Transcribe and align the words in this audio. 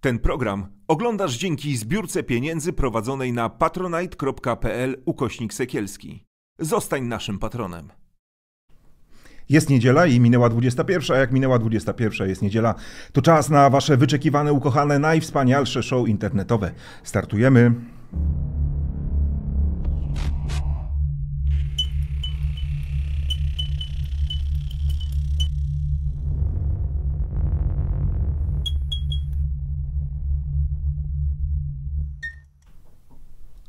Ten 0.00 0.18
program 0.18 0.66
oglądasz 0.88 1.36
dzięki 1.36 1.76
zbiórce 1.76 2.22
pieniędzy 2.22 2.72
prowadzonej 2.72 3.32
na 3.32 3.48
patronite.pl 3.48 5.02
ukośnik 5.04 5.54
sekielski. 5.54 6.24
Zostań 6.58 7.02
naszym 7.02 7.38
patronem. 7.38 7.88
Jest 9.48 9.70
niedziela 9.70 10.06
i 10.06 10.20
minęła 10.20 10.48
21, 10.48 11.16
a 11.16 11.20
jak 11.20 11.32
minęła 11.32 11.58
21 11.58 12.28
jest 12.28 12.42
niedziela, 12.42 12.74
to 13.12 13.22
czas 13.22 13.50
na 13.50 13.70
wasze 13.70 13.96
wyczekiwane, 13.96 14.52
ukochane, 14.52 14.98
najwspanialsze 14.98 15.82
show 15.82 16.08
internetowe. 16.08 16.72
Startujemy. 17.02 17.74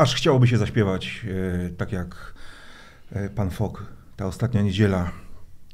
Aż 0.01 0.15
chciałoby 0.15 0.47
się 0.47 0.57
zaśpiewać, 0.57 1.25
e, 1.65 1.69
tak 1.69 1.91
jak 1.91 2.33
e, 3.11 3.29
pan 3.29 3.49
Fok, 3.49 3.85
ta 4.17 4.25
ostatnia 4.25 4.61
niedziela, 4.61 5.11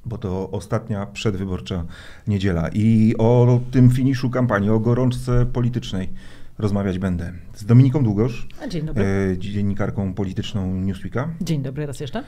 bo 0.05 0.17
to 0.17 0.51
ostatnia 0.51 1.05
przedwyborcza 1.05 1.83
niedziela. 2.27 2.69
I 2.73 3.15
o 3.17 3.59
tym 3.71 3.89
finiszu 3.89 4.29
kampanii, 4.29 4.69
o 4.69 4.79
gorączce 4.79 5.45
politycznej 5.45 6.09
rozmawiać 6.57 6.99
będę 6.99 7.33
z 7.55 7.65
Dominiką 7.65 8.03
Długosz, 8.03 8.47
Dzień 8.69 8.85
dobry. 8.85 9.03
e, 9.33 9.37
dziennikarką 9.37 10.13
polityczną 10.13 10.75
Newsweeka 10.75 11.29
Dzień 11.41 11.61
dobry 11.61 11.85
raz 11.85 11.99
jeszcze. 11.99 12.23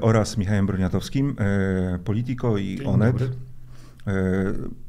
oraz 0.00 0.36
Michałem 0.36 0.66
Broniatowskim, 0.66 1.36
Politico 2.04 2.58
i 2.58 2.76
Dzień 2.76 2.86
Onet. 2.86 3.12
dobry. 3.12 3.36
E, 4.06 4.12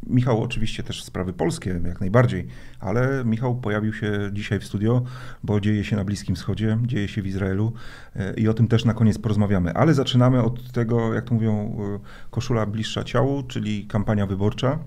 Michał 0.09 0.43
oczywiście 0.43 0.83
też 0.83 1.03
sprawy 1.03 1.33
polskie, 1.33 1.81
jak 1.85 1.99
najbardziej, 1.99 2.47
ale 2.79 3.25
Michał 3.25 3.55
pojawił 3.55 3.93
się 3.93 4.29
dzisiaj 4.33 4.59
w 4.59 4.65
studio, 4.65 5.03
bo 5.43 5.59
dzieje 5.59 5.83
się 5.83 5.95
na 5.95 6.03
Bliskim 6.03 6.35
Wschodzie, 6.35 6.77
dzieje 6.85 7.07
się 7.07 7.21
w 7.21 7.27
Izraelu 7.27 7.73
e, 8.15 8.33
i 8.33 8.47
o 8.47 8.53
tym 8.53 8.67
też 8.67 8.85
na 8.85 8.93
koniec 8.93 9.17
porozmawiamy. 9.17 9.73
Ale 9.73 9.93
zaczynamy 9.93 10.43
od 10.43 10.71
tego, 10.71 11.13
jak 11.13 11.25
to 11.25 11.33
mówią, 11.33 11.77
e, 11.95 11.99
koszula 12.31 12.65
bliższa 12.65 13.03
ciału, 13.03 13.43
czyli 13.43 13.85
kampania 13.85 14.25
wyborcza. 14.25 14.79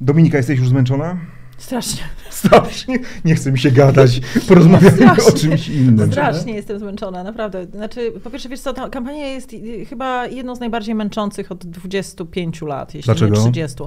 Dominika, 0.00 0.36
jesteś 0.36 0.58
już 0.58 0.68
zmęczona? 0.68 1.16
Strasznie. 1.62 2.02
Strasznie. 2.30 2.98
Nie 3.24 3.34
chce 3.34 3.52
mi 3.52 3.58
się 3.58 3.70
gadać. 3.70 4.20
Porozmawiamy 4.48 5.12
o 5.28 5.32
czymś 5.32 5.68
innym. 5.68 6.12
Strasznie 6.12 6.54
jestem 6.54 6.78
zmęczona, 6.78 7.24
naprawdę. 7.24 7.66
Znaczy, 7.66 8.12
po 8.24 8.30
pierwsze, 8.30 8.48
wiesz 8.48 8.60
co, 8.60 8.72
ta 8.72 8.88
kampania 8.88 9.26
jest 9.26 9.50
chyba 9.88 10.26
jedną 10.26 10.56
z 10.56 10.60
najbardziej 10.60 10.94
męczących 10.94 11.52
od 11.52 11.66
25 11.66 12.62
lat, 12.62 12.94
jeśli 12.94 13.06
Dlaczego? 13.06 13.36
nie 13.36 13.42
30. 13.42 13.78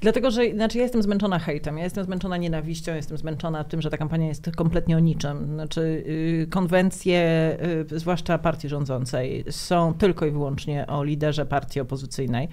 Dlatego, 0.00 0.30
że 0.30 0.50
znaczy, 0.54 0.78
ja 0.78 0.84
jestem 0.84 1.02
zmęczona 1.02 1.38
hejtem, 1.38 1.78
ja 1.78 1.84
jestem 1.84 2.04
zmęczona 2.04 2.36
nienawiścią, 2.36 2.94
jestem 2.94 3.18
zmęczona 3.18 3.64
tym, 3.64 3.82
że 3.82 3.90
ta 3.90 3.96
kampania 3.96 4.26
jest 4.26 4.50
kompletnie 4.56 4.96
o 4.96 5.00
niczym. 5.00 5.54
Znaczy, 5.54 5.80
y, 5.80 6.46
konwencje, 6.50 7.18
y, 7.92 7.98
zwłaszcza 7.98 8.38
partii 8.38 8.68
rządzącej, 8.68 9.44
są 9.50 9.94
tylko 9.94 10.26
i 10.26 10.30
wyłącznie 10.30 10.86
o 10.86 11.04
liderze 11.04 11.46
partii 11.46 11.80
opozycyjnej. 11.80 12.48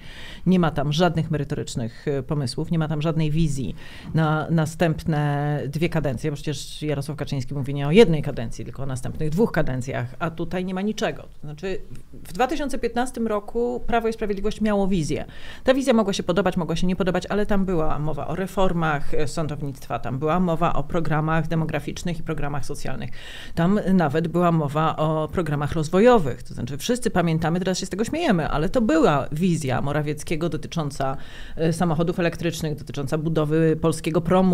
Nie 0.46 0.58
ma 0.58 0.70
tam 0.70 0.92
żadnych 0.92 1.30
merytorycznych 1.30 2.08
y, 2.08 2.22
pomysłów, 2.22 2.70
nie 2.70 2.78
ma 2.78 2.88
tam 2.88 3.02
żadnej 3.02 3.30
wizji 3.30 3.74
na 4.14 4.46
następne 4.62 5.62
dwie 5.66 5.88
kadencje, 5.88 6.30
bo 6.30 6.34
przecież 6.34 6.82
Jarosław 6.82 7.18
Kaczyński 7.18 7.54
mówi 7.54 7.74
nie 7.74 7.86
o 7.86 7.90
jednej 7.90 8.22
kadencji, 8.22 8.64
tylko 8.64 8.82
o 8.82 8.86
następnych 8.86 9.30
dwóch 9.30 9.52
kadencjach, 9.52 10.14
a 10.18 10.30
tutaj 10.30 10.64
nie 10.64 10.74
ma 10.74 10.82
niczego. 10.82 11.22
To 11.22 11.40
znaczy, 11.40 11.80
w 12.12 12.32
2015 12.32 13.20
roku 13.20 13.82
Prawo 13.86 14.08
i 14.08 14.12
Sprawiedliwość 14.12 14.60
miało 14.60 14.88
wizję. 14.88 15.24
Ta 15.64 15.74
wizja 15.74 15.92
mogła 15.92 16.12
się 16.12 16.22
podobać, 16.22 16.56
mogła 16.56 16.76
się 16.76 16.86
nie 16.86 16.96
podobać, 16.96 17.26
ale 17.26 17.46
tam 17.46 17.64
była 17.64 17.98
mowa 17.98 18.28
o 18.28 18.36
reformach 18.36 19.10
sądownictwa, 19.26 19.98
tam 19.98 20.18
była 20.18 20.40
mowa 20.40 20.72
o 20.72 20.82
programach 20.82 21.48
demograficznych 21.48 22.18
i 22.18 22.22
programach 22.22 22.66
socjalnych. 22.66 23.10
Tam 23.54 23.80
nawet 23.94 24.28
była 24.28 24.52
mowa 24.52 24.96
o 24.96 25.28
programach 25.28 25.72
rozwojowych. 25.72 26.42
To 26.42 26.54
znaczy, 26.54 26.78
wszyscy 26.78 27.10
pamiętamy, 27.10 27.58
teraz 27.58 27.78
się 27.78 27.86
z 27.86 27.90
tego 27.90 28.04
śmiejemy, 28.04 28.48
ale 28.48 28.68
to 28.68 28.80
była 28.80 29.28
wizja 29.32 29.80
Morawieckiego 29.80 30.48
dotycząca 30.48 31.16
e, 31.56 31.72
samochodów 31.72 32.18
elektrycznych, 32.18 32.74
dotycząca 32.74 33.18
budowy 33.18 33.76
polskiego 33.80 34.20
promu, 34.20 34.51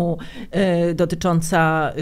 e, 0.51 0.93
dotycząca 0.93 1.91
e, 1.91 1.93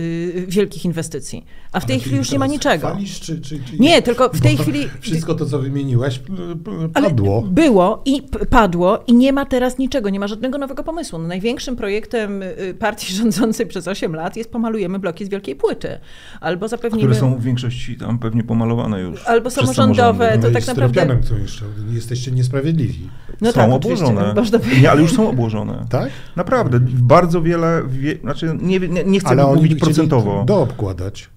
wielkich 0.47 0.85
inwestycji. 0.85 1.45
A 1.71 1.79
w 1.79 1.85
tej 1.85 1.99
chwili 1.99 2.17
już 2.17 2.31
nie 2.31 2.39
ma 2.39 2.47
niczego. 2.47 2.87
Chwalisz, 2.87 3.19
czy, 3.19 3.41
czy, 3.41 3.59
czy 3.63 3.79
Nie, 3.79 4.01
tylko 4.01 4.29
w 4.29 4.41
tej 4.41 4.57
chwili- 4.57 4.89
Wszystko 5.01 5.35
to, 5.35 5.45
co 5.45 5.59
wymieniłaś, 5.59 6.19
p- 6.19 6.33
p- 6.65 6.71
Ale 6.93 7.07
padło. 7.07 7.41
Było 7.41 8.01
i 8.05 8.21
padło 8.49 9.03
i 9.07 9.13
nie 9.13 9.33
ma 9.33 9.45
teraz 9.45 9.77
niczego, 9.77 10.09
nie 10.09 10.19
ma 10.19 10.27
żadnego 10.27 10.57
nowego 10.57 10.83
pomysłu. 10.83 11.19
No, 11.19 11.27
największym 11.27 11.75
projektem 11.75 12.43
y, 12.43 12.75
partii 12.79 13.13
rządzącej 13.21 13.67
przez 13.67 13.87
8 13.87 14.15
lat 14.15 14.37
jest 14.37 14.51
pomalujemy 14.51 14.99
bloki 14.99 15.25
z 15.25 15.29
wielkiej 15.29 15.55
płyty. 15.55 15.99
Albo 16.41 16.67
zapewnimy... 16.67 17.03
Które 17.03 17.19
są 17.19 17.35
w 17.35 17.43
większości 17.43 17.97
tam 17.97 18.19
pewnie 18.19 18.43
pomalowane 18.43 19.01
już. 19.01 19.25
Albo 19.25 19.49
przez 19.49 19.61
samorządowe, 19.61 20.37
to 20.41 20.47
No 20.47 20.53
tak 20.53 20.63
z 20.63 20.67
naprawdę- 20.67 21.17
to 21.29 21.37
jeszcze. 21.37 21.65
Jesteście 21.91 22.31
niesprawiedliwi. 22.31 23.09
No 23.41 23.51
są 23.51 23.55
tak, 23.55 23.71
obłożone. 23.71 24.33
Nie, 24.81 24.91
ale 24.91 25.01
już 25.01 25.13
są 25.13 25.29
obłożone. 25.29 25.85
Tak? 25.89 26.09
Naprawdę, 26.35 26.79
bardzo 26.93 27.41
wiele, 27.41 27.76
wie, 27.83 28.15
znaczy 28.15 28.57
nie, 28.61 28.79
nie, 28.79 29.03
nie 29.03 29.19
chcę 29.19 29.35
mówić 29.35 29.79
procentowo. 29.79 30.43
doobkładać. 30.47 31.29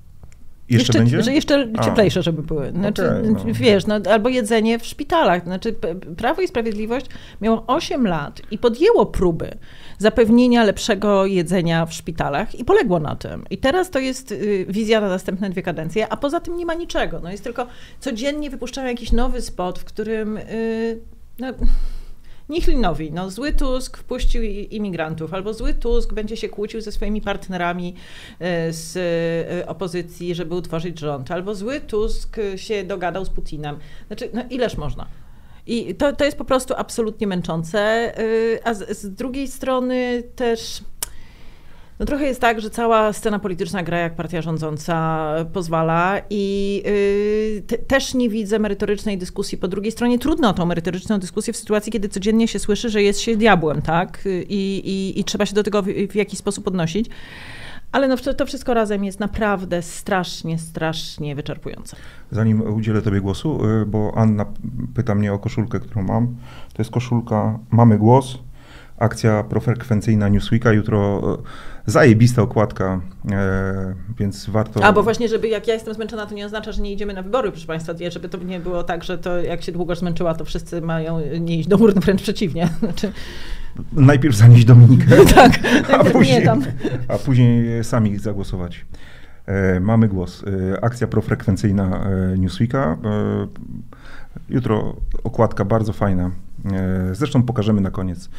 Jeszcze, 0.71 0.99
będzie? 0.99 1.23
Że 1.23 1.33
jeszcze 1.33 1.69
A. 1.77 1.85
cieplejsze, 1.85 2.23
żeby 2.23 2.43
były. 2.43 2.71
Znaczy, 2.71 3.11
Okej, 3.11 3.33
no. 3.33 3.55
Wiesz, 3.55 3.87
no, 3.87 4.01
albo 4.11 4.29
jedzenie 4.29 4.79
w 4.79 4.87
szpitalach. 4.87 5.45
Znaczy, 5.45 5.75
Prawo 6.17 6.43
i 6.43 6.49
Sprawiedliwość 6.49 7.07
miało 7.41 7.65
8 7.67 8.07
lat 8.07 8.43
i 8.51 8.59
podjęło 8.59 9.07
próby 9.07 9.51
zapewnienia 9.99 10.65
lepszego 10.65 11.27
jedzenia 11.27 11.87
w 11.87 11.93
szpitalach 11.95 12.55
i 12.55 12.65
poległo 12.65 13.01
na 13.01 13.17
tym. 13.17 13.45
I 13.51 13.59
teraz 13.59 13.91
to 13.91 13.99
jest 13.99 14.33
y, 14.33 14.67
wizja 14.69 15.01
na 15.01 15.09
następne 15.09 15.51
dwie 15.51 15.63
kadencje, 15.63 16.09
a 16.09 16.17
poza 16.17 16.41
tym 16.41 16.57
nie 16.57 16.67
ma 16.67 16.75
niczego. 16.75 17.21
No 17.23 17.31
jest 17.31 17.45
tylko 17.45 17.67
codziennie 18.01 18.51
wypuszczają 18.51 18.89
jakiś 18.89 19.13
nowy 19.13 19.41
spot, 19.41 19.79
w 19.79 19.85
którym 19.85 20.37
y, 20.37 21.01
no, 21.39 21.47
Nichlinowi, 22.51 23.13
no 23.13 23.31
zły 23.31 23.53
Tusk 23.53 23.97
wpuścił 23.97 24.43
imigrantów, 24.71 25.35
albo 25.35 25.55
zły 25.55 25.75
Tusk 25.75 26.13
będzie 26.13 26.37
się 26.37 26.49
kłócił 26.49 26.81
ze 26.81 26.93
swoimi 26.93 27.21
partnerami 27.21 27.95
e, 28.39 28.73
z 28.73 28.97
e, 29.61 29.67
opozycji, 29.67 30.35
żeby 30.35 30.55
utworzyć 30.55 30.99
rząd, 30.99 31.31
albo 31.31 31.55
zły 31.55 31.81
Tusk 31.81 32.37
się 32.57 32.85
dogadał 32.85 33.25
z 33.25 33.31
Putinem. 33.31 33.79
Znaczy, 34.07 34.31
no 34.35 34.43
ileż 34.51 34.77
można? 34.77 35.07
I 35.67 35.95
to, 35.95 36.13
to 36.13 36.25
jest 36.25 36.39
po 36.39 36.45
prostu 36.45 36.75
absolutnie 36.77 37.27
męczące, 37.27 38.13
y, 38.21 38.59
a 38.65 38.75
z, 38.75 38.99
z 38.99 39.15
drugiej 39.15 39.49
strony 39.49 40.23
też... 40.37 40.83
No 42.01 42.07
trochę 42.07 42.25
jest 42.25 42.41
tak, 42.41 42.61
że 42.61 42.71
cała 42.71 43.13
scena 43.13 43.39
polityczna 43.39 43.83
gra 43.83 43.99
jak 43.99 44.15
partia 44.15 44.43
rządząca 44.43 45.35
pozwala 45.53 46.21
i 46.31 46.75
yy, 47.57 47.63
te, 47.63 47.79
też 47.79 48.15
nie 48.15 48.29
widzę 48.29 48.59
merytorycznej 48.59 49.19
dyskusji. 49.19 49.59
Po 49.59 49.69
drugiej 49.69 49.93
stronie 49.93 50.19
trudno 50.19 50.49
o 50.49 50.53
tą 50.53 50.67
merytoryczną 50.67 51.19
dyskusję 51.19 51.53
w 51.53 51.57
sytuacji, 51.57 51.93
kiedy 51.93 52.09
codziennie 52.09 52.49
się 52.49 52.59
słyszy, 52.59 52.91
że 52.91 53.03
jest 53.03 53.21
się 53.21 53.37
diabłem, 53.37 53.83
tak? 53.83 54.25
I, 54.49 54.83
i, 54.85 55.21
i 55.21 55.25
trzeba 55.25 55.47
się 55.47 55.55
do 55.55 55.63
tego 55.63 55.83
w, 55.83 55.87
w 56.11 56.15
jakiś 56.15 56.39
sposób 56.39 56.69
odnosić. 56.69 57.11
Ale 57.93 58.09
no, 58.09 58.17
to 58.17 58.35
to 58.35 58.47
wszystko 58.47 58.75
razem 58.75 59.05
jest 59.05 59.21
naprawdę 59.21 59.83
strasznie, 59.83 60.59
strasznie 60.59 61.35
wyczerpujące. 61.35 61.97
Zanim 62.31 62.75
udzielę 62.75 63.03
Tobie 63.03 63.21
głosu, 63.21 63.67
y, 63.83 63.87
bo 63.87 64.13
Anna 64.17 64.47
pyta 64.95 65.15
mnie 65.15 65.33
o 65.33 65.39
koszulkę, 65.39 65.81
którą 65.81 66.03
mam. 66.03 66.27
To 66.73 66.83
jest 66.83 66.91
koszulka 66.91 67.59
Mamy 67.71 67.99
Głos, 67.99 68.39
akcja 69.01 69.43
profrekwencyjna 69.43 70.29
Newsweeka. 70.29 70.73
Jutro 70.73 71.21
y, 71.87 71.91
zajebista 71.91 72.43
okładka, 72.43 73.01
e, 73.31 73.95
więc 74.19 74.51
warto... 74.51 74.85
A, 74.85 74.93
bo 74.93 75.03
właśnie, 75.03 75.29
żeby 75.29 75.49
jak 75.49 75.69
ja 75.69 75.75
jestem 75.75 75.95
zmęczona, 75.95 76.27
to 76.27 76.35
nie 76.35 76.47
oznacza, 76.47 76.73
że 76.73 76.83
nie 76.83 76.93
idziemy 76.93 77.15
na 77.15 77.23
wybory, 77.23 77.51
proszę 77.51 77.67
Państwa, 77.67 77.93
żeby 78.11 78.29
to 78.29 78.39
nie 78.39 78.61
było 78.61 78.83
tak, 78.83 79.05
że 79.05 79.19
to 79.19 79.43
jak 79.43 79.63
się 79.63 79.73
długo 79.73 79.95
zmęczyła, 79.95 80.35
to 80.35 80.45
wszyscy 80.45 80.81
mają 80.81 81.21
nie 81.41 81.59
iść 81.59 81.69
do 81.69 81.77
urn, 81.77 82.01
wręcz 82.01 82.23
przeciwnie. 82.23 82.69
Znaczy, 82.79 83.13
Najpierw 83.93 84.37
zanieść 84.37 84.65
Dominikę, 84.65 85.07
tak, 85.35 85.59
a 85.99 86.03
nie 86.03 86.11
później, 86.11 86.49
a 87.09 87.19
później 87.19 87.85
sami 87.85 88.19
zagłosować. 88.19 88.87
E, 89.47 89.81
mamy 89.81 90.09
głos. 90.09 90.45
E, 90.75 90.85
akcja 90.85 91.07
profrekwencyjna 91.07 92.05
e, 92.35 92.39
Newsweeka. 92.39 92.97
E, 93.05 93.47
jutro 94.49 94.97
okładka 95.25 95.65
bardzo 95.65 95.93
fajna. 95.93 96.31
E, 96.73 97.15
zresztą 97.15 97.43
pokażemy 97.43 97.81
na 97.81 97.91
koniec. 97.91 98.31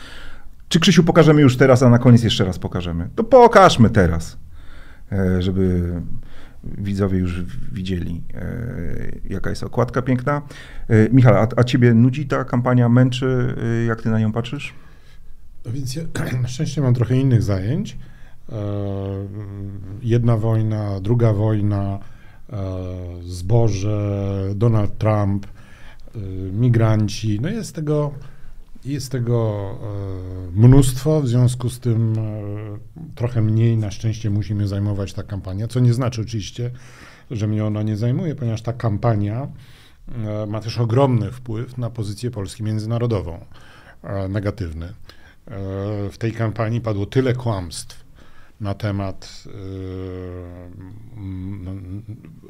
Czy 0.71 0.79
Krzysiu 0.79 1.03
pokażemy 1.03 1.41
już 1.41 1.57
teraz, 1.57 1.83
a 1.83 1.89
na 1.89 2.00
koniec 2.00 2.23
jeszcze 2.23 2.45
raz 2.45 2.59
pokażemy? 2.59 3.09
To 3.15 3.23
pokażmy 3.23 3.89
teraz, 3.89 4.38
e, 5.12 5.41
żeby 5.41 5.94
widzowie 6.63 7.19
już 7.19 7.44
widzieli, 7.71 8.23
e, 8.33 9.12
jaka 9.29 9.50
jest 9.50 9.63
okładka 9.63 10.01
piękna. 10.01 10.41
E, 10.88 11.09
Michał, 11.09 11.35
a, 11.35 11.47
a 11.56 11.63
ciebie 11.63 11.94
nudzi 11.94 12.27
ta 12.27 12.44
kampania, 12.44 12.89
męczy, 12.89 13.56
jak 13.88 14.01
ty 14.01 14.09
na 14.09 14.19
nią 14.19 14.31
patrzysz? 14.31 14.73
No 15.65 15.71
więc 15.71 15.95
ja 15.95 16.03
na 16.41 16.47
szczęście 16.47 16.81
mam 16.81 16.94
trochę 16.94 17.18
innych 17.18 17.44
zajęć. 17.44 17.97
Jedna 20.01 20.38
wojna, 20.38 21.00
druga 21.00 21.33
wojna, 21.33 22.00
zboże, 23.21 24.31
Donald 24.56 24.97
Trump, 24.97 25.47
migranci. 26.51 27.39
No 27.41 27.50
jest 27.50 27.75
tego 27.75 28.13
Jest 28.86 29.12
tego 29.12 29.69
e, 29.83 30.60
mnóstwo, 30.60 31.22
w 31.22 31.28
związku 31.28 31.69
z 31.69 31.80
tym 31.80 32.13
e, 32.18 33.13
trochę 33.16 33.42
mniej 33.42 33.78
na 33.78 33.92
szczęście 33.92 34.30
musimy 34.30 34.68
zajmować 34.68 35.13
ta 35.13 35.24
kampania, 35.24 35.68
co 35.68 35.80
nie 35.80 35.94
znaczy 35.94 36.22
oczywiście, 36.22 36.72
że 37.31 37.48
mnie 37.48 37.66
ona 37.66 37.83
nie 37.83 37.98
zajmuje, 37.98 38.36
ponieważ 38.36 38.62
ta 38.62 38.74
kampania 38.74 39.48
e, 40.07 40.45
ma 40.45 40.62
też 40.62 40.78
ogromny 40.78 41.31
wpływ 41.31 41.78
na 41.78 41.89
pozycję 41.89 42.31
Polski 42.31 42.63
międzynarodową, 42.63 43.39
negatywny. 44.30 44.94
W 46.12 46.16
tej 46.19 46.31
kampanii 46.31 46.81
padło 46.81 47.06
tyle 47.06 47.33
kłamstw 47.33 48.00
na 48.61 48.73
temat, 48.73 49.43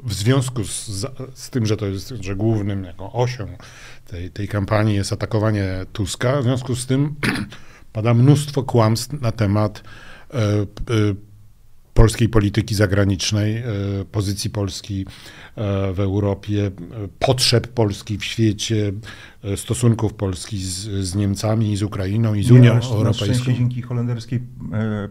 w 0.02 0.12
związku 0.12 0.64
z, 0.64 1.06
z 1.34 1.50
tym, 1.50 1.66
że 1.66 1.76
to 1.76 1.86
jest, 1.86 2.08
że 2.08 2.36
głównym 2.36 2.84
jaką 2.84 3.12
osią 3.12 3.46
tej, 4.06 4.30
tej 4.30 4.48
kampanii 4.48 4.94
jest 4.94 5.12
atakowanie 5.12 5.66
Tuska. 5.92 6.40
W 6.40 6.42
związku 6.42 6.76
z 6.76 6.86
tym 6.86 7.14
pada 7.92 8.14
mnóstwo 8.14 8.62
kłamstw 8.62 9.20
na 9.20 9.32
temat 9.32 9.82
e, 10.30 10.38
e, 10.38 10.64
polskiej 12.02 12.28
polityki 12.28 12.74
zagranicznej, 12.74 13.56
e, 13.56 13.64
pozycji 14.12 14.50
Polski 14.50 15.06
w 15.94 16.00
Europie, 16.00 16.70
potrzeb 17.18 17.66
Polski 17.66 18.18
w 18.18 18.24
świecie, 18.24 18.92
stosunków 19.56 20.14
Polski 20.14 20.58
z, 20.58 20.88
z 20.88 21.14
Niemcami, 21.14 21.76
z 21.76 21.82
Ukrainą 21.82 22.34
i 22.34 22.42
z 22.42 22.50
Unią 22.50 22.74
Nie, 22.74 22.80
Europejską. 22.96 23.52
Dzięki 23.52 23.82
holenderskiej 23.82 24.40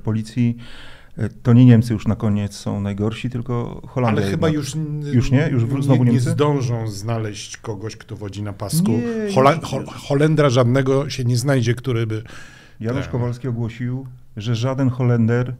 policji 0.04 0.58
to 1.44 1.54
nie 1.54 1.66
Niemcy 1.66 1.94
już 1.94 2.08
na 2.08 2.16
koniec 2.16 2.56
są 2.56 2.82
najgorsi, 2.82 3.30
tylko 3.30 3.82
Holandia. 3.88 4.22
Ale 4.22 4.32
chyba 4.32 4.50
już, 4.50 4.76
już 5.14 5.32
nie? 5.32 5.50
Już 5.52 5.84
znowu 5.84 6.04
nie, 6.04 6.12
nie 6.12 6.20
zdążą 6.20 6.88
znaleźć 6.88 7.58
kogoś, 7.58 7.96
kto 7.96 8.16
wodzi 8.16 8.44
na 8.44 8.54
pasku. 8.54 8.92
Nie, 8.92 9.34
Hola 9.36 9.60
Hol 9.64 9.86
Holendra 9.86 10.50
żadnego 10.50 11.10
się 11.10 11.24
nie 11.24 11.38
znajdzie, 11.38 11.76
który 11.76 12.08
by... 12.08 12.24
Janusz. 12.80 13.08
Kowalski 13.08 13.48
ogłosił, 13.48 14.08
że 14.38 14.56
żaden 14.56 14.90
Holender 14.90 15.56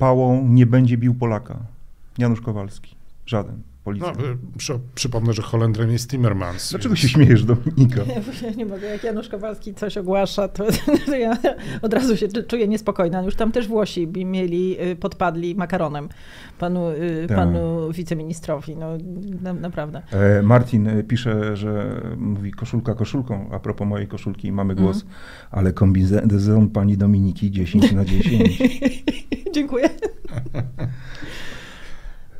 pałą 0.00 0.48
nie 0.48 0.66
będzie 0.66 0.96
bił 0.96 1.14
Polaka. 1.14 1.56
Janusz 2.18 2.40
Kowalski. 2.40 2.94
Żaden 3.26 3.69
policja. 3.84 4.12
No, 4.18 4.24
przy, 4.58 4.78
przypomnę, 4.94 5.32
że 5.32 5.42
Holendrem 5.42 5.92
jest 5.92 6.10
Timmermans. 6.10 6.70
Dlaczego 6.70 6.94
więc... 6.94 7.00
się 7.00 7.08
śmiejesz, 7.08 7.44
Dominika? 7.44 8.00
Ja 8.42 8.50
nie 8.50 8.66
mogę, 8.66 8.86
jak 8.86 9.04
Janusz 9.04 9.28
Kowalski 9.28 9.74
coś 9.74 9.98
ogłasza, 9.98 10.48
to, 10.48 10.64
to 11.06 11.16
ja 11.16 11.38
od 11.82 11.94
razu 11.94 12.16
się 12.16 12.28
czuję 12.28 12.68
niespokojna. 12.68 13.22
Już 13.22 13.34
tam 13.34 13.52
też 13.52 13.68
Włosi 13.68 14.06
mieli, 14.06 14.82
y, 14.82 14.96
podpadli 14.96 15.54
makaronem 15.54 16.08
panu, 16.58 16.90
y, 16.90 17.24
tak. 17.28 17.36
panu 17.36 17.92
wiceministrowi. 17.92 18.76
No, 18.76 18.86
na, 19.42 19.52
naprawdę. 19.52 20.02
E, 20.12 20.42
Martin 20.42 20.86
y, 20.86 21.04
pisze, 21.04 21.56
że 21.56 22.00
mówi 22.16 22.50
koszulka 22.50 22.94
koszulką, 22.94 23.50
a 23.52 23.58
propos 23.58 23.88
mojej 23.88 24.08
koszulki 24.08 24.52
mamy 24.52 24.74
głos, 24.74 25.02
mm. 25.02 25.14
ale 25.50 25.72
kombinezon 25.72 26.70
pani 26.70 26.96
Dominiki 26.96 27.50
10 27.50 27.92
na 27.92 28.04
10. 28.04 28.62
Dziękuję. 29.54 29.88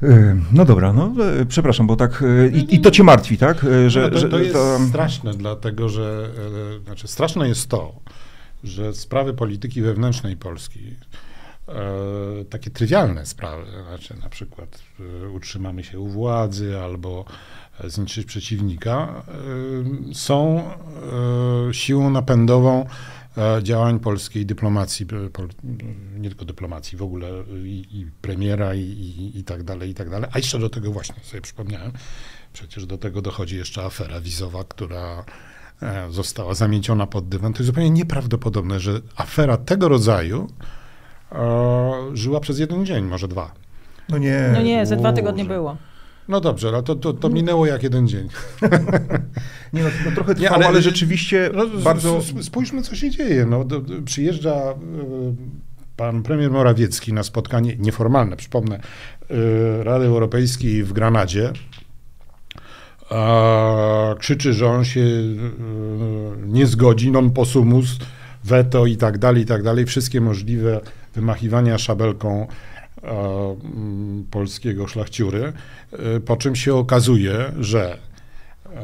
E, 0.03 0.41
no 0.53 0.65
dobra, 0.65 0.93
no 0.93 1.13
e, 1.41 1.47
przepraszam, 1.47 1.87
bo 1.87 1.97
tak. 1.97 2.23
E, 2.23 2.49
I, 2.49 2.75
i 2.75 2.81
to 2.81 2.91
cię 2.91 3.03
martwi, 3.03 3.39
tak? 3.39 3.67
Że, 3.87 4.11
no 4.13 4.21
to, 4.21 4.29
to 4.29 4.39
jest 4.39 4.53
to... 4.53 4.79
straszne, 4.89 5.35
dlatego 5.35 5.89
że 5.89 6.31
znaczy 6.85 7.09
straszne 7.09 7.49
jest 7.49 7.69
to, 7.69 7.95
że 8.65 8.95
sprawy 8.95 9.35
polityki 9.35 9.83
wewnętrznej 9.83 10.37
Polski, 10.37 10.81
takie 12.51 12.71
trywialne 12.71 13.27
sprawy, 13.27 13.65
znaczy 13.89 14.15
na 14.23 14.29
przykład 14.29 14.83
utrzymamy 15.35 15.85
się 15.85 16.01
u 16.01 16.09
władzy 16.09 16.79
albo 16.79 17.25
zniszczyć 17.85 18.27
przeciwnika, 18.27 19.23
są 20.13 20.63
siłą 21.73 22.11
napędową 22.11 22.87
działań 23.63 24.01
polskiej 24.01 24.47
dyplomacji, 24.47 25.07
nie 26.19 26.29
tylko 26.29 26.45
dyplomacji, 26.45 26.99
w 26.99 27.03
ogóle 27.03 27.29
i, 27.65 27.87
i 27.91 28.07
premiera 28.23 28.75
i, 28.75 28.81
i, 28.81 29.39
i, 29.39 29.45
tak 29.45 29.63
dalej, 29.63 29.91
i 29.91 29.95
tak 29.95 30.11
dalej. 30.11 30.31
A 30.33 30.39
jeszcze 30.39 30.59
do 30.59 30.71
tego 30.71 30.93
właśnie 30.93 31.15
sobie 31.23 31.41
przypomniałem, 31.41 31.93
przecież 32.53 32.87
do 32.87 32.99
tego 32.99 33.23
dochodzi 33.23 33.57
jeszcze 33.57 33.85
afera 33.85 34.21
wizowa, 34.21 34.65
która 34.65 35.25
e, 35.83 36.11
została 36.11 36.55
zamieciona 36.55 37.07
pod 37.07 37.29
dywan. 37.29 37.53
To 37.53 37.59
jest 37.59 37.67
zupełnie 37.67 37.91
nieprawdopodobne, 37.91 38.81
że 38.81 39.01
afera 39.17 39.57
tego 39.57 39.89
rodzaju 39.89 40.49
e, 41.33 42.11
żyła 42.15 42.41
przez 42.41 42.59
jeden 42.59 42.87
dzień, 42.87 43.05
może 43.05 43.29
dwa. 43.29 43.55
No 44.09 44.19
nie. 44.19 44.51
No 44.53 44.63
nie, 44.63 44.87
ze 44.87 44.97
dwa 44.97 45.13
tygodnie 45.13 45.45
było. 45.45 45.77
No 46.31 46.41
dobrze, 46.41 46.69
ale 46.69 46.83
to, 46.83 46.95
to, 46.95 47.13
to 47.13 47.29
minęło 47.29 47.67
jak 47.67 47.83
jeden 47.83 48.09
dzień. 48.09 48.29
Nie, 49.73 49.83
no, 49.83 49.89
no 50.05 50.11
trochę 50.15 50.35
trwało, 50.35 50.41
nie, 50.41 50.51
ale, 50.51 50.67
ale 50.67 50.83
rzeczywiście 50.83 51.51
no, 51.55 51.67
bardzo... 51.67 52.21
Spójrzmy, 52.43 52.83
co 52.83 52.97
się 52.97 53.11
dzieje. 53.11 53.47
No, 53.47 53.65
do, 53.65 53.81
do, 53.81 54.03
przyjeżdża 54.03 54.71
y, 54.71 54.75
pan 55.97 56.23
premier 56.23 56.51
Morawiecki 56.51 57.13
na 57.13 57.23
spotkanie 57.23 57.77
nieformalne, 57.79 58.37
przypomnę, 58.37 58.81
y, 59.31 59.85
Rady 59.85 60.05
Europejskiej 60.05 60.85
w 60.85 60.93
Granadzie. 60.93 61.53
A, 63.11 64.15
krzyczy, 64.19 64.53
że 64.55 64.67
on 64.67 64.85
się 64.85 65.01
y, 65.01 65.37
nie 66.47 66.67
zgodzi, 66.67 67.11
non 67.11 67.31
possumus, 67.31 67.99
weto 68.45 68.87
i 68.87 68.97
tak 68.97 69.19
dalej, 69.19 69.43
i 69.43 69.47
tak 69.47 69.63
dalej. 69.63 69.87
Wszystkie 69.87 70.21
możliwe 70.21 70.81
wymachiwania 71.15 71.79
szabelką 71.79 72.47
polskiego 74.31 74.87
szlachciury, 74.87 75.53
e, 75.93 76.21
po 76.21 76.37
czym 76.37 76.57
się 76.57 76.75
okazuje, 76.75 77.53
że 77.61 77.99
e, 78.67 78.79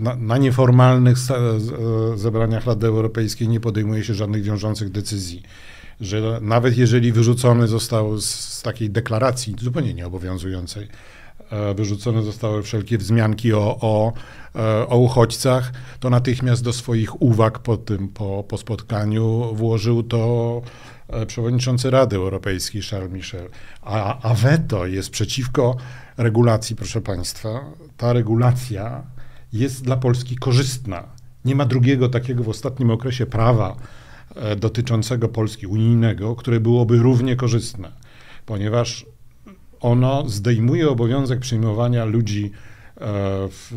na, 0.00 0.16
na, 0.16 0.38
nieformalnych 0.38 1.16
e, 1.30 2.18
zebraniach 2.18 2.66
Rady 2.66 2.86
Europejskiej 2.86 3.48
nie 3.48 3.60
podejmuje 3.60 4.04
się 4.04 4.14
żadnych 4.14 4.42
wiążących 4.42 4.90
decyzji. 4.90 5.42
Że 6.00 6.38
nawet 6.42 6.78
jeżeli 6.78 7.12
wyrzucony 7.12 7.68
został 7.68 8.18
z, 8.18 8.30
z 8.30 8.62
takiej 8.62 8.90
deklaracji 8.90 9.56
zupełnie 9.60 9.94
nieobowiązującej, 9.94 10.88
wyrzucone 11.74 12.22
zostały 12.22 12.62
wszelkie 12.62 12.98
wzmianki 12.98 13.52
o, 13.52 13.78
o, 13.80 14.12
o 14.88 14.98
uchodźcach, 14.98 15.72
to 16.00 16.10
natychmiast 16.10 16.64
do 16.64 16.72
swoich 16.72 17.22
uwag 17.22 17.58
po 17.58 17.76
tym, 17.76 18.08
po, 18.08 18.44
po 18.48 18.58
spotkaniu 18.58 19.54
włożył 19.54 20.02
to 20.02 20.62
E, 20.62 20.93
przewodniczący 21.26 21.90
Rady 21.90 22.16
Europejskiej 22.16 22.82
Charles 22.82 23.12
Michel, 23.12 23.48
a, 23.82 24.28
a 24.30 24.34
weto 24.34 24.86
jest 24.86 25.10
przeciwko 25.10 25.76
regulacji, 26.16 26.76
proszę 26.76 27.00
Państwa. 27.00 27.64
Ta 27.96 28.12
regulacja 28.12 29.02
jest 29.52 29.84
dla 29.84 29.96
Polski 29.96 30.36
korzystna. 30.36 31.04
Nie 31.44 31.54
ma 31.54 31.64
drugiego 31.64 32.08
takiego 32.08 32.44
w 32.44 32.48
ostatnim 32.48 32.90
okresie 32.90 33.26
prawa 33.26 33.76
e, 34.36 34.56
dotyczącego 34.56 35.28
Polski 35.28 35.66
unijnego, 35.66 36.36
które 36.36 36.60
byłoby 36.60 36.98
równie 36.98 37.36
korzystne, 37.36 37.92
ponieważ 38.46 39.06
ono 39.80 40.28
zdejmuje 40.28 40.90
obowiązek 40.90 41.40
przyjmowania 41.40 42.04
ludzi 42.04 42.44
e, 42.44 42.50
w, 43.48 43.72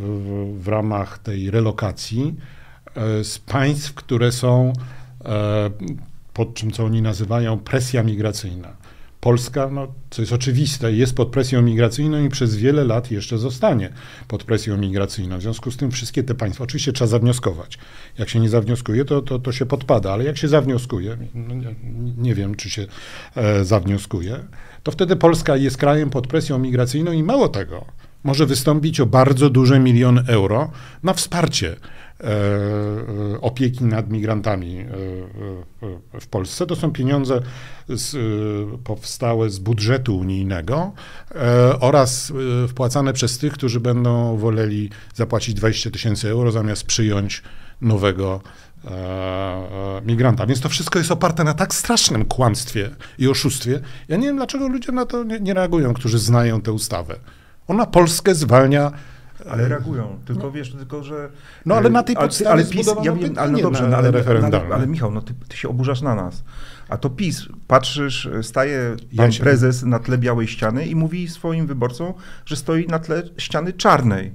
w 0.60 0.68
ramach 0.68 1.18
tej 1.20 1.52
relokacji 1.52 2.36
z 3.24 3.40
państw, 3.40 3.94
które 3.94 4.32
są 4.32 4.74
pod 6.38 6.54
czym, 6.54 6.72
co 6.72 6.86
oni 6.86 7.02
nazywają 7.02 7.60
presja 7.60 8.04
migracyjna. 8.04 8.76
Polska, 9.20 9.70
no, 9.70 9.88
co 10.10 10.22
jest 10.22 10.34
oczywiste, 10.34 10.94
jest 10.94 11.16
pod 11.16 11.30
presją 11.30 11.62
migracyjną 11.62 12.26
i 12.26 12.30
przez 12.30 12.56
wiele 12.56 12.84
lat 12.84 13.12
jeszcze 13.12 13.38
zostanie 13.38 13.90
pod 14.28 14.44
presją 14.44 14.78
migracyjną. 14.78 15.38
W 15.38 15.42
związku 15.42 15.72
z 15.72 15.78
tym 15.78 15.92
wszystkie 15.92 16.24
te 16.24 16.36
państwa, 16.36 16.64
oczywiście 16.64 16.94
trzeba 16.94 17.08
zawnioskować. 17.08 17.78
Jak 18.18 18.30
się 18.30 18.40
nie 18.40 18.50
zawnioskuje, 18.50 19.06
to, 19.06 19.22
to, 19.22 19.40
to 19.40 19.52
się 19.52 19.66
podpada, 19.66 20.14
ale 20.14 20.24
jak 20.24 20.38
się 20.38 20.48
zawnioskuje, 20.48 21.18
no, 21.34 21.56
nie, 22.18 22.36
wiem, 22.36 22.56
czy 22.56 22.70
się 22.70 22.88
e, 23.36 23.66
zawnioskuje, 23.66 24.40
to 24.84 24.92
wtedy 24.92 25.16
Polska 25.16 25.56
jest 25.56 25.78
krajem 25.78 26.10
pod 26.10 26.28
presją 26.28 26.60
migracyjną 26.60 27.12
i 27.12 27.24
mało 27.24 27.50
tego, 27.50 27.86
może 28.24 28.46
wystąpić 28.46 29.00
o 29.00 29.06
bardzo 29.06 29.50
duże 29.50 29.80
miliony 29.80 30.24
euro 30.28 30.72
na 31.04 31.14
wsparcie 31.14 31.76
opieki 33.42 33.84
nad 33.84 34.10
migrantami 34.10 34.80
e, 34.80 34.86
w 36.20 36.28
Polsce. 36.28 36.66
To 36.66 36.76
są 36.76 36.92
pieniądze 36.92 37.42
z, 37.90 38.16
powstałe 38.84 39.50
z 39.50 39.60
budżetu 39.60 40.18
unijnego 40.18 40.92
oraz 41.80 42.34
wpłacane 42.68 43.14
przez 43.14 43.38
tych, 43.38 43.54
którzy 43.54 43.80
będą 43.80 44.38
woleli 44.38 44.90
zapłacić 45.16 45.54
20 45.54 45.92
tysięcy 45.92 46.30
euro 46.30 46.52
zamiast 46.52 46.84
przyjąć 46.84 47.44
nowego 47.82 48.42
migranta. 50.06 50.46
Więc 50.46 50.62
to 50.62 50.70
wszystko 50.70 51.00
jest 51.00 51.12
oparte 51.12 51.44
na 51.44 51.54
tak 51.54 51.74
strasznym 51.74 52.26
kłamstwie 52.26 52.90
i 53.20 53.28
oszustwie. 53.28 53.80
Ja 54.08 54.18
nie 54.18 54.28
wiem, 54.28 54.36
dlaczego 54.36 54.68
ludzie 54.68 54.92
na 54.92 55.06
to 55.06 55.24
nie, 55.24 55.40
nie 55.40 55.54
reagują, 55.54 55.94
którzy 55.94 56.20
znają 56.20 56.62
tę 56.62 56.72
ustawę. 56.72 57.16
Ona 57.68 57.86
Polskę 57.86 58.36
zwalnia 58.36 58.92
ale 59.50 59.68
reagują, 59.68 60.20
tylko 60.26 60.44
no. 60.44 60.52
wiesz, 60.52 60.72
tylko 60.72 61.04
że... 61.04 61.30
No 61.66 61.76
ale 61.76 61.90
na 61.90 62.04
tej 62.04 62.16
podstawie 62.16 62.52
ale, 62.52 62.64
ale 62.64 62.72
PiS, 62.72 62.88
ja 63.04 63.16
wiem, 63.16 63.34
ale 63.38 63.52
no 63.52 63.60
dobrze, 63.60 63.88
na, 63.88 63.98
ale, 63.98 64.24
ale, 64.28 64.74
ale, 64.74 64.88
Michał, 64.88 65.12
no 65.12 65.22
ty, 65.22 65.34
ty, 65.48 65.58
się 65.58 65.70
oburzasz 65.70 66.02
na 66.02 66.16
nas. 66.16 66.44
A 66.90 66.98
to 66.98 67.10
PiS, 67.10 67.48
patrzysz, 67.68 68.30
staje 68.42 68.96
pan 69.18 69.32
ja 69.32 69.40
prezes 69.40 69.84
na 69.84 70.00
tle 70.00 70.18
białej 70.18 70.48
ściany 70.48 70.86
i 70.86 70.96
mówi 70.96 71.28
swoim 71.28 71.68
wyborcom, 71.68 72.14
że 72.46 72.56
stoi 72.56 72.88
na 72.88 73.00
tle 73.00 73.24
ściany 73.38 73.74
czarnej. 73.74 74.32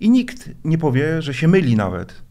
I 0.00 0.10
nikt 0.10 0.50
nie 0.64 0.78
powie, 0.78 1.22
że 1.22 1.34
się 1.34 1.48
myli 1.48 1.76
nawet. 1.76 2.22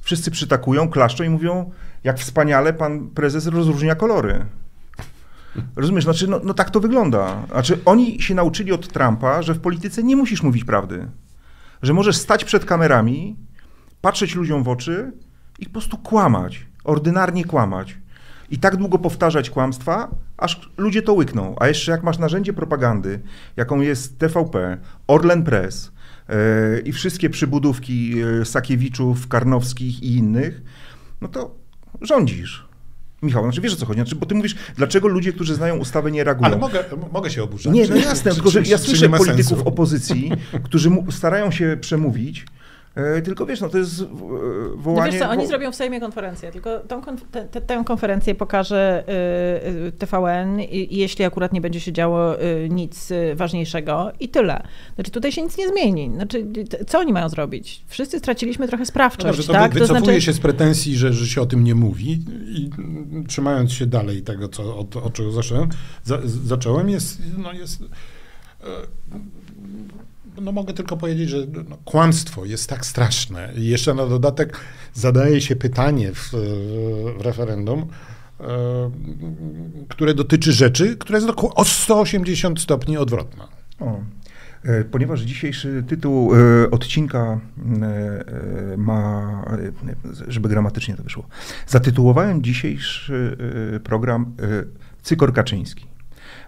Wszyscy 0.00 0.30
przytakują, 0.30 0.88
klaszczą 0.88 1.24
i 1.24 1.28
mówią, 1.28 1.70
jak 2.04 2.18
wspaniale 2.18 2.72
pan 2.72 3.08
prezes 3.08 3.46
rozróżnia 3.46 3.94
kolory. 3.94 4.46
Rozumiesz? 5.76 6.04
Znaczy, 6.04 6.28
no, 6.28 6.40
no 6.44 6.54
tak 6.54 6.70
to 6.70 6.80
wygląda. 6.80 7.46
Znaczy, 7.50 7.78
oni 7.84 8.22
się 8.22 8.34
nauczyli 8.34 8.72
od 8.72 8.88
Trumpa, 8.88 9.42
że 9.42 9.54
w 9.54 9.60
polityce 9.60 10.02
nie 10.02 10.16
musisz 10.16 10.42
mówić 10.42 10.64
prawdy. 10.64 11.08
Że 11.82 11.92
możesz 11.92 12.16
stać 12.16 12.44
przed 12.44 12.64
kamerami, 12.64 13.36
patrzeć 14.00 14.34
ludziom 14.34 14.62
w 14.62 14.68
oczy 14.68 15.12
i 15.58 15.66
po 15.66 15.72
prostu 15.72 15.98
kłamać. 15.98 16.66
Ordynarnie 16.84 17.44
kłamać. 17.44 17.98
I 18.50 18.58
tak 18.58 18.76
długo 18.76 18.98
powtarzać 18.98 19.50
kłamstwa, 19.50 20.14
aż 20.36 20.70
ludzie 20.76 21.02
to 21.02 21.12
łykną. 21.12 21.54
A 21.60 21.68
jeszcze 21.68 21.92
jak 21.92 22.02
masz 22.02 22.18
narzędzie 22.18 22.52
propagandy, 22.52 23.20
jaką 23.56 23.80
jest 23.80 24.18
TVP, 24.18 24.78
Orlen 25.06 25.44
Press 25.44 25.92
yy, 26.28 26.34
i 26.80 26.92
wszystkie 26.92 27.30
przybudówki 27.30 28.10
yy, 28.10 28.44
Sakiewiczów, 28.44 29.28
Karnowskich 29.28 30.02
i 30.02 30.16
innych, 30.16 30.62
no 31.20 31.28
to 31.28 31.54
rządzisz. 32.00 32.71
Michał, 33.22 33.42
znaczy 33.42 33.60
wiesz 33.60 33.72
o 33.72 33.76
co 33.76 33.86
chodzi, 33.86 34.00
znaczy, 34.00 34.16
bo 34.16 34.26
ty 34.26 34.34
mówisz, 34.34 34.54
dlaczego 34.76 35.08
ludzie, 35.08 35.32
którzy 35.32 35.54
znają 35.54 35.76
ustawę 35.76 36.10
nie 36.10 36.24
reagują. 36.24 36.46
Ale 36.46 36.58
mogę, 36.58 36.84
mogę 37.12 37.30
się 37.30 37.42
oburzać. 37.42 37.74
Nie, 37.74 37.88
no 37.88 37.96
jasne, 37.96 38.30
czy- 38.30 38.34
tylko 38.34 38.50
że 38.50 38.62
ja 38.62 38.78
słyszę 38.78 39.08
polityków 39.08 39.48
sensu? 39.48 39.68
opozycji, 39.68 40.32
którzy 40.62 40.90
mu, 40.90 41.12
starają 41.12 41.50
się 41.50 41.76
przemówić, 41.80 42.46
tylko 43.24 43.46
wiesz, 43.46 43.60
no 43.60 43.68
to 43.68 43.78
jest 43.78 44.00
e, 44.00 44.04
No 44.10 44.76
wołanie... 44.76 45.12
wiesz 45.12 45.20
co, 45.20 45.30
oni 45.30 45.42
wo- 45.42 45.48
zrobią 45.48 45.72
w 45.72 45.74
Sejmie 45.74 46.00
konferencję, 46.00 46.52
tylko 46.52 46.78
tą, 46.80 47.00
konf- 47.00 47.24
te, 47.30 47.44
te, 47.44 47.60
tę 47.60 47.82
konferencję 47.86 48.34
pokaże 48.34 49.04
y, 49.08 49.68
y, 49.88 49.92
TVN, 49.92 50.60
i, 50.60 50.96
jeśli 50.96 51.24
akurat 51.24 51.52
nie 51.52 51.60
będzie 51.60 51.80
się 51.80 51.92
działo 51.92 52.42
y, 52.42 52.68
nic 52.70 53.10
y, 53.10 53.34
ważniejszego 53.34 54.12
i 54.20 54.28
tyle. 54.28 54.62
Znaczy 54.94 55.10
tutaj 55.10 55.32
się 55.32 55.42
nic 55.42 55.58
nie 55.58 55.68
zmieni. 55.68 56.10
Znaczy, 56.14 56.46
t- 56.70 56.84
co 56.84 56.98
oni 56.98 57.12
mają 57.12 57.28
zrobić? 57.28 57.84
Wszyscy 57.86 58.18
straciliśmy 58.18 58.68
trochę 58.68 58.82
No 58.82 58.86
sprawczość, 58.86 59.24
dobrze, 59.36 59.42
to 59.46 59.52
tak? 59.52 59.72
wy- 59.74 59.80
wycofuję 59.80 60.20
się 60.20 60.32
z 60.32 60.40
pretensji, 60.40 60.96
że, 60.96 61.12
że 61.12 61.26
się 61.26 61.40
o 61.42 61.46
tym 61.46 61.64
nie 61.64 61.74
mówi 61.74 62.24
i 62.48 62.70
trzymając 63.28 63.72
się 63.72 63.86
dalej 63.86 64.22
tego, 64.22 64.48
co, 64.48 64.78
od, 64.78 64.96
od 64.96 65.12
czego 65.12 65.32
zacząłem, 65.32 65.68
za, 66.04 66.18
zacząłem 66.24 66.88
jest, 66.88 67.22
no 67.38 67.52
jest 67.52 67.82
e, 68.60 68.66
no 70.40 70.52
mogę 70.52 70.74
tylko 70.74 70.96
powiedzieć, 70.96 71.28
że 71.28 71.38
no, 71.68 71.76
kłamstwo 71.84 72.44
jest 72.44 72.68
tak 72.68 72.86
straszne. 72.86 73.52
I 73.56 73.66
jeszcze 73.66 73.94
na 73.94 74.06
dodatek 74.06 74.60
zadaje 74.94 75.40
się 75.40 75.56
pytanie 75.56 76.12
w, 76.14 76.30
w 77.18 77.20
referendum, 77.20 77.86
e, 78.40 78.46
które 79.88 80.14
dotyczy 80.14 80.52
rzeczy, 80.52 80.96
która 80.96 81.18
jest 81.18 81.30
o 81.54 81.64
180 81.64 82.60
stopni 82.60 82.96
odwrotna. 82.96 83.48
O, 83.80 84.00
e, 84.64 84.84
ponieważ 84.84 85.20
dzisiejszy 85.20 85.84
tytuł 85.88 86.34
e, 86.34 86.70
odcinka 86.70 87.40
ma, 88.76 89.44
żeby 90.28 90.48
gramatycznie 90.48 90.96
to 90.96 91.02
wyszło, 91.02 91.26
zatytułowałem 91.66 92.42
dzisiejszy 92.42 93.36
program 93.84 94.36
Cykor 95.02 95.32
Kaczyński. 95.32 95.91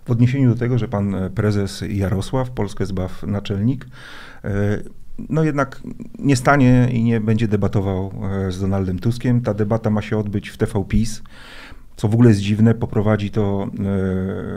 W 0.04 0.10
odniesieniu 0.10 0.50
do 0.50 0.58
tego, 0.58 0.78
że 0.78 0.88
pan 0.88 1.16
prezes 1.34 1.84
Jarosław, 1.88 2.50
Polskę 2.50 2.86
Zbaw 2.86 3.22
naczelnik, 3.22 3.86
e, 4.44 4.82
no 5.28 5.44
jednak 5.44 5.82
nie 6.18 6.36
stanie 6.36 6.88
i 6.92 7.02
nie 7.02 7.20
będzie 7.20 7.48
debatował 7.48 8.12
e, 8.46 8.52
z 8.52 8.60
Donaldem 8.60 8.98
Tuskiem. 8.98 9.40
Ta 9.40 9.54
debata 9.54 9.90
ma 9.90 10.02
się 10.02 10.18
odbyć 10.18 10.48
w 10.48 10.56
TV 10.56 10.84
PiS. 10.88 11.22
Co 11.96 12.08
w 12.08 12.14
ogóle 12.14 12.28
jest 12.28 12.40
dziwne, 12.40 12.74
poprowadzi 12.74 13.30
to 13.30 13.68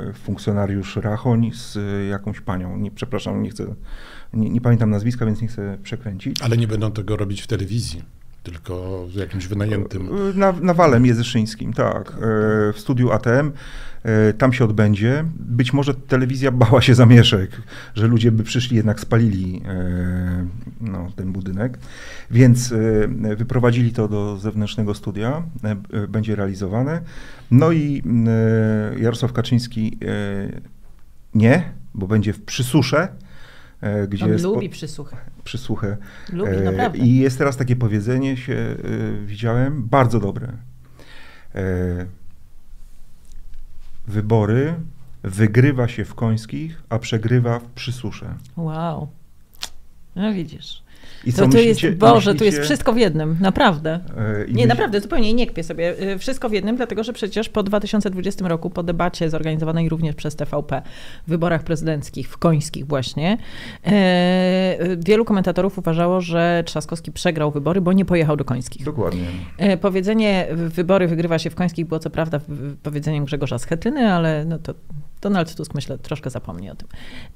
e, 0.10 0.14
funkcjonariusz 0.14 0.96
Rachoń 0.96 1.52
z 1.54 1.78
e, 1.78 2.06
jakąś 2.06 2.42
panią. 2.42 2.78
Nie, 2.78 2.92
przepraszam, 2.92 3.44
nie 3.44 3.50
chcę, 3.50 3.76
nie, 4.34 4.50
nie 4.50 4.62
pamiętam 4.62 4.90
nazwiska, 4.90 5.26
więc 5.26 5.42
nie 5.42 5.48
chcę 5.48 5.78
przekręcić. 5.84 6.42
Ale 6.42 6.58
nie 6.58 6.68
będą 6.68 6.92
tego 6.92 7.18
robić 7.18 7.42
w 7.42 7.48
telewizji, 7.48 8.04
tylko 8.52 9.06
w 9.08 9.14
jakimś 9.16 9.48
wynajętym. 9.48 10.10
Na, 10.36 10.52
na 10.52 10.74
Walem 10.74 11.06
Jezyszyńskim, 11.06 11.74
tak. 11.74 12.10
e, 12.12 12.14
W 12.74 12.76
studiu 12.78 13.12
ATM. 13.12 13.52
e, 14.04 14.34
Tam 14.34 14.54
się 14.54 14.66
odbędzie. 14.66 15.24
Być 15.40 15.74
może 15.74 15.94
telewizja 15.94 16.52
bała 16.52 16.82
się 16.82 16.96
zamieszek, 16.96 17.62
że 17.96 18.08
ludzie 18.08 18.32
by 18.32 18.44
przyszli, 18.44 18.78
jednak 18.78 19.00
spalili 19.00 19.62
e, 19.66 20.48
no, 20.82 21.12
ten 21.16 21.32
budynek. 21.32 21.78
Więc 22.32 22.74
wyprowadzili 23.38 23.92
to 23.92 24.08
do 24.08 24.38
zewnętrznego 24.38 24.94
studia. 24.94 25.44
Będzie 26.10 26.36
realizowane. 26.36 27.02
No 27.52 27.72
i 27.72 28.04
Jarosław 29.00 29.34
Kaczyński 29.34 29.98
nie, 31.36 31.64
bo 31.94 32.08
będzie 32.08 32.34
w 32.34 32.42
Przysusze, 32.46 33.08
gdzie 34.08 34.26
On 34.26 34.32
jest 34.32 34.46
po- 34.46 34.52
lubi 34.52 34.70
przysłuchę. 34.70 35.18
przysłuchę. 35.44 35.98
Lubi, 36.34 36.52
E, 36.52 36.62
naprawdę. 36.62 36.98
I 36.98 37.18
jest 37.18 37.38
teraz 37.38 37.58
takie 37.58 37.76
powiedzenie, 37.76 38.38
się 38.38 38.54
e, 38.54 38.78
widziałem, 39.26 39.84
bardzo 39.88 40.20
dobre. 40.20 40.54
E, 41.56 42.06
wybory 44.08 44.76
wygrywa 45.24 45.88
się 45.88 46.06
w 46.06 46.16
końskich, 46.16 46.84
a 46.90 47.00
przegrywa 47.00 47.60
w 47.60 47.66
przysusze. 47.66 48.34
Wow. 48.58 49.08
No 50.16 50.34
widzisz. 50.34 50.84
I 51.26 51.34
To, 51.34 51.48
to 51.48 51.58
jest, 51.58 51.82
myślicie- 51.82 51.92
Boże, 51.98 52.36
tu 52.36 52.44
jest 52.44 52.58
myślicie, 52.58 52.64
wszystko 52.64 52.94
w 52.94 52.98
jednym, 52.98 53.38
naprawdę. 53.42 54.00
e, 54.18 54.46
Nie, 54.48 54.54
myśl- 54.64 54.68
naprawdę, 54.68 55.02
zupełnie 55.02 55.34
nie 55.34 55.48
kpię 55.48 55.64
sobie. 55.64 56.02
Y, 56.14 56.18
Wszystko 56.20 56.50
w 56.50 56.54
jednym, 56.54 56.76
dlatego 56.76 57.04
że 57.04 57.14
przecież 57.14 57.50
po 57.50 57.64
2020 57.64 58.48
roku, 58.48 58.70
po 58.70 58.84
debacie 58.84 59.30
zorganizowanej 59.30 59.90
również 59.90 60.16
przez 60.16 60.36
TVP, 60.36 60.82
w 61.28 61.30
wyborach 61.30 61.64
prezydenckich, 61.64 62.30
w 62.30 62.38
końskich 62.38 62.88
właśnie, 62.88 63.38
e, 63.86 64.78
wielu 64.98 65.26
komentatorów 65.26 65.78
uważało, 65.78 66.22
że 66.22 66.64
Trzaskowski 66.66 67.12
przegrał 67.12 67.52
wybory, 67.52 67.82
bo 67.82 67.94
nie 67.94 68.06
pojechał 68.06 68.38
do 68.38 68.46
końskich. 68.46 68.86
Dokładnie. 68.86 69.24
E, 69.58 69.78
Powiedzenie 69.78 70.48
wybory 70.52 71.08
wygrywa 71.08 71.40
się 71.40 71.50
w 71.50 71.56
końskich 71.56 71.86
było 71.88 72.00
co 72.00 72.10
prawda 72.10 72.40
powiedzeniem 72.84 73.26
Grzegorza 73.26 73.58
Schetyny, 73.60 74.14
ale 74.14 74.46
no 74.46 74.58
to 74.60 74.74
Donald 75.22 75.56
Tusk 75.56 75.76
myślę 75.76 75.98
troszkę 75.98 76.30
zapomni 76.30 76.70
o 76.70 76.76
tym. 76.76 76.88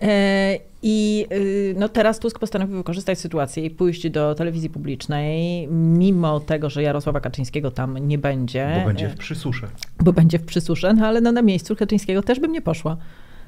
E, 0.01 0.57
I 0.83 1.27
y, 1.31 1.75
no 1.77 1.89
teraz 1.89 2.19
Tusk 2.19 2.39
postanowił 2.39 2.77
wykorzystać 2.77 3.19
sytuację 3.19 3.65
i 3.65 3.69
pójść 3.69 4.09
do 4.09 4.35
telewizji 4.35 4.69
publicznej, 4.69 5.67
mimo 5.67 6.39
tego, 6.39 6.69
że 6.69 6.83
Jarosława 6.83 7.19
Kaczyńskiego 7.19 7.71
tam 7.71 7.97
nie 7.97 8.17
będzie. 8.17 8.75
Bo 8.79 8.85
będzie 8.85 9.05
e, 9.05 9.09
w 9.09 9.17
przysusze. 9.17 9.67
bo 10.00 10.13
będzie 10.13 10.39
w 10.39 10.45
przysusze, 10.45 10.93
no 10.93 11.07
ale 11.07 11.21
no, 11.21 11.31
na 11.31 11.41
miejscu 11.41 11.75
Kaczyńskiego 11.75 12.21
też 12.21 12.39
bym 12.39 12.51
nie 12.51 12.61
poszła. 12.61 12.97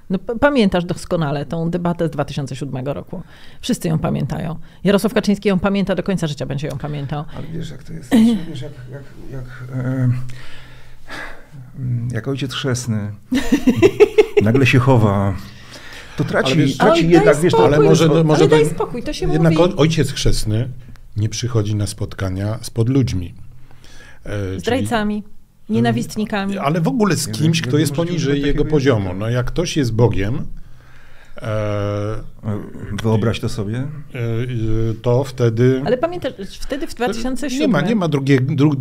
No, 0.10 0.20
pamiętasz 0.20 0.86
doskonale 0.86 1.46
tą 1.46 1.70
debatę 1.70 2.08
z 2.08 2.12
2007 2.12 2.86
roku. 2.86 3.22
Wszyscy 3.62 3.88
ją 3.88 4.00
pamiętają. 4.00 4.60
Jarosław 4.84 5.14
Kaczyński 5.14 5.50
ją 5.50 5.60
pamięta, 5.60 5.96
do 5.96 6.04
końca 6.04 6.28
życia 6.28 6.46
będzie 6.46 6.68
ją 6.68 6.78
pamiętał. 6.78 7.26
Ale 7.38 7.48
wiesz, 7.48 7.70
jak 7.70 7.84
to 7.84 7.94
jest? 7.94 8.16
Wiesz, 8.50 8.62
jak, 8.62 8.72
jak, 8.92 9.04
jak, 9.32 9.70
e, 9.76 10.10
jak 12.12 12.28
ojciec 12.28 12.54
chrzestny 12.54 13.12
nagle 14.44 14.66
się 14.66 14.80
chowa, 14.80 15.36
to 16.18 16.24
traci, 16.24 16.54
Ale 16.54 16.62
wiesz- 16.62 16.78
traci 16.78 17.10
jednak, 17.10 17.26
daj 17.36 17.44
wiesz, 17.44 17.52
to, 17.54 17.58
spokój. 17.58 17.76
Ale 17.76 17.86
może, 17.90 18.08
no, 18.08 18.24
może 18.24 18.42
Ale 18.42 18.50
daj 18.50 18.64
to- 18.64 18.70
spokój, 18.70 19.04
to 19.04 19.14
się 19.14 19.32
Jednak 19.32 19.54
mówi. 19.58 19.74
ojciec 19.78 20.12
chrzestny 20.12 20.70
nie 21.18 21.30
przychodzi 21.30 21.76
na 21.76 21.88
spotkania 21.88 22.60
z 22.62 22.70
podludźmi. 22.70 23.34
E, 24.24 24.30
czyli- 24.48 24.60
Zdrajcami, 24.60 25.24
nienawistnikami. 25.70 26.58
Ale 26.58 26.82
w 26.82 26.88
ogóle 26.88 27.16
z 27.16 27.28
kimś, 27.28 27.62
kto 27.62 27.78
jest 27.78 27.92
poniżej 27.94 28.42
jego 28.42 28.66
poziomu. 28.66 29.14
No 29.14 29.30
jak 29.30 29.46
ktoś 29.46 29.78
jest 29.78 29.94
Bogiem, 29.94 30.46
Wyobraź 33.04 33.40
to 33.40 33.50
sobie. 33.50 33.78
e, 33.78 33.88
to 35.02 35.24
wtedy 35.24 35.82
Ale 35.86 35.98
pamiętasz, 35.98 36.34
wtedy 36.60 36.88
w 36.88 36.94
2007... 36.96 37.60
nie 37.60 37.68
ma, 37.68 37.82
nie 37.82 37.96
ma 37.96 38.08
drugie, 38.08 38.42
dru, 38.42 38.72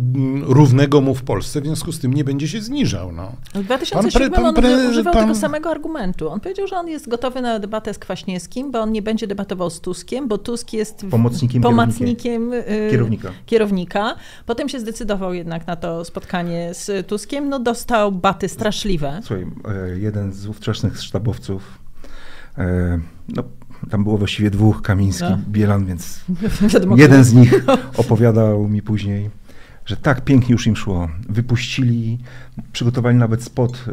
równego 0.43 1.01
mu 1.01 1.15
w 1.15 1.23
Polsce, 1.23 1.61
w 1.61 1.63
związku 1.65 1.91
z 1.91 1.99
tym 1.99 2.13
nie 2.13 2.23
będzie 2.23 2.47
się 2.47 2.61
zniżał. 2.61 3.11
No. 3.11 3.31
W 3.55 3.63
2007 3.63 4.31
Pan 4.31 4.43
pre- 4.43 4.47
on 4.47 4.55
pan 4.55 4.63
pre- 4.63 4.89
używał 4.89 5.13
pan- 5.13 5.23
tego 5.23 5.35
samego 5.39 5.69
argumentu. 5.69 6.29
On 6.29 6.39
powiedział, 6.39 6.67
że 6.67 6.75
on 6.75 6.87
jest 6.87 7.09
gotowy 7.09 7.41
na 7.41 7.59
debatę 7.59 7.93
z 7.93 7.99
Kwaśniewskim, 7.99 8.71
bo 8.71 8.81
on 8.81 8.91
nie 8.91 9.01
będzie 9.01 9.27
debatował 9.27 9.69
z 9.69 9.81
Tuskiem, 9.81 10.27
bo 10.27 10.37
Tusk 10.37 10.73
jest 10.73 11.05
Pomocnikiem 11.11 11.61
pomocnikiem 11.61 12.53
y, 12.53 12.63
Kierownika. 12.91 13.31
kierownika. 13.45 14.15
Potem 14.45 14.69
się 14.69 14.79
zdecydował 14.79 15.33
jednak 15.33 15.67
na 15.67 15.75
to 15.75 16.05
spotkanie 16.05 16.73
z 16.73 17.07
Tuskiem. 17.07 17.49
No 17.49 17.59
dostał 17.59 18.11
baty 18.11 18.49
straszliwe. 18.49 19.19
Słuchaj, 19.23 19.45
e, 19.93 19.99
jeden 19.99 20.33
z 20.33 20.47
ówczesnych 20.47 21.01
sztabowców, 21.01 21.61
e, 21.63 21.82
no 23.35 23.43
tam 23.89 24.03
było 24.03 24.17
właściwie 24.17 24.49
dwóch, 24.51 24.81
Kamiński, 24.81 25.23
No. 25.29 25.39
Bielan, 25.49 25.85
więc 25.85 26.25
jeden 26.97 27.23
z 27.23 27.33
nich 27.33 27.53
opowiadał 27.97 28.67
mi 28.69 28.81
później, 28.81 29.29
że 29.85 29.97
tak 29.97 30.21
pięknie 30.21 30.53
już 30.53 30.67
im 30.67 30.75
szło. 30.75 31.09
Wypuścili, 31.29 32.17
przygotowali 32.71 33.17
nawet 33.17 33.43
spot 33.43 33.85
e, 33.87 33.91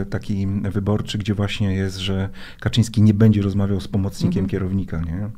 e, 0.00 0.04
taki 0.04 0.46
wyborczy, 0.46 1.18
gdzie 1.18 1.34
właśnie 1.34 1.74
jest, 1.74 1.96
że 1.96 2.28
Kaczyński 2.60 3.02
nie 3.02 3.14
będzie 3.14 3.42
rozmawiał 3.42 3.80
z 3.80 3.88
pomocnikiem 3.88 4.28
Mhm. 4.44 4.46
kierownika, 4.50 5.00
nie? 5.00 5.30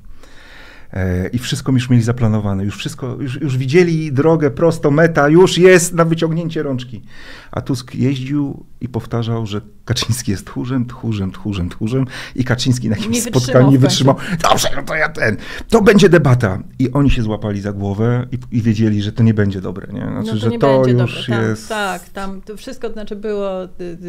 E, 0.92 1.28
I 1.28 1.38
wszystko 1.38 1.72
już 1.72 1.90
mieli 1.90 2.02
zaplanowane, 2.02 2.64
już 2.64 2.76
wszystko, 2.76 3.16
już, 3.20 3.40
już 3.40 3.56
widzieli 3.56 4.12
drogę 4.12 4.50
prosto, 4.50 4.90
meta, 4.90 5.28
już 5.28 5.58
jest 5.58 5.94
na 5.94 6.04
wyciągnięcie 6.04 6.62
rączki. 6.62 7.02
A 7.50 7.60
Tusk 7.60 7.94
jeździł 7.94 8.64
i 8.80 8.88
powtarzał, 8.88 9.46
że 9.46 9.60
Kaczyński 9.84 10.30
jest 10.30 10.46
tchórzem, 10.46 10.86
tchórzem, 10.86 11.32
tchórzem, 11.32 11.68
tchórzem 11.68 12.04
i 12.36 12.44
Kaczyński 12.44 12.88
na 12.88 12.96
jakimś 12.96 13.22
spotkaniu 13.22 13.70
nie 13.70 13.78
wytrzymał. 13.78 14.16
Dobrze, 14.50 14.68
no 14.76 14.82
to 14.82 14.94
ja 14.94 15.08
ten, 15.08 15.36
to 15.68 15.82
będzie 15.82 16.08
debata. 16.08 16.58
I 16.78 16.92
oni 16.92 17.10
się 17.10 17.22
złapali 17.22 17.60
za 17.60 17.72
głowę 17.72 18.26
i, 18.32 18.56
i 18.56 18.62
wiedzieli, 18.62 19.02
że 19.02 19.12
to 19.12 19.22
nie 19.22 19.34
będzie 19.34 19.60
dobre, 19.60 19.92
nie? 19.92 20.00
Znaczy, 20.00 20.26
no 20.26 20.32
to 20.32 20.38
że 20.38 20.50
nie 20.50 20.58
to 20.58 20.80
będzie 20.80 21.02
już 21.02 21.14
dobre. 21.14 21.36
Tam, 21.36 21.50
jest... 21.50 21.68
Tak, 21.68 22.08
tam 22.08 22.40
to 22.40 22.56
wszystko, 22.56 22.88
to 22.88 22.92
znaczy 22.92 23.16
było, 23.16 23.50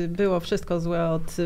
było 0.08 0.40
wszystko 0.40 0.80
złe 0.80 1.10
od 1.10 1.38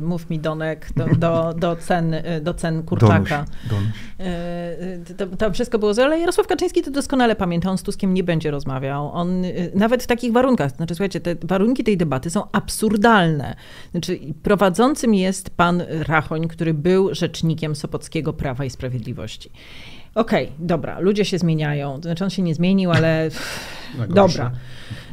mów 0.00 0.30
mi 0.30 0.38
Donek 0.38 0.88
do, 0.96 1.06
do, 1.06 1.54
do, 1.58 1.76
cen, 1.76 2.14
do 2.42 2.54
cen 2.54 2.74
Donuś, 2.74 2.88
kurczaka. 2.88 3.44
Donuś. 3.70 3.86
Y, 3.86 4.24
y, 4.24 4.75
To, 5.16 5.26
to 5.26 5.52
wszystko 5.52 5.78
było 5.78 5.94
złe, 5.94 6.04
ale 6.04 6.18
Jarosław 6.18 6.46
Kaczyński 6.46 6.82
to 6.82 6.90
doskonale 6.90 7.36
pamięta, 7.36 7.70
on 7.70 7.78
z 7.78 7.82
Tuskiem 7.82 8.14
nie 8.14 8.24
będzie 8.24 8.50
rozmawiał. 8.50 9.10
On 9.12 9.44
y, 9.44 9.70
nawet 9.74 10.02
w 10.02 10.06
takich 10.06 10.32
warunkach, 10.32 10.70
znaczy 10.76 10.94
słuchajcie, 10.94 11.20
te 11.20 11.36
warunki 11.42 11.84
tej 11.84 11.96
debaty 11.96 12.30
są 12.30 12.42
absurdalne. 12.52 13.56
Znaczy 13.90 14.18
prowadzącym 14.42 15.14
jest 15.14 15.50
pan 15.50 15.82
Rachoń, 15.88 16.48
który 16.48 16.74
był 16.74 17.14
rzecznikiem 17.14 17.76
Sopockiego 17.76 18.32
Prawa 18.32 18.64
i 18.64 18.70
Sprawiedliwości. 18.70 19.50
Okej, 20.14 20.52
dobra, 20.58 21.00
ludzie 21.00 21.24
się 21.24 21.38
zmieniają. 21.38 22.00
Znaczy 22.00 22.24
on 22.24 22.30
się 22.30 22.42
nie 22.42 22.54
zmienił, 22.54 22.90
ale 22.90 23.30
dobra. 24.08 24.50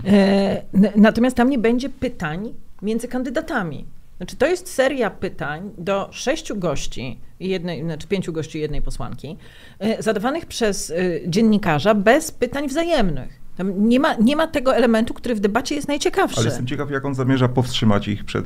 E, 0.05 0.63
natomiast 0.95 1.35
tam 1.35 1.49
nie 1.49 1.59
będzie 1.59 1.89
pytań 1.89 2.53
między 2.81 3.07
kandydatami. 3.07 3.85
Znaczy, 4.17 4.35
to 4.35 4.45
jest 4.45 4.73
seria 4.73 5.09
pytań 5.09 5.71
do 5.77 6.09
sześciu 6.11 6.55
gości, 6.55 7.19
jednej, 7.39 7.83
znaczy 7.83 8.07
pięciu 8.07 8.33
gości 8.33 8.59
jednej 8.59 8.81
posłanki, 8.81 9.37
e, 9.79 10.03
zadawanych 10.03 10.45
przez 10.45 10.91
e, 10.91 10.95
dziennikarza 11.27 11.95
bez 11.95 12.31
pytań 12.31 12.67
wzajemnych. 12.67 13.42
Tam 13.57 13.89
nie 13.89 13.99
ma, 13.99 14.15
nie 14.15 14.35
ma 14.35 14.47
tego 14.47 14.75
elementu, 14.75 15.13
który 15.13 15.35
w 15.35 15.39
debacie 15.39 15.75
jest 15.75 15.87
najciekawszy. 15.87 16.37
Ale 16.37 16.45
jestem 16.45 16.67
ciekaw, 16.67 16.91
jak 16.91 17.05
on 17.05 17.15
zamierza 17.15 17.47
powstrzymać 17.47 18.07
ich 18.07 18.23
przed 18.23 18.45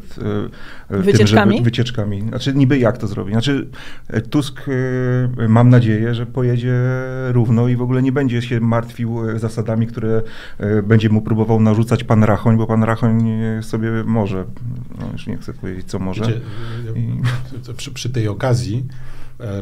e, 0.90 0.96
e, 0.96 1.02
Wycieczkami? 1.02 1.52
Tym, 1.52 1.58
żeby, 1.58 1.64
wycieczkami. 1.64 2.22
Znaczy 2.22 2.54
niby 2.54 2.78
jak 2.80 2.98
to 2.98 3.08
zrobi. 3.08 3.32
Znaczy 3.32 3.68
e, 4.08 4.22
Tusk, 4.22 4.62
e, 5.40 5.48
mam 5.48 5.70
nadzieję, 5.70 6.16
że 6.16 6.26
pojedzie 6.26 6.76
równo 7.32 7.68
i 7.68 7.76
w 7.76 7.82
ogóle 7.82 8.02
nie 8.02 8.12
będzie 8.12 8.42
się 8.42 8.60
martwił 8.60 9.40
zasadami, 9.40 9.88
które 9.88 10.22
e, 10.58 10.82
będzie 10.84 11.10
mu 11.10 11.22
próbował 11.22 11.60
narzucać 11.60 12.04
pan 12.04 12.24
Rachoń, 12.24 12.58
bo 12.58 12.68
pan 12.68 12.84
Rachoń 12.84 13.30
sobie 13.62 13.90
może, 14.06 14.46
no 15.00 15.08
już 15.14 15.28
nie 15.28 15.38
chcę 15.38 15.54
powiedzieć 15.54 15.88
co 15.88 16.00
może. 16.00 16.26
Wiecie, 16.26 16.42
I- 16.96 17.74
przy, 17.74 17.92
przy 17.92 18.10
tej 18.10 18.28
okazji, 18.28 18.86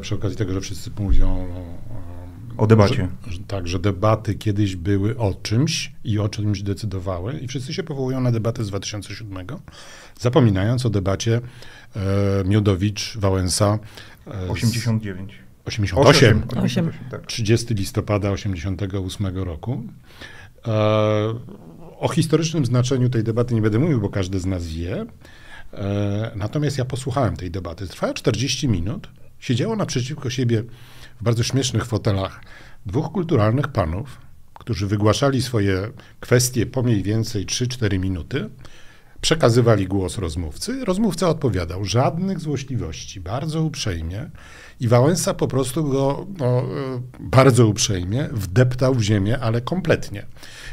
przy 0.02 0.16
okazji 0.16 0.38
tego, 0.38 0.54
że 0.54 0.62
wszyscy 0.62 0.92
mówią 1.00 1.28
o, 1.30 1.85
O 2.58 2.68
debacie. 2.68 3.08
Że, 3.28 3.40
tak, 3.48 3.68
że 3.68 3.80
debaty 3.80 4.36
kiedyś 4.36 4.76
były 4.76 5.18
o 5.18 5.34
czymś 5.44 5.92
i 6.04 6.20
o 6.20 6.30
czymś 6.30 6.62
decydowały 6.62 7.40
i 7.40 7.48
wszyscy 7.48 7.74
się 7.74 7.84
powołują 7.84 8.22
na 8.22 8.32
debatę 8.32 8.64
z 8.64 8.68
2007, 8.68 9.48
zapominając 10.20 10.86
o 10.86 10.90
debacie 10.90 11.42
e, 11.96 12.00
Miodowicz-Wałęsa 12.46 13.80
e, 14.28 14.48
z 14.48 14.50
89. 14.50 15.34
88. 15.66 16.44
88, 16.58 16.92
tak. 17.12 17.26
30 17.26 17.74
listopada 17.74 18.32
88 18.32 19.38
roku. 19.38 19.84
E, 20.68 20.72
o 22.00 22.08
historycznym 22.08 22.66
znaczeniu 22.66 23.10
tej 23.10 23.24
debaty 23.24 23.56
nie 23.56 23.62
będę 23.62 23.80
mówił, 23.80 24.02
bo 24.02 24.10
każdy 24.10 24.40
z 24.40 24.46
nas 24.46 24.68
wie. 24.68 25.06
E, 25.74 26.32
natomiast 26.36 26.78
ja 26.78 26.86
posłuchałem 26.86 27.38
tej 27.38 27.52
debaty. 27.52 27.88
Trwała 27.88 28.14
40 28.14 28.68
minut. 28.68 29.10
Siedziało 29.40 29.76
naprzeciwko 29.76 30.30
siebie 30.30 30.64
w 31.20 31.24
bardzo 31.24 31.44
śmiesznych 31.44 31.86
fotelach 31.86 32.42
dwóch 32.86 33.12
kulturalnych 33.12 33.68
panów, 33.68 34.18
którzy 34.54 34.88
wygłaszali 34.88 35.42
swoje 35.42 35.92
kwestie 36.20 36.66
po 36.66 36.84
mniej 36.84 37.04
więcej 37.04 37.46
3-4 37.46 38.00
minuty. 38.00 38.50
Przekazywali 39.22 39.88
głos 39.88 40.18
rozmówcy. 40.18 40.86
Rozmówca 40.86 41.30
odpowiadał 41.30 41.86
żadnych 41.86 42.40
złośliwości, 42.40 43.22
bardzo 43.22 43.62
uprzejmie. 43.62 44.30
I 44.80 44.88
Wałęsa 44.88 45.34
po 45.34 45.48
prostu 45.48 45.90
go 45.90 46.28
no, 46.38 46.60
e, 46.60 46.64
bardzo 47.20 47.68
uprzejmie 47.68 48.30
wdeptał 48.32 48.96
w 48.96 49.02
ziemię, 49.02 49.40
ale 49.40 49.62
kompletnie. 49.62 50.26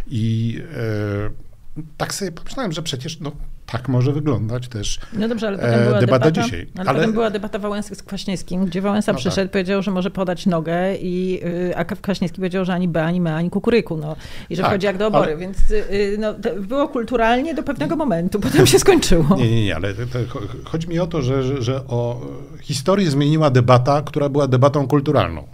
I 0.07 0.59
e, 0.77 1.87
tak 1.97 2.15
sobie 2.15 2.33
pomyślałem, 2.33 2.73
że 2.73 2.83
przecież 2.83 3.21
no, 3.21 3.33
tak 3.73 3.89
może 3.89 4.13
wyglądać 4.13 4.69
też 4.69 4.99
No 5.13 5.29
dobrze, 5.29 5.49
ale 5.49 5.59
e, 5.59 5.61
potem 5.61 5.85
była 5.87 6.01
debata 6.01 6.25
debata, 6.31 6.43
dzisiaj. 6.43 6.67
Ale, 6.79 6.89
Ale- 6.91 6.99
potem 6.99 7.13
była 7.13 7.31
debata 7.31 7.59
Wałęsy 7.59 7.95
z 7.95 8.03
Kwaśniewskim, 8.03 8.65
gdzie 8.65 8.81
Wałęsa 8.81 9.13
No 9.13 9.19
przyszedł, 9.19 9.47
tak. 9.47 9.51
powiedział, 9.53 9.83
że 9.83 9.91
może 9.91 10.11
podać 10.11 10.47
nogę, 10.47 10.97
i, 10.97 11.41
y, 11.71 11.77
a 11.77 11.85
Kwaśniewski 11.85 12.37
powiedział, 12.37 12.65
że 12.65 12.73
ani 12.75 12.89
B, 12.89 13.05
ani 13.05 13.21
me, 13.21 13.35
ani 13.35 13.51
kukuryku. 13.51 13.97
No, 13.97 14.17
I 14.51 14.57
że 14.57 14.63
Tak, 14.63 14.71
wchodzi 14.71 14.87
jak 14.87 14.97
do 14.99 15.07
obory. 15.07 15.25
ale- 15.25 15.37
Więc 15.37 15.71
y, 15.71 16.17
no, 16.19 16.35
to 16.35 16.51
było 16.63 16.89
kulturalnie 16.89 17.55
do 17.55 17.63
pewnego 17.63 17.97
momentu, 17.97 18.41
potem 18.51 18.67
się 18.67 18.79
skończyło. 18.79 19.37
Nie, 19.37 19.51
nie, 19.51 19.65
nie, 19.65 19.77
ale 19.77 19.95
to, 19.95 20.07
to, 20.07 20.19
cho- 20.19 20.65
chodzi 20.65 20.89
mi 20.89 20.99
o 20.99 21.07
to, 21.07 21.23
że, 21.23 21.43
że, 21.43 21.63
że 21.63 21.87
o 21.89 22.21
e, 22.59 22.63
historię 22.63 23.11
zmieniła 23.11 23.51
debata, 23.51 24.03
która 24.03 24.29
była 24.29 24.49
debatą 24.49 24.87
kulturalną. 24.89 25.45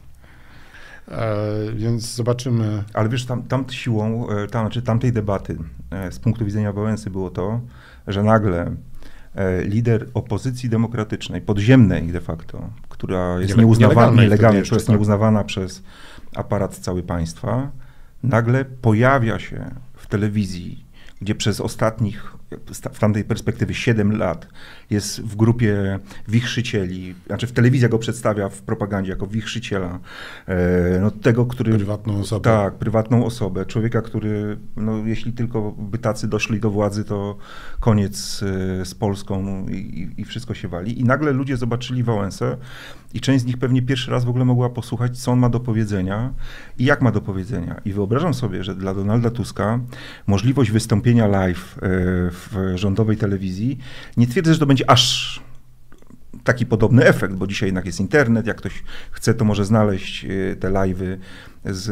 E, 1.11 1.37
więc 1.75 2.15
zobaczymy. 2.15 2.85
Ale 2.95 3.09
wiesz, 3.09 3.25
tam, 3.27 3.43
tam 3.43 3.65
siłą, 3.71 4.29
e, 4.29 4.47
tam, 4.47 4.63
znaczy 4.67 4.83
tamtej 4.83 5.13
debaty 5.13 5.59
e, 5.91 6.13
z 6.13 6.19
punktu 6.19 6.45
widzenia 6.45 6.73
Wałęsy 6.73 7.11
było 7.11 7.31
to, 7.31 7.61
że 8.09 8.23
nagle 8.23 8.75
e, 9.35 9.65
lider 9.65 10.07
opozycji 10.15 10.69
demokratycznej, 10.69 11.41
podziemnej 11.41 12.07
de 12.07 12.21
facto, 12.21 12.71
która 12.89 13.41
jest 13.41 13.57
nieuznawana, 13.57 14.13
wtedy 14.13 14.37
która 14.37 14.55
jest 14.55 14.87
tak. 14.87 14.89
nieuznawana 14.89 15.45
przez 15.45 15.83
aparat 16.35 16.77
cały 16.77 17.03
państwa, 17.03 17.71
nagle 18.23 18.65
pojawia 18.65 19.39
się 19.39 19.71
w 19.95 20.07
telewizji, 20.07 20.85
gdzie 21.21 21.35
przez 21.35 21.61
ostatnich, 21.61 22.37
w 22.93 22.99
tamtej 22.99 23.25
perspektywy 23.25 23.75
7 23.75 24.17
lat 24.19 24.47
jest 24.91 25.21
w 25.21 25.37
grupie 25.37 25.99
wichrzycieli, 26.29 27.15
znaczy 27.27 27.47
w 27.47 27.53
telewizja 27.53 27.89
go 27.89 27.99
przedstawia 27.99 28.49
w 28.49 28.63
propagandzie 28.63 29.11
jako 29.11 29.27
wichrzyciela, 29.27 29.99
e, 30.47 30.99
no, 31.01 31.11
tego, 31.11 31.47
który... 31.47 31.73
Prywatną 31.75 32.21
osobę. 32.21 32.45
Tak, 32.45 32.75
prywatną 32.75 33.25
osobę, 33.25 33.67
człowieka, 33.67 34.03
który, 34.03 34.57
no, 34.77 35.07
jeśli 35.07 35.33
tylko 35.33 35.73
by 35.79 35.99
tacy 35.99 36.29
doszli 36.29 36.61
do 36.61 36.71
władzy, 36.71 37.05
to 37.05 37.37
koniec 37.81 38.43
e, 38.81 38.85
z 38.85 38.95
Polską 38.95 39.67
i, 39.69 40.11
i- 40.17 40.25
wszystko 40.25 40.55
się 40.55 40.69
wali. 40.69 41.01
I 41.01 41.05
nagle 41.05 41.33
ludzie 41.33 41.57
zobaczyli 41.57 42.03
Wałęsę 42.03 42.57
i 43.15 43.21
część 43.21 43.45
z 43.45 43.47
nich 43.47 43.59
pewnie 43.59 43.83
pierwszy 43.83 44.11
raz 44.11 44.25
w 44.25 44.29
ogóle 44.29 44.45
mogła 44.45 44.71
posłuchać, 44.71 45.19
co 45.19 45.33
on 45.33 45.39
ma 45.39 45.49
do 45.49 45.61
powiedzenia 45.61 46.33
i 46.79 46.85
jak 46.85 47.03
ma 47.03 47.11
do 47.13 47.21
powiedzenia. 47.21 47.81
I 47.85 47.93
wyobrażam 47.93 48.35
sobie, 48.35 48.65
że 48.65 48.75
dla 48.75 48.95
Donalda 48.95 49.31
Tuska 49.31 49.81
możliwość 50.27 50.71
wystąpienia 50.71 51.27
live 51.27 51.79
e, 51.79 51.81
w 52.31 52.73
rządowej 52.75 53.17
telewizji, 53.17 53.79
nie 54.17 54.27
twierdzę, 54.27 54.53
że 54.55 54.61
to 54.61 54.67
będzie 54.67 54.78
aż 54.87 55.41
taki 56.45 56.67
podobny 56.67 57.05
efekt, 57.05 57.35
bo 57.35 57.47
dzisiaj 57.47 57.69
jednak 57.69 57.87
jest 57.87 58.01
internet, 58.01 58.47
jak 58.47 58.57
ktoś 58.57 58.83
chce, 59.11 59.35
to 59.35 59.45
może 59.45 59.65
znaleźć 59.65 60.25
e, 60.25 60.57
te 60.57 60.71
live'y 60.71 61.19
z, 61.65 61.89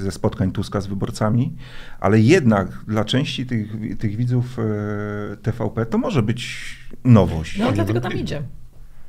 ze 0.00 0.10
spotkań 0.10 0.52
Tuska 0.52 0.80
z 0.80 0.86
wyborcami, 0.86 1.56
ale 2.00 2.20
jednak 2.20 2.68
dla 2.88 3.04
części 3.04 3.46
tych, 3.46 3.98
tych 3.98 4.16
widzów 4.16 4.58
e, 4.58 5.36
TVP 5.36 5.86
to 5.86 5.98
może 5.98 6.22
być 6.22 6.74
nowość. 7.04 7.58
No 7.58 7.72
dlatego 7.72 8.00
tam 8.00 8.12
idzie. 8.12 8.42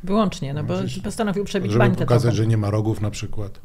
Wyłącznie, 0.04 0.54
no 0.54 0.64
bo 0.64 0.74
Oczywiście. 0.74 1.02
postanowił 1.02 1.44
przebić 1.44 1.72
Żeby 1.72 1.80
bańkę 1.80 1.98
pokazać, 1.98 2.22
trochę. 2.22 2.36
że 2.38 2.48
nie 2.48 2.58
ma 2.58 2.70
rogów 2.70 3.02
na 3.02 3.12
przykład. 3.12 3.62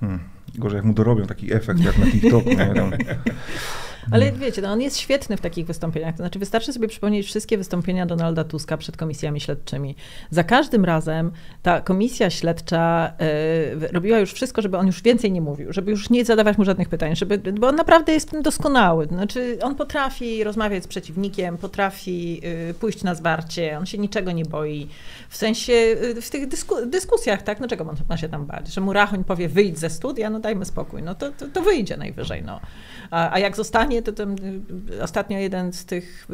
Hmm. 0.00 0.20
Gorzej 0.54 0.76
jak 0.76 0.84
mu 0.84 0.92
dorobią 0.92 1.26
taki 1.26 1.54
efekt 1.54 1.80
jak 1.80 1.98
na 1.98 2.06
TikToku. 2.06 2.50
Ale 4.10 4.32
wiecie, 4.32 4.62
no 4.62 4.72
on 4.72 4.80
jest 4.80 4.98
świetny 4.98 5.36
w 5.36 5.40
takich 5.40 5.66
wystąpieniach. 5.66 6.14
To 6.14 6.16
znaczy, 6.16 6.38
wystarczy 6.38 6.72
sobie 6.72 6.88
przypomnieć 6.88 7.26
wszystkie 7.26 7.58
wystąpienia 7.58 8.06
Donalda 8.06 8.44
Tuska 8.44 8.76
przed 8.76 8.96
komisjami 8.96 9.40
śledczymi. 9.40 9.96
Za 10.30 10.44
każdym 10.44 10.84
razem 10.84 11.32
ta 11.62 11.80
komisja 11.80 12.30
śledcza 12.30 13.12
e, 13.18 13.92
robiła 13.92 14.18
już 14.18 14.32
wszystko, 14.32 14.62
żeby 14.62 14.76
on 14.78 14.86
już 14.86 15.02
więcej 15.02 15.32
nie 15.32 15.40
mówił, 15.40 15.72
żeby 15.72 15.90
już 15.90 16.10
nie 16.10 16.24
zadawać 16.24 16.58
mu 16.58 16.64
żadnych 16.64 16.88
pytań, 16.88 17.16
żeby, 17.16 17.38
bo 17.38 17.68
on 17.68 17.76
naprawdę 17.76 18.12
jest 18.12 18.30
tym 18.30 18.42
doskonały. 18.42 19.06
Znaczy, 19.06 19.58
on 19.62 19.74
potrafi 19.74 20.44
rozmawiać 20.44 20.84
z 20.84 20.86
przeciwnikiem, 20.86 21.58
potrafi 21.58 22.40
e, 22.70 22.74
pójść 22.74 23.02
na 23.02 23.14
zwarcie, 23.14 23.78
on 23.78 23.86
się 23.86 23.98
niczego 23.98 24.32
nie 24.32 24.44
boi. 24.44 24.88
W 25.28 25.36
sensie, 25.36 25.72
e, 25.72 26.20
w 26.22 26.30
tych 26.30 26.48
dysku, 26.48 26.74
dyskusjach, 26.86 27.42
tak, 27.42 27.60
no 27.60 27.68
czego 27.68 27.84
ma, 27.84 27.92
ma 28.08 28.16
się 28.16 28.28
tam 28.28 28.46
bać? 28.46 28.74
Że 28.74 28.80
mu 28.80 28.92
Rachoń 28.92 29.24
powie, 29.24 29.48
wyjdź 29.48 29.78
ze 29.78 29.90
studia, 29.90 30.30
no 30.30 30.40
dajmy 30.40 30.64
spokój, 30.64 31.02
no 31.02 31.14
to, 31.14 31.32
to, 31.32 31.46
to 31.48 31.62
wyjdzie 31.62 31.96
najwyżej, 31.96 32.42
no. 32.42 32.60
A, 33.10 33.32
a 33.32 33.38
jak 33.38 33.56
zostanie 33.56 34.02
to 34.02 34.12
tam 34.12 34.36
y, 34.90 35.02
ostatnio 35.02 35.38
jeden 35.38 35.72
z 35.72 35.84
tych 35.84 36.26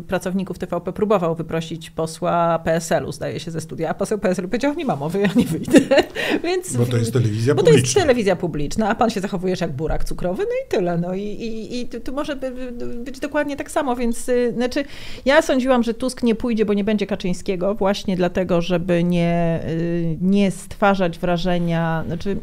y, 0.00 0.02
pracowników 0.02 0.58
TVP 0.58 0.92
próbował 0.92 1.34
wyprosić 1.34 1.90
posła 1.90 2.58
PSL-u, 2.58 3.12
zdaje 3.12 3.40
się, 3.40 3.50
ze 3.50 3.60
studia, 3.60 3.88
a 3.90 3.94
poseł 3.94 4.18
PSL 4.18 4.48
powiedział, 4.48 4.74
nie 4.74 4.84
ma 4.84 4.96
mowy, 4.96 5.18
ja 5.20 5.28
nie 5.36 5.44
wyjdę. 5.44 5.80
Więc, 6.44 6.76
Bo 6.76 6.86
to 6.86 6.96
jest 6.96 7.12
telewizja 7.12 7.54
bo 7.54 7.62
to 7.62 7.68
jest 7.70 7.78
publiczna. 7.80 8.00
telewizja 8.02 8.36
publiczna, 8.36 8.88
a 8.88 8.94
pan 8.94 9.10
się 9.10 9.20
zachowujesz 9.20 9.60
jak 9.60 9.72
burak 9.72 10.04
cukrowy, 10.04 10.42
no 10.42 10.50
i 10.66 10.68
tyle. 10.68 10.98
No 10.98 11.14
i, 11.14 11.22
i, 11.22 11.80
i 11.80 11.86
tu, 11.88 12.12
może 12.12 12.36
by, 12.36 12.50
by- 12.72 12.86
być 12.86 13.20
dokładnie 13.20 13.56
tak 13.56 13.70
samo, 13.70 13.96
więc 13.96 14.28
y, 14.28 14.52
znaczy 14.56 14.84
ja 15.24 15.42
sądziłam, 15.42 15.82
że 15.82 15.94
Tusk 15.94 16.22
nie 16.22 16.34
pójdzie, 16.34 16.64
bo 16.64 16.74
nie 16.74 16.84
będzie 16.84 17.06
Kaczyńskiego, 17.06 17.74
właśnie 17.74 18.16
dlatego, 18.16 18.60
żeby 18.62 19.04
nie, 19.04 19.60
y, 19.68 20.18
nie 20.20 20.50
stwarzać 20.50 21.18
wrażenia, 21.18 22.04
znaczy 22.06 22.36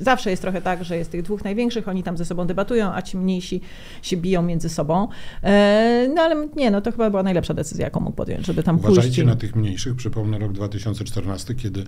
zawsze 0.00 0.30
jest 0.30 0.42
trochę 0.42 0.62
tak, 0.62 0.84
że 0.84 0.96
jest 0.96 1.10
tych 1.10 1.22
dwóch 1.22 1.44
największych, 1.44 1.88
oni 1.88 2.02
tam 2.02 2.16
ze 2.16 2.24
sobą 2.24 2.46
debatują, 2.46 2.92
a 2.94 3.02
ci 3.02 3.16
mniejsi 3.34 3.60
się 4.02 4.16
biją 4.16 4.42
między 4.42 4.68
sobą. 4.68 5.08
E, 5.42 6.08
No 6.14 6.22
ale 6.22 6.48
nie, 6.56 6.70
no 6.70 6.80
to 6.80 6.92
chyba 6.92 7.10
była 7.10 7.22
najlepsza 7.22 7.54
decyzja, 7.54 7.84
jaką 7.84 8.00
mógł 8.00 8.16
podjąć, 8.16 8.46
żeby 8.46 8.62
tam 8.62 8.78
pójść. 8.78 8.92
Uważajcie 8.92 9.24
na 9.24 9.36
tych 9.36 9.56
mniejszych. 9.56 9.94
Przypomnę 9.96 10.38
rok 10.38 10.52
2014, 10.52 11.54
kiedy 11.54 11.84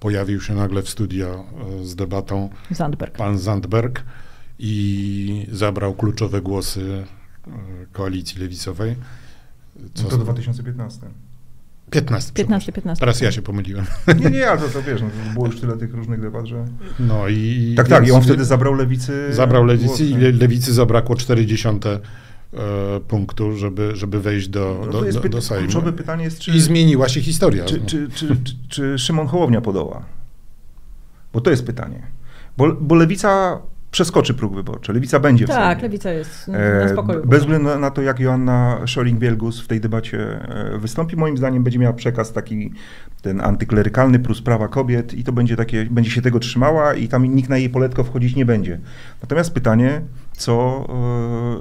pojawił 0.00 0.40
się 0.40 0.54
nagle 0.54 0.82
w 0.82 0.88
studio 0.88 1.44
e, 1.80 1.84
z 1.84 1.96
debatą 1.96 2.48
Zandberg. 2.70 3.16
pan 3.16 3.38
Zandberg 3.38 4.02
i 4.58 5.46
zabrał 5.52 5.94
kluczowe 5.94 6.40
głosy 6.42 7.04
e, 7.46 7.50
koalicji 7.92 8.40
lewicowej. 8.40 8.96
Co 9.94 10.02
No 10.04 10.08
to 10.10 10.18
2015. 10.18 11.00
15. 11.90 12.32
15, 12.32 12.72
15. 12.72 13.00
Teraz 13.00 13.20
ja 13.20 13.32
się 13.32 13.42
pomyliłem. 13.42 13.84
Nie, 14.20 14.30
nie, 14.30 14.48
ale 14.50 14.60
to, 14.60 14.68
to 14.68 14.82
wiesz, 14.82 15.02
no, 15.02 15.08
to 15.08 15.34
było 15.34 15.46
już 15.46 15.60
tyle 15.60 15.76
tych 15.76 15.94
różnych 15.94 16.20
debat, 16.20 16.46
że... 16.46 16.64
No 17.00 17.28
i. 17.28 17.74
Tak, 17.76 17.88
tak, 17.88 18.08
i 18.08 18.12
on 18.12 18.22
wtedy 18.22 18.44
zabrał 18.44 18.74
lewicy... 18.74 19.26
Zabrał 19.30 19.64
lewicy 19.64 19.86
głos, 19.86 20.00
i 20.00 20.14
le, 20.14 20.32
lewicy 20.32 20.72
zabrakło 20.72 21.16
40 21.16 21.68
e, 21.68 21.70
punktu, 23.08 23.56
żeby, 23.56 23.96
żeby 23.96 24.20
wejść 24.20 24.48
do, 24.48 24.82
No 24.86 24.92
do, 24.92 25.12
do, 25.12 25.28
do 25.28 25.42
Sejmu. 25.42 25.64
kluczowe 25.64 25.92
pytanie 25.92 26.24
jest, 26.24 26.38
czy... 26.38 26.50
I 26.50 26.60
zmieniła 26.60 27.08
się 27.08 27.20
historia. 27.20 27.64
Czy, 27.64 27.80
czy, 27.80 28.08
czy, 28.08 28.28
czy, 28.44 28.56
czy 28.68 28.98
Szymon 28.98 29.26
Hołownia 29.26 29.60
podoła? 29.60 30.04
Bo 31.32 31.40
to 31.40 31.50
jest 31.50 31.66
pytanie. 31.66 32.02
Bo, 32.56 32.72
bo 32.72 32.94
lewica 32.94 33.58
przeskoczy 33.96 34.34
próg 34.34 34.54
wyborczy. 34.54 34.92
Lewica 34.92 35.20
będzie 35.20 35.46
w 35.46 35.48
Tak, 35.48 35.58
Sejmie. 35.68 35.82
lewica 35.82 36.10
jest 36.10 36.48
na 36.48 36.58
E, 36.58 36.88
spokoju. 36.88 37.26
Bez 37.26 37.40
względu 37.40 37.78
na- 37.78 37.90
to, 37.90 38.02
jak 38.02 38.20
Joanna 38.20 38.80
Schoring-Wielgus 38.86 39.62
w 39.62 39.66
tej 39.66 39.80
debacie 39.80 40.18
e, 40.74 40.78
wystąpi, 40.78 41.16
moim 41.16 41.36
zdaniem 41.36 41.62
będzie 41.64 41.78
miała 41.78 41.92
przekaz 41.92 42.32
taki 42.32 42.72
ten 43.22 43.40
antyklerykalny 43.40 44.18
plus 44.18 44.42
prawa 44.42 44.68
kobiet 44.68 45.14
i 45.14 45.24
to 45.24 45.32
będzie 45.32 45.56
takie, 45.56 45.86
będzie 45.90 46.10
się 46.10 46.22
tego 46.22 46.38
trzymała 46.38 46.94
i 46.94 47.08
tam 47.08 47.24
nikt 47.24 47.48
na 47.48 47.56
jej 47.58 47.70
poletko 47.70 48.04
wchodzić 48.04 48.36
nie 48.36 48.46
będzie. 48.46 48.80
Natomiast 49.22 49.54
pytanie, 49.54 50.00
co 50.32 50.86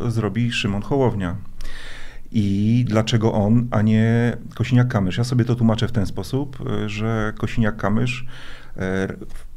e, 0.08 0.12
zrobi 0.12 0.52
Szymon 0.52 0.82
Hołownia? 0.82 1.36
I 2.32 2.86
dlaczego 2.88 3.34
on, 3.34 3.68
a 3.72 3.82
nie 3.82 4.38
Kosiniak-Kamysz? 4.56 5.18
Ja 5.18 5.24
sobie 5.24 5.46
to 5.46 5.56
tłumaczę 5.56 5.88
w 5.88 5.92
ten 5.92 6.06
sposób, 6.06 6.58
że 6.86 7.34
Kosiniak-Kamysz 7.38 8.26
e, 8.78 9.08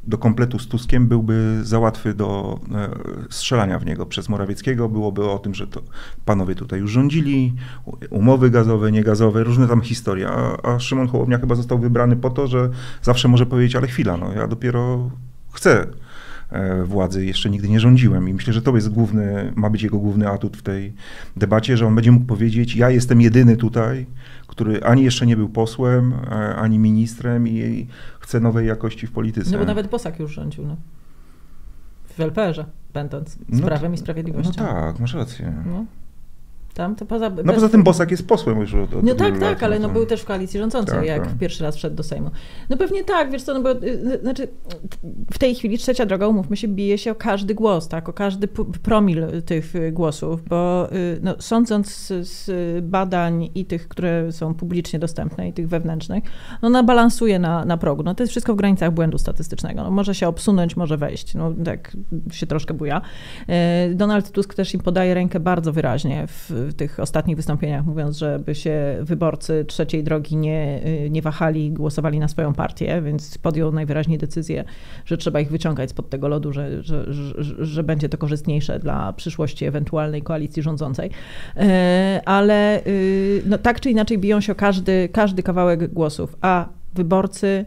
do 0.09 0.19
kompletu 0.19 0.59
z 0.59 0.69
Tuskiem 0.69 1.07
byłby 1.07 1.61
za 1.63 1.79
łatwy 1.79 2.15
do 2.15 2.61
e, 2.75 2.89
strzelania 3.31 3.79
w 3.79 3.87
niego 3.87 4.07
przez 4.07 4.29
Morawieckiego. 4.29 4.89
Byłoby 4.89 5.31
o 5.31 5.39
tym, 5.39 5.55
że 5.55 5.67
to 5.67 5.83
panowie 6.25 6.55
tutaj 6.55 6.81
już 6.81 6.91
rządzili, 6.91 7.55
umowy 8.11 8.51
gazowe, 8.51 8.93
niegazowe, 8.93 9.45
różne 9.45 9.69
tam 9.69 9.81
historie. 9.81 10.29
A, 10.29 10.63
a 10.63 10.79
Szymon 10.79 11.09
Hołownia 11.09 11.39
chyba 11.39 11.55
został 11.55 11.79
wybrany 11.79 12.17
po 12.17 12.31
to, 12.31 12.47
że 12.47 12.71
zawsze 13.03 13.29
może 13.29 13.47
powiedzieć, 13.47 13.77
ale 13.77 13.87
chwila, 13.87 14.17
no 14.17 14.33
ja 14.33 14.49
dopiero 14.49 15.11
chcę 15.53 15.87
władzy, 16.85 17.27
jeszcze 17.27 17.51
nigdy 17.51 17.69
nie 17.69 17.81
rządziłem 17.81 18.29
i 18.29 18.35
myślę, 18.35 18.53
że 18.53 18.63
to 18.63 18.75
jest 18.75 18.89
główny, 18.89 19.53
ma 19.57 19.71
być 19.71 19.83
jego 19.83 19.99
główny 19.99 20.29
atut 20.29 20.57
w 20.57 20.63
tej 20.63 20.93
debacie, 21.37 21.77
że 21.77 21.87
on 21.87 21.95
będzie 21.95 22.13
mógł 22.13 22.27
powiedzieć, 22.27 22.77
ja 22.77 22.91
jestem 22.91 23.21
jedyny 23.21 23.57
tutaj, 23.57 24.07
który 24.47 24.85
ani 24.85 25.05
jeszcze 25.05 25.27
nie 25.27 25.37
był 25.37 25.49
posłem, 25.49 26.13
e, 26.13 26.57
ani 26.57 26.79
ministrem 26.79 27.49
i 27.49 27.87
chce 28.21 28.41
nowej 28.41 28.67
jakości 28.67 29.07
w 29.07 29.13
polityce. 29.13 29.51
No 29.51 29.59
bo 29.59 29.65
nawet 29.65 29.87
Bosak 29.87 30.19
już 30.19 30.33
rządził, 30.33 30.67
no. 30.67 30.77
W 32.09 32.21
LPR-ze, 32.21 32.65
będąc 32.95 33.31
z 33.31 33.39
No 33.49 33.67
Prawem 33.67 33.95
i 33.95 33.99
Sprawiedliwością. 33.99 34.53
No 34.59 34.69
tak, 34.69 35.01
masz 35.01 35.15
rację. 35.15 35.53
No. 35.67 35.85
Tam 36.79 36.95
to 36.95 37.07
poza... 37.07 37.31
No 37.45 37.53
poza 37.53 37.69
tym 37.69 37.83
Bosak 37.83 38.11
jest 38.11 38.29
posłem 38.29 38.61
już 38.61 38.75
od, 38.75 38.95
od 38.95 39.05
No 39.05 39.15
tak, 39.15 39.39
tak, 39.39 39.63
ale 39.63 39.79
no 39.79 39.89
był 39.89 40.07
też 40.07 40.21
w 40.21 40.25
koalicji 40.25 40.61
rządzącej, 40.61 40.95
Tak, 40.95 41.07
jak 41.07 41.27
tak. 41.27 41.39
pierwszy 41.39 41.65
raz 41.65 41.77
wszedł 41.77 41.97
do 41.97 42.03
Sejmu. 42.03 42.31
No 42.71 42.77
pewnie 42.77 43.05
tak, 43.05 43.31
wiesz 43.31 43.43
co, 43.43 43.55
no 43.55 43.61
bo 43.61 43.73
y, 43.73 44.19
znaczy 44.23 44.49
w 45.33 45.39
tej 45.39 45.55
chwili 45.55 45.79
trzecia 45.79 46.07
droga, 46.07 46.27
umówmy 46.27 46.57
się, 46.57 46.69
bije 46.69 46.99
się 46.99 47.13
o 47.13 47.15
każdy 47.15 47.55
głos, 47.55 47.89
tak, 47.89 48.09
o 48.09 48.13
każdy 48.13 48.49
promil 48.83 49.27
tych 49.47 49.77
y, 49.77 49.93
głosów, 49.93 50.49
bo 50.49 50.93
y, 50.93 51.19
no, 51.23 51.35
sądząc 51.39 51.89
z, 51.89 52.29
z 52.29 52.85
badań 52.85 53.51
i 53.55 53.65
tych, 53.65 53.89
które 53.89 54.33
są 54.33 54.55
publicznie 54.55 54.99
dostępne 54.99 55.49
i 55.49 55.53
tych 55.53 55.69
wewnętrznych, 55.69 56.25
no 56.63 56.67
ona 56.69 56.83
balansuje 56.83 57.39
na, 57.39 57.65
na 57.65 57.77
progu. 57.77 58.03
No 58.03 58.15
to 58.15 58.23
jest 58.23 58.31
wszystko 58.31 58.55
w 58.55 58.57
granicach 58.57 58.93
błędu 58.93 59.19
statystycznego. 59.19 59.83
No, 59.83 59.91
może 59.91 60.15
się 60.15 60.29
obsunąć, 60.29 60.77
może 60.77 60.97
wejść. 60.97 61.35
No 61.35 61.53
tak 61.65 61.97
się 62.33 62.47
troszkę 62.47 62.75
buja. 62.75 63.01
Donald 63.95 64.31
Tusk 64.31 64.55
też 64.55 64.75
im 64.75 64.81
podaje 64.81 65.15
rękę 65.15 65.41
bardzo 65.41 65.73
wyraźnie 65.73 66.27
w, 66.27 66.68
w 66.69 66.75
tych 66.75 67.01
ostatnich 67.01 67.37
wystąpieniach, 67.37 67.85
mówiąc, 67.87 68.17
żeby 68.17 68.55
się 68.55 68.99
wyborcy 69.01 69.65
trzeciej 69.65 70.05
drogi 70.05 70.37
nie, 70.37 70.81
nie 71.11 71.23
wahali 71.23 71.71
głosowali 71.71 72.19
na 72.19 72.29
swoją 72.29 72.55
partię, 72.55 73.03
więc 73.03 73.39
podjął 73.39 73.73
najwyraźniej 73.73 74.19
decyzję, 74.19 74.65
że 75.05 75.17
trzeba 75.17 75.41
ich 75.41 75.51
wyciągać 75.51 75.91
spod 75.91 76.11
tego 76.11 76.29
lodu, 76.29 76.53
że, 76.53 76.83
że, 76.83 77.13
że, 77.13 77.65
że 77.65 77.83
będzie 77.83 78.09
to 78.09 78.19
korzystniejsze 78.19 78.79
dla 78.79 79.13
przyszłości 79.13 79.65
ewentualnej 79.65 80.23
koalicji 80.23 80.63
rządzącej. 80.63 81.11
E, 81.57 82.23
Ale 82.25 82.87
y, 82.87 83.43
no, 83.47 83.59
tak 83.59 83.81
czy 83.81 83.91
inaczej 83.91 84.19
biją 84.19 84.41
się 84.41 84.53
o 84.53 84.55
każdy, 84.55 85.09
każdy 85.13 85.43
kawałek 85.43 85.93
głosów, 85.93 86.37
a 86.41 86.69
wyborcy, 86.95 87.65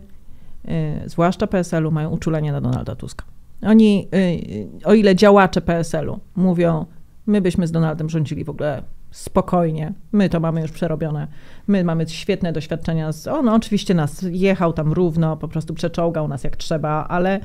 y, 0.66 1.10
zwłaszcza 1.10 1.48
PSL-u, 1.48 1.92
mają 1.92 2.10
uczulenie 2.10 2.52
na 2.52 2.62
Donalda 2.62 2.96
Tuska. 2.96 3.26
Oni, 3.62 4.08
y, 4.16 4.86
o 4.86 4.94
ile 4.94 5.16
działacze 5.16 5.62
PSL-u 5.62 6.20
mówią, 6.36 6.86
my 7.28 7.42
byśmy 7.42 7.68
z 7.68 7.72
Donaldem 7.72 8.10
rządzili 8.10 8.44
w 8.44 8.50
ogóle 8.50 8.84
spokojnie, 9.12 9.94
my 10.12 10.30
to 10.30 10.40
mamy 10.40 10.62
już 10.62 10.72
przerobione, 10.72 11.28
my 11.68 11.84
mamy 11.84 12.10
świetne 12.10 12.54
doświadczenia, 12.54 13.12
z, 13.12 13.28
on 13.28 13.50
oczywiście 13.50 13.94
nas 13.94 14.26
jechał 14.32 14.74
tam 14.74 14.94
równo, 14.94 15.38
po 15.38 15.48
prostu 15.48 15.74
przeczołgał 15.74 16.28
nas 16.28 16.44
jak 16.44 16.56
trzeba, 16.56 17.08
ale, 17.10 17.40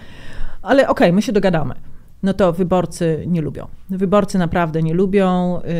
ale 0.63 0.89
okej, 0.89 1.13
my 1.13 1.23
się 1.23 1.33
dogadamy. 1.33 1.75
No 2.23 2.35
to 2.35 2.53
wyborcy 2.53 3.25
nie 3.27 3.41
lubią. 3.41 3.67
Wyborcy 3.91 4.39
naprawdę 4.39 4.83
nie 4.83 4.95
lubią. 4.95 5.61
Yy, 5.65 5.73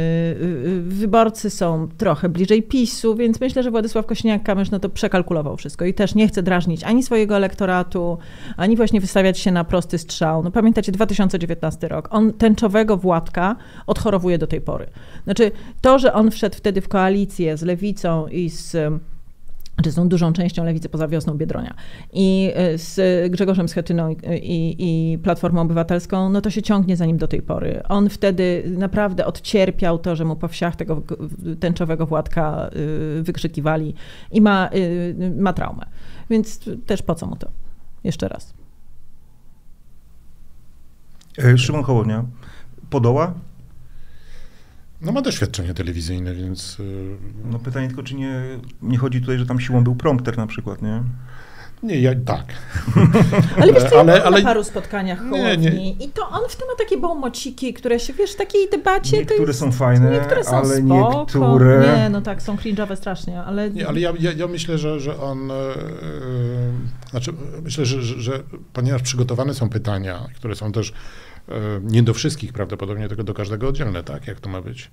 yy, 0.71 0.83
Wyborcy 0.83 1.51
są 1.51 1.89
trochę 1.99 2.29
bliżej 2.29 2.63
PiSu, 2.63 3.15
więc 3.15 3.41
myślę, 3.41 3.63
że 3.63 3.71
Władysław 3.71 4.07
Kosiniak-Kamysz 4.07 4.73
no 4.73 4.79
to 4.79 4.89
przekalkulował 4.89 5.57
wszystko 5.57 5.85
i 5.85 5.95
też 5.95 6.15
nie 6.15 6.29
chce 6.29 6.43
drażnić 6.43 6.85
ani 6.85 7.03
swojego 7.03 7.37
elektoratu, 7.37 8.19
ani 8.57 8.77
właśnie 8.77 9.01
wystawiać 9.01 9.39
się 9.39 9.53
na 9.53 9.65
prosty 9.65 9.99
strzał. 9.99 10.43
No 10.43 10.51
pamiętacie 10.51 10.93
2019 10.93 11.89
rok. 11.89 12.09
On 12.11 12.33
tęczowego 12.33 12.97
Władka 12.97 13.57
odchorowuje 13.87 14.39
do 14.39 14.47
tej 14.47 14.61
pory. 14.61 14.87
Znaczy 15.25 15.51
to, 15.81 15.99
że 15.99 16.13
on 16.13 16.31
wszedł 16.31 16.57
wtedy 16.57 16.81
w 16.81 16.89
koalicję 16.89 17.57
z 17.57 17.63
Lewicą 17.63 18.27
i 18.27 18.51
z 18.51 18.77
czy 19.83 19.93
są 19.93 20.09
dużą 20.09 20.33
częścią 20.33 20.65
lewicy 20.65 20.89
poza 20.89 21.09
wiosną 21.09 21.35
Biedronia. 21.35 21.75
I 22.13 22.53
y, 22.75 22.79
z 22.79 23.01
Grzegorzem 23.33 23.69
Schetyną 23.69 24.09
i, 24.11 24.17
i, 24.37 24.77
i 25.13 25.19
Platformą 25.19 25.61
Obywatelską, 25.61 26.29
no 26.31 26.41
to 26.41 26.51
się 26.51 26.63
ciągnie 26.63 26.97
za 26.97 27.07
nim 27.07 27.19
do 27.19 27.29
tej 27.29 27.43
pory. 27.43 27.83
On 27.89 28.09
wtedy 28.09 28.63
naprawdę 28.79 29.27
odcierpiał 29.27 29.99
to, 29.99 30.17
że 30.17 30.25
mu 30.25 30.37
po 30.37 30.49
wsiach 30.49 30.77
tego 30.77 31.03
tęczowego 31.61 32.07
Władka 32.07 32.71
y, 33.19 33.23
wykrzykiwali 33.23 33.95
i 34.33 34.41
ma, 34.41 34.71
y, 34.75 35.35
ma 35.39 35.53
traumę. 35.53 35.87
Więc 36.31 36.61
też 36.87 37.03
po 37.03 37.15
co 37.15 37.27
mu 37.27 37.37
to? 37.37 37.49
Jeszcze 38.05 38.29
raz. 38.29 38.55
E, 41.39 41.59
Szymon 41.59 41.83
Hołownia 41.83 42.25
podoła? 42.91 43.35
No 45.07 45.13
ma 45.13 45.23
doświadczenie 45.23 45.75
telewizyjne, 45.75 46.35
więc 46.35 46.81
y, 46.81 47.17
No 47.45 47.59
pytanie 47.59 47.87
tylko, 47.89 48.03
czy 48.03 48.15
nie, 48.15 48.43
nie 48.83 48.99
chodzi 48.99 49.21
tutaj, 49.21 49.39
że 49.39 49.47
tam 49.47 49.61
siłą 49.61 49.85
był 49.85 49.95
prompter 49.97 50.37
na 50.39 50.47
przykład, 50.47 50.83
nie? 50.83 51.03
nie, 51.83 52.01
ja, 52.01 52.11
tak. 52.27 52.45
Ale 53.61 53.73
wiesz 53.73 53.85
co, 53.85 54.01
Ale- 54.01 54.13
ale, 54.13 54.25
ale- 54.25 54.39
na 54.39 54.45
paru 54.49 54.65
spotkaniach 54.65 55.25
Nie, 55.31 55.57
nie. 55.57 55.91
i 55.91 56.09
to 56.09 56.29
on 56.29 56.41
w 56.49 56.57
tym 56.57 56.67
ma 56.69 56.75
takie 56.79 56.97
bałmociki, 56.99 57.75
które 57.75 58.01
się, 58.01 58.13
wiesz, 58.13 58.33
w 58.33 58.37
takiej 58.37 58.71
debacie 58.71 59.11
to 59.11 59.17
Niektóre 59.17 59.47
jest, 59.47 59.61
są 59.61 59.73
fajne, 59.73 60.11
niektóre 60.11 60.45
są 60.45 60.57
ale 60.57 60.77
spoko. 60.77 61.21
niektóre... 61.21 61.97
Nie, 61.97 62.09
no 62.11 62.21
tak, 62.23 62.43
są 62.43 62.57
cringe'owe 62.57 62.97
strasznie, 62.97 63.43
ale... 63.43 63.71
Nie, 63.71 63.89
ale 63.89 64.01
ja, 64.01 64.13
ja, 64.21 64.33
ja 64.33 64.47
myślę, 64.47 64.79
że, 64.79 65.01
że 65.01 65.21
on. 65.21 65.51
e, 65.51 65.55
znaczy, 67.11 67.33
myślę, 67.63 67.87
że, 67.87 68.03
że, 68.03 68.21
że 68.21 68.43
ponieważ 68.73 69.03
przygotowane 69.03 69.55
są 69.55 69.69
pytania, 69.69 70.27
które 70.35 70.55
są 70.55 70.73
też 70.73 70.93
nie 71.83 72.03
do 72.03 72.15
wszystkich 72.15 72.53
prawdopodobnie, 72.53 73.09
tylko 73.09 73.25
do 73.25 73.35
każdego 73.35 73.69
oddzielne, 73.69 74.03
tak? 74.03 74.27
Jak 74.27 74.41
to 74.41 74.49
ma 74.49 74.63
być? 74.63 74.91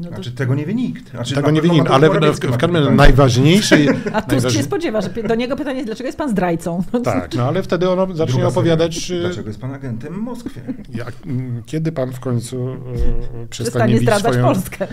No 0.00 0.08
to... 0.08 0.14
Znaczy 0.14 0.32
tego 0.32 0.54
nie 0.54 0.66
wie 0.66 0.74
nikt. 0.74 1.10
Znaczy, 1.10 1.34
Tego 1.34 1.50
nie 1.50 1.62
wie 1.62 1.68
nikt, 1.68 1.90
ale 1.90 2.10
w, 2.10 2.12
w, 2.12 2.38
w 2.40 2.56
każdym 2.56 2.96
najważniejsze... 2.96 3.76
A 4.12 4.22
Tusk 4.22 4.32
najważniejsze- 4.32 4.50
się 4.56 4.62
spodziewa, 4.62 5.00
że 5.00 5.08
do 5.10 5.34
niego 5.34 5.56
pytanie 5.56 5.76
jest, 5.76 5.86
dlaczego 5.88 6.06
jest 6.06 6.18
pan 6.18 6.30
zdrajcą? 6.30 6.82
Tak, 7.04 7.34
no 7.34 7.42
ale 7.48 7.62
wtedy 7.62 7.90
ono 7.90 8.14
zacznie 8.14 8.32
Druga 8.32 8.48
opowiadać... 8.48 9.06
seria. 9.06 9.18
y, 9.20 9.26
Dlaczego 9.26 9.48
jest 9.48 9.60
pan 9.60 9.74
agentem 9.74 10.14
w 10.14 10.18
Moskwie? 10.18 10.60
Jak, 10.94 11.12
m, 11.26 11.62
kiedy 11.66 11.92
pan 11.92 12.12
w 12.12 12.20
końcu 12.20 12.68
y, 12.68 12.76
przestanie 12.76 13.48
Przestanie 13.50 13.94
bić 13.94 14.02
zdradzać 14.02 14.32
swoją, 14.32 14.44
Polskę. 14.46 14.86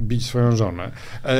bić 0.00 0.26
swoją 0.26 0.56
żonę. 0.56 0.90
E, 1.24 1.38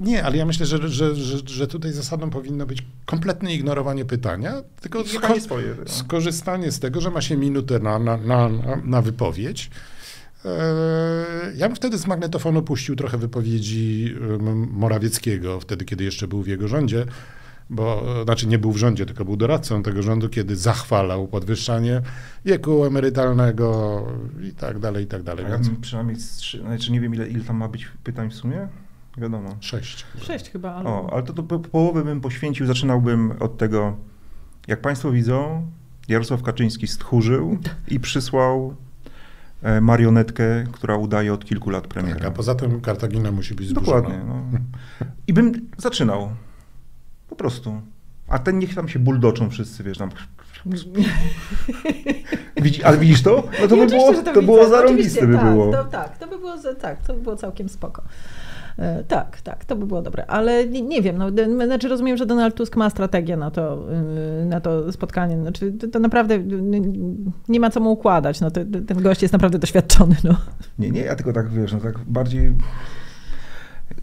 nie, 0.00 0.24
ale 0.24 0.36
ja 0.36 0.46
myślę, 0.46 0.66
że, 0.66 0.88
że, 0.88 1.14
że, 1.14 1.38
że 1.46 1.66
tutaj 1.66 1.92
zasadą 1.92 2.30
powinno 2.30 2.66
być 2.66 2.82
kompletne 3.06 3.54
ignorowanie 3.54 4.04
pytania, 4.04 4.52
tylko 4.80 5.00
sko- 5.04 5.40
swoje. 5.40 5.74
no. 5.78 5.88
skorzystanie 5.92 6.72
z 6.72 6.78
tego, 6.80 7.00
że 7.00 7.10
ma 7.10 7.20
się 7.20 7.36
minutę 7.36 7.78
na, 7.78 7.98
na, 7.98 8.16
na- 8.16 8.50
na 8.84 9.02
wypowiedź. 9.02 9.70
E, 10.44 10.48
Ja 11.56 11.66
bym 11.68 11.76
wtedy 11.76 11.98
z 11.98 12.06
magnetofonu 12.06 12.62
puścił 12.62 12.96
trochę 12.96 13.18
wypowiedzi 13.18 14.14
Morawieckiego, 14.70 15.60
wtedy, 15.60 15.84
kiedy 15.84 16.04
jeszcze 16.04 16.28
był 16.28 16.42
w 16.42 16.46
jego 16.46 16.68
rządzie, 16.68 17.06
bo, 17.70 18.20
e, 18.20 18.24
znaczy 18.24 18.46
nie 18.46 18.58
był 18.58 18.72
w 18.72 18.76
rządzie, 18.76 19.06
tylko 19.06 19.24
był 19.24 19.36
doradcą 19.36 19.82
tego 19.82 20.02
rządu, 20.02 20.28
kiedy 20.28 20.56
zachwalał 20.56 21.28
podwyższanie 21.28 22.02
wieku 22.44 22.84
emerytalnego 22.84 24.02
i 24.48 24.52
tak 24.52 24.78
dalej, 24.78 25.04
i 25.04 25.06
tak 25.06 25.22
dalej. 25.22 25.46
Więc 25.50 25.70
przynajmniej 25.80 26.16
z 26.20 26.36
trzy, 26.36 26.60
znaczy 26.60 26.92
nie 26.92 27.00
wiem 27.00 27.14
ile, 27.14 27.28
ile 27.28 27.44
tam 27.44 27.56
ma 27.56 27.68
być 27.68 27.88
pytań 28.04 28.30
w 28.30 28.34
sumie. 28.34 28.68
Wiadomo. 29.18 29.56
sześć. 29.60 30.06
Sześć 30.22 30.50
chyba, 30.50 30.74
ale... 30.74 30.88
O, 30.88 31.10
ale 31.12 31.22
to, 31.22 31.32
to 31.32 31.42
po- 31.42 31.58
połowę 31.58 32.04
bym 32.04 32.20
poświęcił, 32.20 32.66
zaczynałbym 32.66 33.32
od 33.40 33.58
tego, 33.58 33.96
jak 34.68 34.80
Państwo 34.80 35.10
widzą, 35.10 35.66
Jarosław 36.08 36.42
Kaczyński 36.42 36.86
stchórzył 36.86 37.58
i 37.90 38.00
przysłał 38.00 38.76
marionetkę, 39.80 40.64
która 40.72 40.96
udaje 40.96 41.32
od 41.32 41.44
kilku 41.44 41.70
lat 41.70 41.82
Tak, 41.82 41.90
premiera. 41.92 42.28
a 42.28 42.30
poza 42.30 42.54
tym 42.54 42.80
Kartagina 42.80 43.32
musi 43.32 43.54
być 43.54 43.68
zburzona. 43.68 43.96
Dokładnie. 44.00 44.24
No. 44.26 44.42
I 45.26 45.32
bym 45.32 45.52
zaczynał. 45.78 46.30
Po 47.28 47.36
prostu. 47.36 47.80
A 48.28 48.38
ten 48.38 48.58
niech 48.58 48.74
tam 48.74 48.88
się 48.88 48.98
buldoczą 48.98 49.50
wszyscy, 49.50 49.82
wiesz, 49.82 49.98
tam. 49.98 50.10
Widzi, 52.62 52.84
ale 52.84 52.98
widzisz 52.98 53.22
to? 53.22 53.48
No 53.60 53.68
to 53.68 53.76
by 53.76 53.86
było, 53.86 54.12
to 54.12 54.22
widzę. 54.22 54.42
było 54.42 54.68
zarąbiste 54.68 55.26
by 55.26 55.34
tak, 55.34 55.44
było. 55.44 55.72
To, 55.72 55.84
tak, 55.84 56.18
to 56.18 56.26
by 56.26 56.38
było, 56.38 56.54
tak, 56.80 57.02
to 57.02 57.14
by 57.14 57.20
było 57.20 57.36
całkiem 57.36 57.68
spoko. 57.68 58.02
E, 58.78 59.04
Tak, 59.08 59.40
tak, 59.40 59.64
to 59.64 59.76
by 59.76 59.86
było 59.86 60.02
dobre, 60.02 60.26
ale 60.26 60.66
nie, 60.66 60.82
nie 60.82 61.02
wiem, 61.02 61.18
no, 61.18 61.30
znaczy 61.66 61.88
rozumiem, 61.88 62.16
że 62.16 62.26
Donald 62.26 62.54
Tusk 62.54 62.76
ma 62.76 62.90
strategię 62.90 63.36
na 63.36 63.50
to, 63.50 63.86
y, 64.42 64.44
na 64.46 64.60
to 64.60 64.92
spotkanie, 64.92 65.40
znaczy 65.40 65.72
to, 65.72 65.88
to 65.88 65.98
naprawdę 65.98 66.34
y, 66.34 66.42
nie 67.48 67.60
ma 67.60 67.70
co 67.70 67.80
mu 67.80 67.92
układać, 67.92 68.40
no, 68.40 68.50
to, 68.50 68.60
ten 68.86 69.02
gość 69.02 69.22
jest 69.22 69.32
naprawdę 69.32 69.58
doświadczony, 69.58 70.16
no. 70.24 70.36
Nie, 70.78 70.90
nie, 70.90 71.00
ja 71.00 71.16
tylko 71.16 71.32
tak, 71.32 71.50
wiesz, 71.50 71.72
no 71.72 71.80
tak 71.80 71.98
bardziej... 72.06 72.52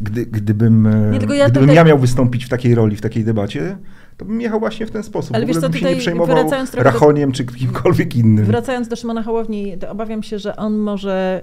Gdy, 0.01 0.25
gdybym, 0.25 0.87
e, 0.87 1.11
Nie, 1.11 1.19
tylko 1.19 1.33
ja 1.33 1.45
gdybym 1.45 1.63
tutaj- 1.63 1.75
ja 1.75 1.83
miał 1.83 1.99
wystąpić 1.99 2.45
w 2.45 2.49
takiej 2.49 2.75
roli, 2.75 2.95
w 2.95 3.01
takiej 3.01 3.23
debacie, 3.23 3.77
to 4.17 4.25
bym 4.25 4.41
jechał 4.41 4.59
właśnie 4.59 4.85
w 4.85 4.91
ten 4.91 5.03
sposób. 5.03 5.35
Ale 5.35 5.45
w 5.45 5.47
wiesz 5.47 5.57
co, 5.57 5.61
bym 5.61 5.73
się 5.73 5.79
tutaj 5.79 5.93
nie 5.93 5.99
przejmował 5.99 6.49
trochę 6.49 6.65
do- 6.75 6.83
Rachoniem 6.83 7.31
czy 7.31 7.45
kimkolwiek 7.45 8.15
innym. 8.15 8.45
Wracając 8.45 8.87
do 8.87 8.95
Szymona 8.95 9.23
Hołowni, 9.23 9.77
to 9.77 9.89
obawiam 9.91 10.23
się, 10.23 10.39
że 10.39 10.55
on 10.55 10.77
może, 10.77 11.41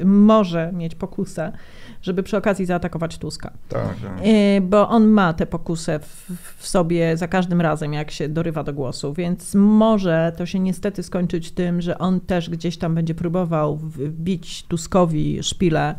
y, 0.00 0.04
może 0.04 0.72
mieć 0.72 0.94
pokusę, 0.94 1.52
żeby 2.02 2.22
przy 2.22 2.36
okazji 2.36 2.66
zaatakować 2.66 3.18
Tuska. 3.18 3.50
Tak, 3.68 3.82
tak. 3.82 4.26
Y, 4.26 4.60
Bo 4.60 4.88
on 4.88 5.06
ma 5.08 5.32
tę 5.32 5.46
pokusę 5.46 5.98
w, 5.98 6.30
w 6.58 6.66
sobie 6.68 7.16
za 7.16 7.28
każdym 7.28 7.60
razem, 7.60 7.92
jak 7.92 8.10
się 8.10 8.28
dorywa 8.28 8.64
do 8.64 8.72
głosu, 8.74 9.14
więc 9.14 9.54
może 9.54 10.32
to 10.36 10.46
się 10.46 10.58
niestety 10.58 11.02
skończyć 11.02 11.52
tym, 11.52 11.80
że 11.80 11.98
on 11.98 12.20
też 12.20 12.50
gdzieś 12.50 12.76
tam 12.76 12.94
będzie 12.94 13.14
próbował 13.14 13.76
wbić 13.76 14.62
Tuskowi 14.62 15.42
szpilę, 15.42 15.94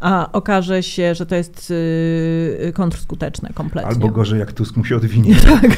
a 0.00 0.32
okaże 0.32 0.82
się, 0.82 1.14
że 1.14 1.26
to 1.26 1.34
jest 1.34 1.70
y, 1.70 2.72
kontrskuteczne 2.74 3.50
kompletnie. 3.54 3.90
Albo 3.90 4.08
gorzej, 4.08 4.40
jak 4.40 4.52
Tusk 4.52 4.76
mu 4.76 4.84
się 4.84 4.96
odwinie. 4.96 5.34
Tak. 5.44 5.70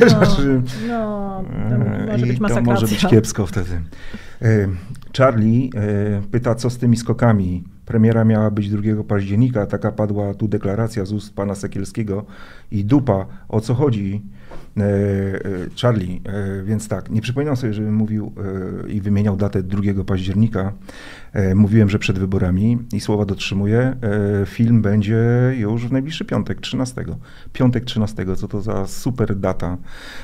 No, 0.00 0.08
Znaczy, 0.08 0.62
no, 0.88 1.44
to 1.70 1.78
może 2.12 2.26
I 2.26 2.28
być 2.28 2.36
to 2.36 2.42
masakracja. 2.42 2.72
może 2.72 2.86
być 2.86 3.06
kiepsko 3.06 3.46
wtedy. 3.46 3.80
E, 4.42 4.68
Charlie 5.18 5.70
e, 5.74 6.22
pyta, 6.30 6.54
co 6.54 6.70
z 6.70 6.78
tymi 6.78 6.96
skokami. 6.96 7.64
Premiera 7.92 8.24
miała 8.24 8.50
być 8.50 8.70
2 8.70 9.04
października, 9.08 9.66
taka 9.66 9.92
padła 9.92 10.34
tu 10.34 10.48
deklaracja 10.48 11.04
z 11.04 11.12
ust 11.12 11.34
pana 11.34 11.54
Sekielskiego 11.54 12.24
i 12.70 12.84
dupa, 12.84 13.26
o 13.48 13.60
co 13.60 13.74
chodzi? 13.74 14.22
E, 14.76 14.82
e, 14.82 15.40
Charlie, 15.82 16.20
e, 16.24 16.62
więc 16.62 16.88
tak, 16.88 17.10
nie 17.10 17.20
przypominam 17.20 17.56
sobie, 17.56 17.74
żebym 17.74 17.94
mówił 17.94 18.32
i 18.88 19.00
wymieniał 19.00 19.36
datę 19.36 19.62
2 19.62 20.04
października. 20.04 20.72
Mówiłem, 21.54 21.90
że 21.90 21.98
przed 21.98 22.18
wyborami 22.18 22.78
i 22.92 23.00
słowa 23.00 23.24
dotrzymuję. 23.24 23.96
Film 24.46 24.82
będzie 24.82 25.18
już 25.58 25.86
w 25.86 25.92
najbliższy 25.92 26.24
piątek, 26.24 26.60
13. 26.60 27.04
Piątek 27.52 27.84
13, 27.84 28.36
co 28.36 28.48
to 28.48 28.62
za 28.62 28.86
super 28.86 29.36
data 29.36 29.76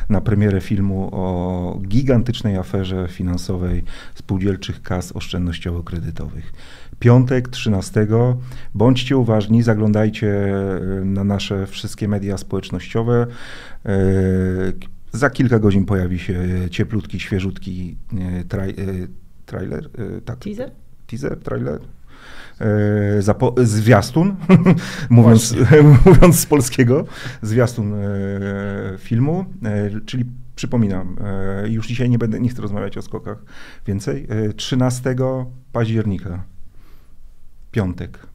na 0.08 0.20
premierę 0.20 0.60
filmu 0.60 1.08
o 1.12 1.80
gigantycznej 1.88 2.56
aferze 2.56 3.08
finansowej 3.08 3.84
spółdzielczych 4.14 4.82
kas 4.82 5.12
oszczędnościowo-kredytowych. 5.12 6.52
Piątek 6.98 7.48
13. 7.48 8.06
Bądźcie 8.74 9.16
uważni, 9.16 9.62
zaglądajcie 9.62 10.54
na 11.04 11.24
nasze 11.24 11.66
wszystkie 11.66 12.08
media 12.08 12.38
społecznościowe. 12.38 13.26
E, 13.86 13.92
Za 15.12 15.30
kilka 15.30 15.58
godzin 15.58 15.84
pojawi 15.84 16.18
się 16.18 16.40
cieplutki, 16.70 17.20
świeżutki 17.20 17.96
e, 18.18 18.44
traj, 18.44 18.74
trailer. 19.46 19.90
Tak, 20.24 20.38
Teaser? 20.38 20.70
teaser, 21.06 21.38
trailer. 21.40 21.80
Zapo- 23.20 23.64
zwiastun, 23.64 24.36
mówiąc, 25.10 25.54
mówiąc 26.06 26.40
z 26.40 26.46
polskiego, 26.46 27.04
zwiastun 27.42 27.94
e, 27.94 27.98
filmu, 28.98 29.44
e, 29.64 30.00
czyli 30.06 30.24
przypominam, 30.56 31.16
e, 31.20 31.68
już 31.68 31.86
dzisiaj 31.86 32.10
nie 32.10 32.18
będę, 32.18 32.40
nie 32.40 32.48
chcę 32.48 32.62
rozmawiać 32.62 32.96
o 32.98 33.02
skokach 33.02 33.38
więcej, 33.86 34.26
e, 34.28 34.52
13 34.52 35.14
października, 35.72 36.44
piątek, 37.70 38.26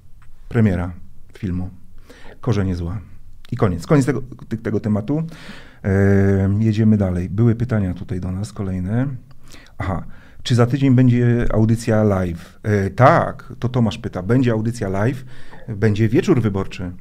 premiera 0.50 0.94
filmu, 1.38 1.70
Korzenie 2.42 2.76
zła. 2.76 3.00
I 3.54 3.56
koniec, 3.56 3.88
koniec 3.88 4.06
tego, 4.06 4.22
tego 4.64 4.80
tematu. 4.80 5.24
Jedziemy 6.60 6.98
dalej. 6.98 7.30
Były 7.30 7.56
pytania 7.56 7.94
tutaj 7.94 8.20
do 8.20 8.32
nas 8.32 8.54
kolejne. 8.54 9.08
Aha, 9.78 10.04
czy 10.44 10.56
za 10.56 10.66
tydzień 10.66 10.96
będzie 10.96 11.46
audycja 11.52 12.04
live? 12.04 12.60
E, 12.64 12.90
tak, 12.90 13.54
to 13.60 13.70
Tomasz 13.70 13.98
pyta. 13.98 14.24
Będzie 14.24 14.52
audycja 14.52 14.90
live, 14.90 15.26
będzie 15.68 16.10
wieczór 16.10 16.42
wyborczy 16.42 16.92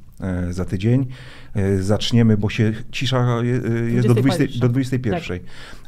za 0.50 0.64
tydzień. 0.64 1.06
E, 1.54 1.82
zaczniemy, 1.82 2.36
bo 2.36 2.50
się 2.50 2.72
cisza 2.90 3.40
e, 3.40 3.46
jest 3.90 4.08
do, 4.08 4.14
20, 4.14 4.38
21. 4.38 4.60
do 4.60 4.68
21. 4.68 5.38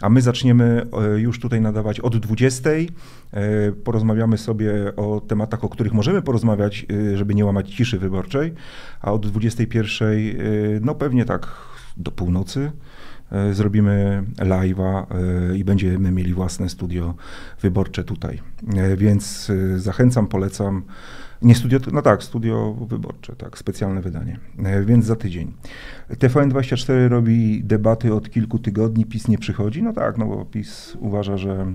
A 0.00 0.08
my 0.08 0.22
zaczniemy 0.22 0.86
e, 1.14 1.20
już 1.20 1.40
tutaj 1.40 1.60
nadawać 1.60 2.00
od 2.00 2.16
20. 2.16 2.70
E, 2.70 2.86
porozmawiamy 3.84 4.38
sobie 4.38 4.96
o 4.96 5.20
tematach, 5.20 5.64
o 5.64 5.68
których 5.68 5.92
możemy 5.92 6.22
porozmawiać, 6.22 6.86
e, 7.12 7.16
żeby 7.16 7.34
nie 7.34 7.44
łamać 7.44 7.74
ciszy 7.74 7.98
wyborczej. 7.98 8.52
A 9.00 9.12
od 9.12 9.26
21, 9.26 10.08
e, 10.08 10.14
no 10.80 10.94
pewnie 10.94 11.24
tak 11.24 11.56
do 11.96 12.10
północy. 12.10 12.72
E, 13.32 13.54
Zrobimy 13.54 14.24
live'a 14.38 15.06
e, 15.52 15.56
i 15.56 15.64
będziemy 15.64 16.10
mieli 16.10 16.34
własne 16.34 16.68
studio 16.68 17.14
wyborcze 17.62 18.04
tutaj. 18.04 18.40
E, 18.76 18.96
Więc 18.96 19.50
e, 19.50 19.78
zachęcam, 19.78 20.26
polecam. 20.26 20.82
Nie 21.42 21.54
studio, 21.54 21.78
no 21.92 22.02
tak, 22.02 22.22
studio 22.22 22.74
wyborcze, 22.88 23.36
tak, 23.36 23.58
specjalne 23.58 24.00
wydanie. 24.00 24.38
E, 24.64 24.84
Więc 24.84 25.04
za 25.04 25.16
tydzień. 25.16 25.52
TVN24 26.10 27.08
robi 27.08 27.64
debaty 27.64 28.14
od 28.14 28.30
kilku 28.30 28.58
tygodni, 28.58 29.06
PiS 29.06 29.28
nie 29.28 29.38
przychodzi. 29.38 29.82
No 29.82 29.92
tak, 29.92 30.18
no 30.18 30.26
bo 30.26 30.44
PiS 30.44 30.96
uważa, 31.00 31.36
że 31.36 31.66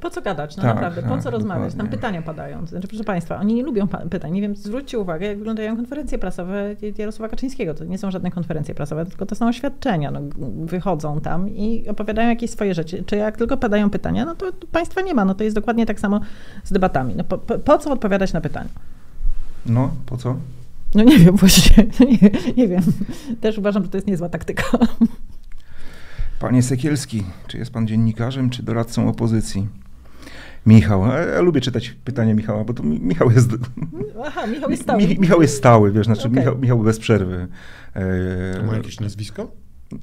Po 0.00 0.10
co 0.10 0.22
gadać, 0.22 0.56
no 0.56 0.62
Tak, 0.62 0.74
naprawdę, 0.74 1.02
po 1.02 1.08
tak, 1.08 1.22
co 1.22 1.30
rozmawiać? 1.30 1.62
Tam 1.62 1.70
dokładnie. 1.70 1.98
pytania 1.98 2.22
padają. 2.22 2.66
Znaczy, 2.66 2.88
proszę 2.88 3.04
Państwa, 3.04 3.36
oni 3.36 3.54
nie 3.54 3.62
lubią 3.62 3.88
pytań. 4.10 4.32
Nie 4.32 4.40
wiem, 4.40 4.56
zwróćcie 4.56 4.98
uwagę, 4.98 5.26
jak 5.26 5.38
wyglądają 5.38 5.76
konferencje 5.76 6.18
prasowe 6.18 6.76
Jarosława 6.98 7.28
Kaczyńskiego. 7.28 7.74
To 7.74 7.84
nie 7.84 7.98
są 7.98 8.10
żadne 8.10 8.30
konferencje 8.30 8.74
prasowe, 8.74 9.06
tylko 9.06 9.26
to 9.26 9.34
są 9.34 9.48
oświadczenia. 9.48 10.10
No, 10.10 10.20
wychodzą 10.64 11.20
tam 11.20 11.48
i 11.48 11.88
opowiadają 11.88 12.28
jakieś 12.28 12.50
swoje 12.50 12.74
rzeczy. 12.74 13.04
Czy 13.06 13.16
jak 13.16 13.36
tylko 13.36 13.56
padają 13.56 13.90
pytania, 13.90 14.24
no 14.24 14.34
to 14.34 14.46
Państwa 14.72 15.00
nie 15.00 15.14
ma. 15.14 15.24
No 15.24 15.34
to 15.34 15.44
jest 15.44 15.56
dokładnie 15.56 15.86
tak 15.86 16.00
samo 16.00 16.20
z 16.64 16.72
debatami. 16.72 17.14
No, 17.16 17.24
po, 17.24 17.38
po, 17.38 17.58
po 17.58 17.78
co 17.78 17.92
odpowiadać 17.92 18.32
na 18.32 18.40
pytania? 18.40 18.70
no 19.66 19.90
po 20.06 20.16
co? 20.16 20.36
No 20.94 21.04
nie 21.04 21.18
wiem 21.18 21.36
właśnie, 21.42 21.86
nie, 22.00 22.30
nie 22.56 22.68
wiem. 22.68 22.82
Też 23.40 23.58
uważam, 23.58 23.82
że 23.82 23.88
to 23.88 23.96
jest 23.96 24.06
niezła 24.06 24.28
taktyka. 24.28 24.62
Panie 26.40 26.62
Sekielski, 26.62 27.24
czy 27.46 27.58
jest 27.58 27.70
pan 27.70 27.86
dziennikarzem, 27.86 28.50
czy 28.50 28.62
doradcą 28.62 29.08
opozycji? 29.08 29.68
Michał, 30.66 31.06
ja 31.34 31.40
lubię 31.40 31.60
czytać 31.60 31.90
pytania 32.04 32.34
Michała, 32.34 32.64
bo 32.64 32.74
to 32.74 32.82
Mi- 32.82 33.00
Michał 33.00 33.30
jest. 33.30 33.50
Aha, 34.26 34.46
Michał 34.46 34.70
jest 34.70 34.82
stały. 34.82 35.06
Mi, 35.06 35.18
Michał 35.18 35.42
jest 35.42 35.56
stały, 35.56 35.92
wiesz, 35.92 36.06
znaczy 36.06 36.20
Okej. 36.28 36.38
Michał, 36.38 36.58
Michał 36.58 36.78
bez 36.78 36.98
przerwy. 36.98 37.48
To 38.58 38.66
ma 38.66 38.72
E, 38.72 38.76
jakieś 38.76 39.00
nazwisko? 39.00 39.50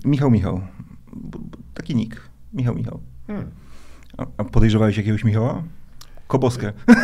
Michał, 0.05 0.31
Michał. 0.31 0.61
Taki 1.73 1.95
nick. 1.95 2.21
Michał, 2.53 2.75
Michał. 2.75 2.99
Hmm. 3.27 3.45
A, 4.17 4.25
a 4.37 4.43
podejrzewałeś 4.43 4.97
jakiegoś 4.97 5.23
Michała? 5.23 5.63
Koboskę. 6.27 6.73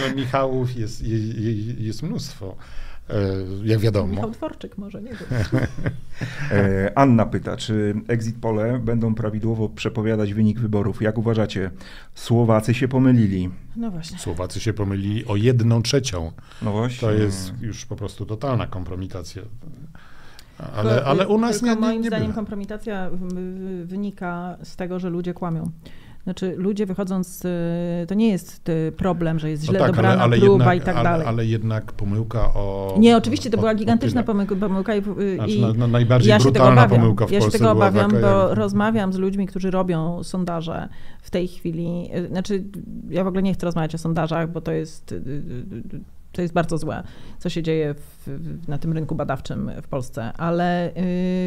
No, 0.00 0.16
Michałów 0.16 0.76
jest, 0.76 1.02
je- 1.02 1.18
je- 1.18 1.74
jest 1.86 2.02
mnóstwo, 2.02 2.56
e, 2.56 2.56
jak 3.64 3.78
wiadomo. 3.80 4.12
Michał 4.12 4.30
Dworczyk 4.30 4.78
może, 4.78 5.02
nie 5.02 5.10
wiem. 5.10 5.28
E, 6.50 6.98
Anna 6.98 7.26
pyta, 7.26 7.56
czy 7.56 7.94
exit 8.08 8.36
pole 8.40 8.78
będą 8.78 9.14
prawidłowo 9.14 9.68
przepowiadać 9.68 10.34
wynik 10.34 10.60
wyborów? 10.60 11.02
Jak 11.02 11.18
uważacie? 11.18 11.70
Słowacy 12.14 12.74
się 12.74 12.88
pomylili. 12.88 13.50
No 13.76 13.90
właśnie. 13.90 14.18
Słowacy 14.18 14.60
się 14.60 14.72
pomylili 14.72 15.26
o 15.26 15.36
jedną 15.36 15.82
trzecią. 15.82 16.32
No 16.62 16.72
właśnie. 16.72 17.08
To 17.08 17.12
jest 17.12 17.52
już 17.60 17.86
po 17.86 17.96
prostu 17.96 18.26
totalna 18.26 18.66
kompromitacja. 18.66 19.42
Ale, 20.76 21.04
ale 21.04 21.28
u 21.28 21.38
nas 21.38 21.52
tylko 21.52 21.66
nie, 21.66 21.74
nie, 21.74 21.80
moim 21.80 22.02
nie 22.02 22.08
zdaniem 22.08 22.32
kompromitacja 22.32 23.10
wynika 23.84 24.56
z 24.62 24.76
tego, 24.76 24.98
że 24.98 25.10
ludzie 25.10 25.34
kłamią. 25.34 25.70
Znaczy 26.24 26.54
ludzie 26.56 26.86
wychodząc, 26.86 27.44
y, 27.44 27.50
to 28.08 28.14
nie 28.14 28.28
jest 28.28 28.68
y, 28.68 28.92
problem, 28.96 29.38
że 29.38 29.50
jest 29.50 29.62
No 29.62 29.68
źle 29.70 29.78
tak, 29.78 29.88
dobrana 29.88 30.28
próba 30.28 30.74
jednak, 30.74 30.76
i 30.76 30.80
tak 30.80 30.96
ale, 30.96 31.04
dalej. 31.04 31.26
ale 31.26 31.46
jednak 31.46 31.92
pomyłka 31.92 32.40
o... 32.54 32.94
Nie, 32.98 33.16
oczywiście 33.16 33.50
to 33.50 33.56
o- 33.56 33.60
była 33.60 33.74
gigantyczna 33.74 34.22
pomyłka, 34.22 34.56
pomyłka 34.56 34.94
i, 34.94 34.98
y, 34.98 35.34
Znaczy, 35.36 35.52
i 35.52 35.60
no, 35.60 35.72
no, 35.78 35.86
najbardziej 35.86 36.30
ja 36.30 36.38
się 36.38 36.44
tego 36.44 36.52
brutalna 36.52 36.88
pomyłka 36.88 37.26
w 37.26 37.30
ja 37.30 37.38
się 37.38 37.42
Polsce 37.42 37.58
tego 37.58 37.70
obawiam, 37.70 38.10
taka, 38.10 38.22
bo 38.22 38.54
rozmawiam 38.54 39.12
z 39.12 39.16
ludźmi, 39.18 39.46
którzy 39.46 39.70
robią 39.70 40.22
sondaże 40.22 40.88
w 41.22 41.30
tej 41.30 41.48
chwili. 41.48 42.10
Znaczy, 42.30 42.64
ja 43.10 43.24
w 43.24 43.26
ogóle 43.26 43.42
nie 43.42 43.54
chcę 43.54 43.66
rozmawiać 43.66 43.94
o 43.94 43.98
sondażach, 43.98 44.52
bo 44.52 44.60
to 44.60 44.72
jest, 44.72 45.14
to 46.34 46.42
jest 46.42 46.54
bardzo 46.54 46.78
złe, 46.78 47.02
co 47.38 47.48
się 47.48 47.62
dzieje 47.62 47.94
w, 47.94 48.68
na 48.68 48.78
tym 48.78 48.92
rynku 48.92 49.14
badawczym 49.14 49.70
w 49.82 49.88
Polsce, 49.88 50.32
ale 50.32 50.90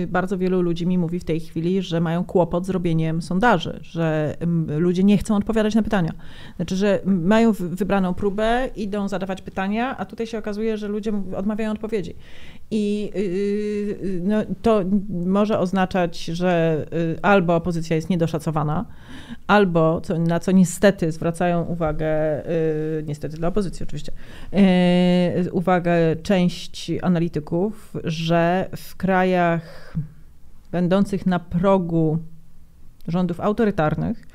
y, 0.04 0.08
bardzo 0.08 0.38
wielu 0.38 0.62
ludzi 0.62 0.88
mi 0.88 0.98
mówi 0.98 1.20
w 1.20 1.24
tej 1.24 1.40
chwili, 1.40 1.82
że 1.82 2.00
mają 2.02 2.24
kłopot 2.24 2.66
z 2.66 2.70
robieniem 2.70 3.22
sondaży, 3.22 3.80
że 3.82 4.36
ludzie 4.68 5.04
nie 5.04 5.18
chcą 5.18 5.36
odpowiadać 5.36 5.76
na 5.76 5.84
pytania. 5.84 6.12
Znaczy, 6.56 6.76
że 6.76 7.00
mają 7.06 7.52
wy- 7.52 7.70
wybraną 7.70 8.14
próbę, 8.14 8.70
idą 8.76 9.08
zadawać 9.08 9.42
pytania, 9.42 9.98
a 9.98 10.06
tutaj 10.06 10.28
się 10.28 10.38
okazuje, 10.38 10.78
że 10.78 10.88
ludzie 10.88 11.12
odmawiają 11.36 11.72
odpowiedzi. 11.72 12.16
I 12.72 13.12
yy, 13.16 14.22
no, 14.24 14.44
to 14.62 14.84
może 15.10 15.60
oznaczać, 15.60 16.26
że 16.26 16.86
yy, 16.92 17.20
albo 17.22 17.56
opozycja 17.56 17.96
jest 17.96 18.10
niedoszacowana, 18.10 18.86
albo, 19.48 20.02
co, 20.02 20.20
na 20.20 20.40
co 20.40 20.52
niestety 20.52 21.12
zwracają 21.12 21.64
uwagę, 21.64 22.08
niestety 23.06 23.38
dla 23.38 23.48
opozycji 23.48 23.84
oczywiście, 23.84 24.12
uwagę 25.52 26.16
część 26.24 26.92
analityków, 27.02 27.94
że 28.04 28.70
w 28.76 28.96
krajach 28.96 29.94
będących 30.72 31.26
na 31.26 31.40
progu 31.40 32.20
rządów 33.08 33.40
autorytarnych, 33.40 34.28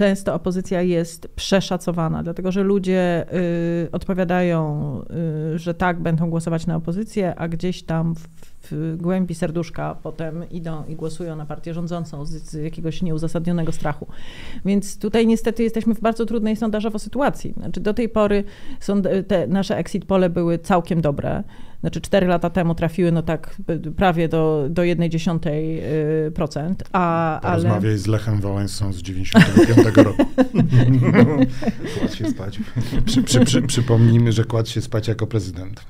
często 0.00 0.34
opozycja 0.34 0.82
jest 0.82 1.28
przeszacowana, 1.28 2.22
dlatego 2.22 2.52
że 2.52 2.62
ludzie 2.62 3.26
y, 3.84 3.88
odpowiadają, 3.92 5.02
y, 5.54 5.58
że 5.58 5.74
tak, 5.74 6.00
będą 6.00 6.30
głosować 6.30 6.66
na 6.66 6.76
opozycję, 6.76 7.34
a 7.34 7.48
gdzieś 7.48 7.82
tam 7.82 8.14
w, 8.14 8.28
w 8.62 8.96
głębi 8.96 9.34
serduszka 9.34 9.96
potem 10.02 10.50
idą 10.50 10.84
i 10.84 10.96
głosują 10.96 11.36
na 11.36 11.46
partię 11.46 11.74
rządzącą 11.74 12.24
z, 12.24 12.52
jakiegoś 12.52 13.02
nieuzasadnionego 13.02 13.72
strachu. 13.72 14.06
Więc 14.64 14.98
tutaj 14.98 15.26
niestety 15.26 15.62
jesteśmy 15.62 15.94
w 15.94 16.00
bardzo 16.00 16.26
trudnej 16.26 16.56
sondażowo 16.56 16.98
sytuacji. 16.98 17.52
Znaczy 17.56 17.80
do 17.80 17.94
tej 17.94 18.08
pory 18.08 18.44
sąd- 18.80 19.08
te 19.26 19.46
nasze 19.46 19.76
exit 19.76 20.04
pole 20.04 20.30
były 20.30 20.58
całkiem 20.58 21.00
dobre. 21.00 21.42
Znaczy 21.80 22.00
cztery 22.00 22.26
lata 22.26 22.50
temu 22.50 22.74
trafiły 22.74 23.12
no 23.12 23.22
tak 23.22 23.56
y, 23.70 23.92
prawie 23.92 24.28
do, 24.28 24.66
do 24.70 24.82
1,1%, 24.82 26.30
procent, 26.34 26.84
a 26.92 27.40
ale... 27.40 27.62
Porozmawiaj 27.62 27.98
z 27.98 28.06
Lechem 28.06 28.40
Wałęsą 28.40 28.92
z 28.92 29.02
95 29.02 29.96
roku. 29.96 30.24
Kładź 31.98 32.14
się 32.14 32.28
spać. 32.30 32.60
Przy, 33.06 33.22
przy, 33.22 33.40
przy, 33.44 33.62
przypomnijmy, 33.62 34.32
że 34.32 34.44
kładł 34.44 34.68
się 34.68 34.80
spać 34.80 35.08
jako 35.08 35.26
prezydent. 35.26 35.84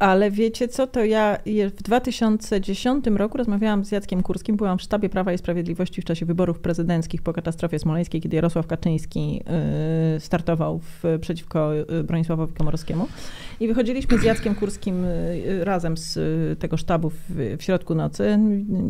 Ale 0.00 0.30
wiecie 0.30 0.68
co, 0.68 0.86
to 0.86 1.04
ja 1.04 1.38
w 1.70 1.82
2010 1.82 3.06
roku 3.06 3.38
rozmawiałam 3.38 3.84
z 3.84 3.92
Jackiem 3.92 4.22
Kurskim, 4.22 4.56
byłam 4.56 4.78
w 4.78 4.82
sztabie 4.82 5.08
Prawa 5.08 5.32
i 5.32 5.38
Sprawiedliwości 5.38 6.02
w 6.02 6.04
czasie 6.04 6.26
wyborów 6.26 6.58
prezydenckich 6.58 7.22
po 7.22 7.32
katastrofie 7.32 7.78
smoleńskiej, 7.78 8.20
kiedy 8.20 8.36
Jarosław 8.36 8.66
Kaczyński 8.66 9.42
y, 10.16 10.20
startował 10.20 10.78
w, 10.78 11.02
przeciwko 11.20 11.76
y, 11.76 12.04
Bronisławowi 12.04 12.52
Komorowskiemu. 12.52 13.06
I 13.60 13.68
wychodziliśmy 13.68 14.18
z 14.18 14.22
Jackiem 14.22 14.54
Kurskim 14.54 15.04
y, 15.04 15.64
razem 15.64 15.96
z 15.96 16.18
tego 16.58 16.76
sztabu 16.76 17.10
w, 17.10 17.16
w 17.58 17.62
środku 17.62 17.94
nocy. 17.94 18.38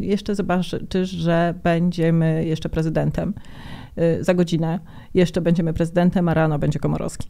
Jeszcze 0.01 0.35
zobaczysz, 0.35 1.11
że 1.11 1.55
będziemy 1.63 2.45
jeszcze 2.45 2.69
prezydentem 2.69 3.35
za 4.21 4.35
godzinę. 4.35 4.79
Jeszcze 5.15 5.41
będziemy 5.41 5.73
prezydentem, 5.73 6.29
a 6.29 6.35
rano 6.35 6.59
będzie 6.59 6.79
Komorowski. 6.79 7.29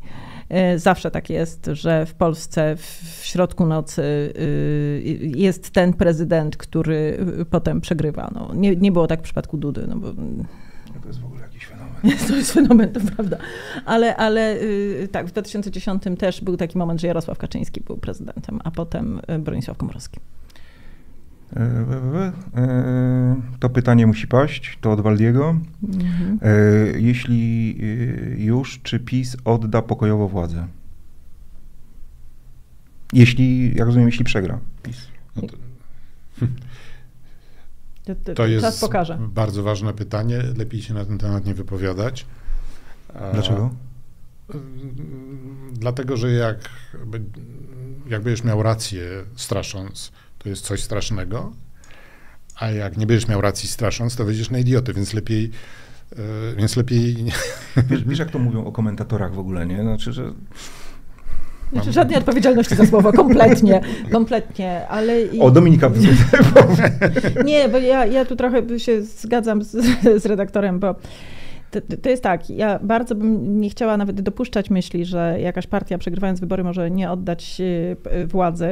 Y, 0.51 0.79
Zawsze 0.79 1.11
tak 1.11 1.31
jest, 1.31 1.71
że 1.73 2.07
w 2.07 2.15
Polsce 2.15 2.77
w 2.77 3.21
środku 3.23 3.67
nocy 3.67 4.03
y, 4.03 5.33
jest 5.37 5.71
ten 5.71 5.93
prezydent, 5.93 6.57
który 6.57 7.19
y, 7.41 7.45
potem 7.45 7.81
przegrywa. 7.81 8.31
No, 8.35 8.51
nie, 8.55 8.77
nie 8.77 8.93
było 8.93 9.07
tak 9.07 9.21
w 9.21 9.23
przypadku 9.23 9.57
Dudy, 9.57 9.87
no 9.89 9.97
bo 9.97 10.13
To 11.03 11.09
jest 11.09 11.21
w 11.21 11.25
ogóle 11.25 11.43
jakiś 11.43 11.67
fenomen. 11.67 12.19
to 12.29 12.37
jest 12.37 12.53
fenomen, 12.53 12.93
to 12.93 13.01
prawda. 13.17 13.37
Ale, 13.85 14.17
ale 14.17 14.57
y, 14.57 15.09
tak, 15.13 15.27
w 15.27 15.31
2010 15.31 16.03
też 16.19 16.41
był 16.41 16.57
taki 16.57 16.79
moment, 16.79 17.01
że 17.01 17.07
Jarosław 17.07 17.39
Kaczyński 17.39 17.81
był 17.81 17.97
prezydentem, 17.97 18.61
a 18.65 18.71
potem 18.71 19.21
Bronisław 19.39 19.77
Komorowski. 19.77 20.21
E, 21.57 23.41
To 23.61 23.69
pytanie 23.71 24.07
musi 24.07 24.27
paść, 24.29 24.79
to 24.81 24.93
od 24.93 25.01
Waldiego. 25.01 25.57
Mhm. 25.89 26.39
E, 26.43 27.01
Jeśli 27.01 27.77
e, 27.81 28.41
już, 28.41 28.81
czy 28.83 29.01
PiS 29.01 29.37
odda 29.45 29.83
pokojowo 29.83 30.29
władzę? 30.29 30.67
Jeśli, 33.13 33.77
jak 33.77 33.87
rozumiem, 33.87 34.09
jeśli 34.09 34.25
przegra 34.25 34.59
PiS. 34.83 35.07
No 35.37 35.43
to, 35.43 35.57
To, 38.25 38.35
to, 38.35 38.47
jest 38.47 38.89
bardzo 39.19 39.63
ważne 39.63 39.93
pytanie. 39.95 40.43
Lepiej 40.57 40.83
się 40.83 40.95
na 40.95 41.05
ten 41.05 41.19
temat 41.19 41.47
nie 41.47 41.55
wypowiadać. 41.55 42.27
A- 43.15 43.33
Dlaczego? 43.33 43.71
Dlatego, 45.73 46.17
że 46.17 46.31
jak, 46.33 46.69
jak 48.09 48.23
będziesz 48.23 48.45
miał 48.45 48.63
rację 48.63 49.03
strasząc, 49.37 50.13
to 50.43 50.49
jest 50.49 50.65
coś 50.65 50.83
strasznego, 50.83 51.53
a 52.57 52.71
jak 52.71 52.97
nie 52.97 53.07
będziesz 53.07 53.29
miał 53.29 53.41
racji 53.41 53.69
strasząc, 53.69 54.17
to 54.17 54.25
będziesz 54.25 54.51
na 54.51 54.59
idioty, 54.59 54.93
więc 54.93 55.15
lepiej, 55.15 55.51
e, 56.13 56.57
więc 56.57 56.77
lepiej 56.77 57.17
Wiesz, 57.91 58.05
wiesz, 58.05 58.19
jak 58.19 58.31
to 58.31 58.39
mówią 58.39 58.65
o 58.65 58.73
komentatorach 58.73 59.35
w 59.35 59.39
ogóle, 59.39 59.67
nie? 59.67 59.83
Znaczy, 59.83 60.13
że 60.13 60.33
Znaczy, 61.73 61.93
żadnej 61.93 62.19
odpowiedzialności 62.19 62.75
za 62.75 62.87
słowo, 62.87 63.13
kompletnie, 63.13 63.81
kompletnie, 64.13 64.89
ale... 64.89 65.23
I... 65.23 65.41
O, 65.41 65.51
Dominika 65.51 65.91
Nie, 67.45 67.69
bo 67.69 67.79
ja, 67.79 68.07
ja 68.07 68.25
tu 68.25 68.37
trochę 68.37 68.79
się 68.79 69.03
zgadzam 69.03 69.63
z, 69.63 69.71
z 70.23 70.27
redaktorem, 70.27 70.81
bo 70.81 70.95
to, 71.71 71.81
to 72.03 72.11
jest 72.11 72.23
tak, 72.23 72.51
ja 72.51 72.79
bardzo 72.83 73.15
bym 73.15 73.61
nie 73.61 73.71
chciała 73.71 73.97
nawet 73.97 74.21
dopuszczać 74.21 74.71
myśli, 74.71 75.05
że 75.05 75.37
jakaś 75.41 75.67
partia 75.67 75.99
przegrywając 75.99 76.41
wybory 76.41 76.65
może 76.65 76.91
nie 76.91 77.11
oddać 77.11 77.63
p- 78.03 78.27
władzy, 78.27 78.69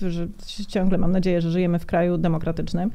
że 0.00 0.28
ciągle 0.68 0.98
mam 0.98 1.12
nadzieję, 1.12 1.40
że 1.40 1.50
żyjemy 1.50 1.78
w 1.78 1.86
kraju 1.86 2.18
demokratycznym 2.18 2.90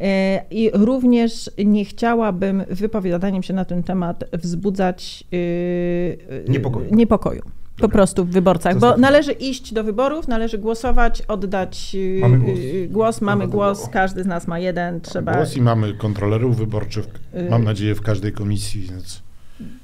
E, 0.00 0.44
i 0.50 0.70
również 0.74 1.50
nie 1.64 1.84
chciałabym 1.84 2.62
wypowiadaniem 2.70 3.42
się 3.42 3.54
na 3.54 3.64
ten 3.64 3.82
temat 3.82 4.24
wzbudzać 4.32 5.24
e, 5.32 6.50
Niepokoju. 6.90 7.42
Po 7.80 7.88
prostu 7.88 8.24
w 8.24 8.30
wyborcach, 8.30 8.74
To 8.74 8.80
bo 8.80 8.86
znaczy- 8.86 9.00
należy 9.00 9.32
iść 9.32 9.72
do 9.74 9.84
wyborów, 9.84 10.28
należy 10.28 10.58
głosować, 10.58 11.22
oddać 11.28 11.90
y, 11.94 12.18
Mamy 12.20 12.38
głos. 12.38 12.58
y, 12.58 12.88
głos 12.90 13.20
mamy 13.20 13.44
Dobra, 13.44 13.56
głos, 13.56 13.88
każdy 13.92 14.22
z 14.22 14.26
nas 14.26 14.46
ma 14.46 14.58
jeden, 14.58 15.00
trzeba. 15.00 15.34
głos 15.34 15.56
i 15.56 15.62
mamy 15.62 15.94
kontrolerów 15.94 16.56
wyborczych, 16.56 17.06
Y- 17.34 17.50
mam 17.50 17.64
nadzieję, 17.64 17.94
w 17.94 18.02
każdej 18.02 18.32
komisji, 18.32 18.80
więc, 18.90 19.22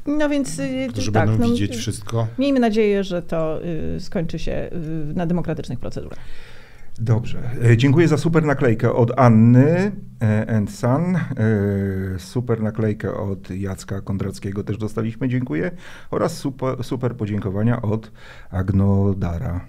No 0.07 0.29
więc 0.29 0.61
którzy 0.89 1.13
tak, 1.13 1.29
będą 1.29 1.45
no, 1.47 1.51
widzieć 1.53 1.77
wszystko. 1.77 2.27
Miejmy 2.39 2.61
nadzieję, 2.61 3.05
że 3.05 3.23
to 3.23 3.59
skończy 3.99 4.39
się 4.39 4.71
na 5.15 5.27
demokratycznych 5.27 5.79
procedurach. 5.79 6.19
Dobrze. 6.99 7.51
E, 7.65 7.77
Dziękuję 7.77 8.09
za 8.09 8.17
super 8.19 8.45
naklejkę 8.45 8.93
od 8.93 9.19
Anny 9.19 9.93
e, 10.23 10.57
and 10.57 10.71
Sun. 10.71 11.17
E, 11.17 11.21
Super 12.19 12.63
naklejkę 12.63 13.15
od 13.15 13.51
Jacka 13.51 14.01
Kondrackiego 14.01 14.65
też 14.65 14.79
dostaliśmy, 14.79 15.29
dziękuję. 15.29 15.71
Oraz 16.11 16.37
super, 16.37 16.85
super 16.85 17.17
podziękowania 17.17 17.83
od 17.83 18.11
Agnodara. 18.51 19.61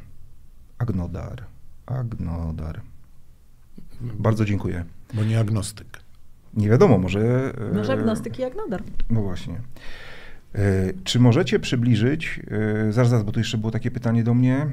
Agnodar. 0.78 1.44
Agnodar. 1.86 2.82
Bardzo 4.02 4.46
dziękuję. 4.46 4.86
Bo 5.14 5.24
nie 5.24 5.40
agnostyk. 5.40 5.88
Nie 6.54 6.70
wiadomo, 6.70 6.98
może... 6.98 7.54
Może 7.74 7.94
agnostyki 7.94 8.42
jak 8.42 8.56
nadar. 8.56 8.84
No 9.10 9.22
właśnie. 9.22 9.62
E, 10.56 10.94
Czy 11.04 11.20
możecie 11.20 11.60
przybliżyć, 11.60 12.42
e, 12.88 12.92
zaraz, 12.92 13.10
zaraz, 13.10 13.26
bo 13.26 13.32
tu 13.32 13.40
jeszcze 13.40 13.58
było 13.58 13.72
takie 13.72 13.92
pytanie 13.92 14.24
do 14.24 14.34
mnie, 14.34 14.66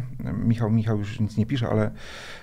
Michał, 0.45 0.71
Michał 0.71 0.99
już 0.99 1.21
nic 1.21 1.37
nie 1.37 1.47
pisze, 1.47 1.69
ale 1.69 1.91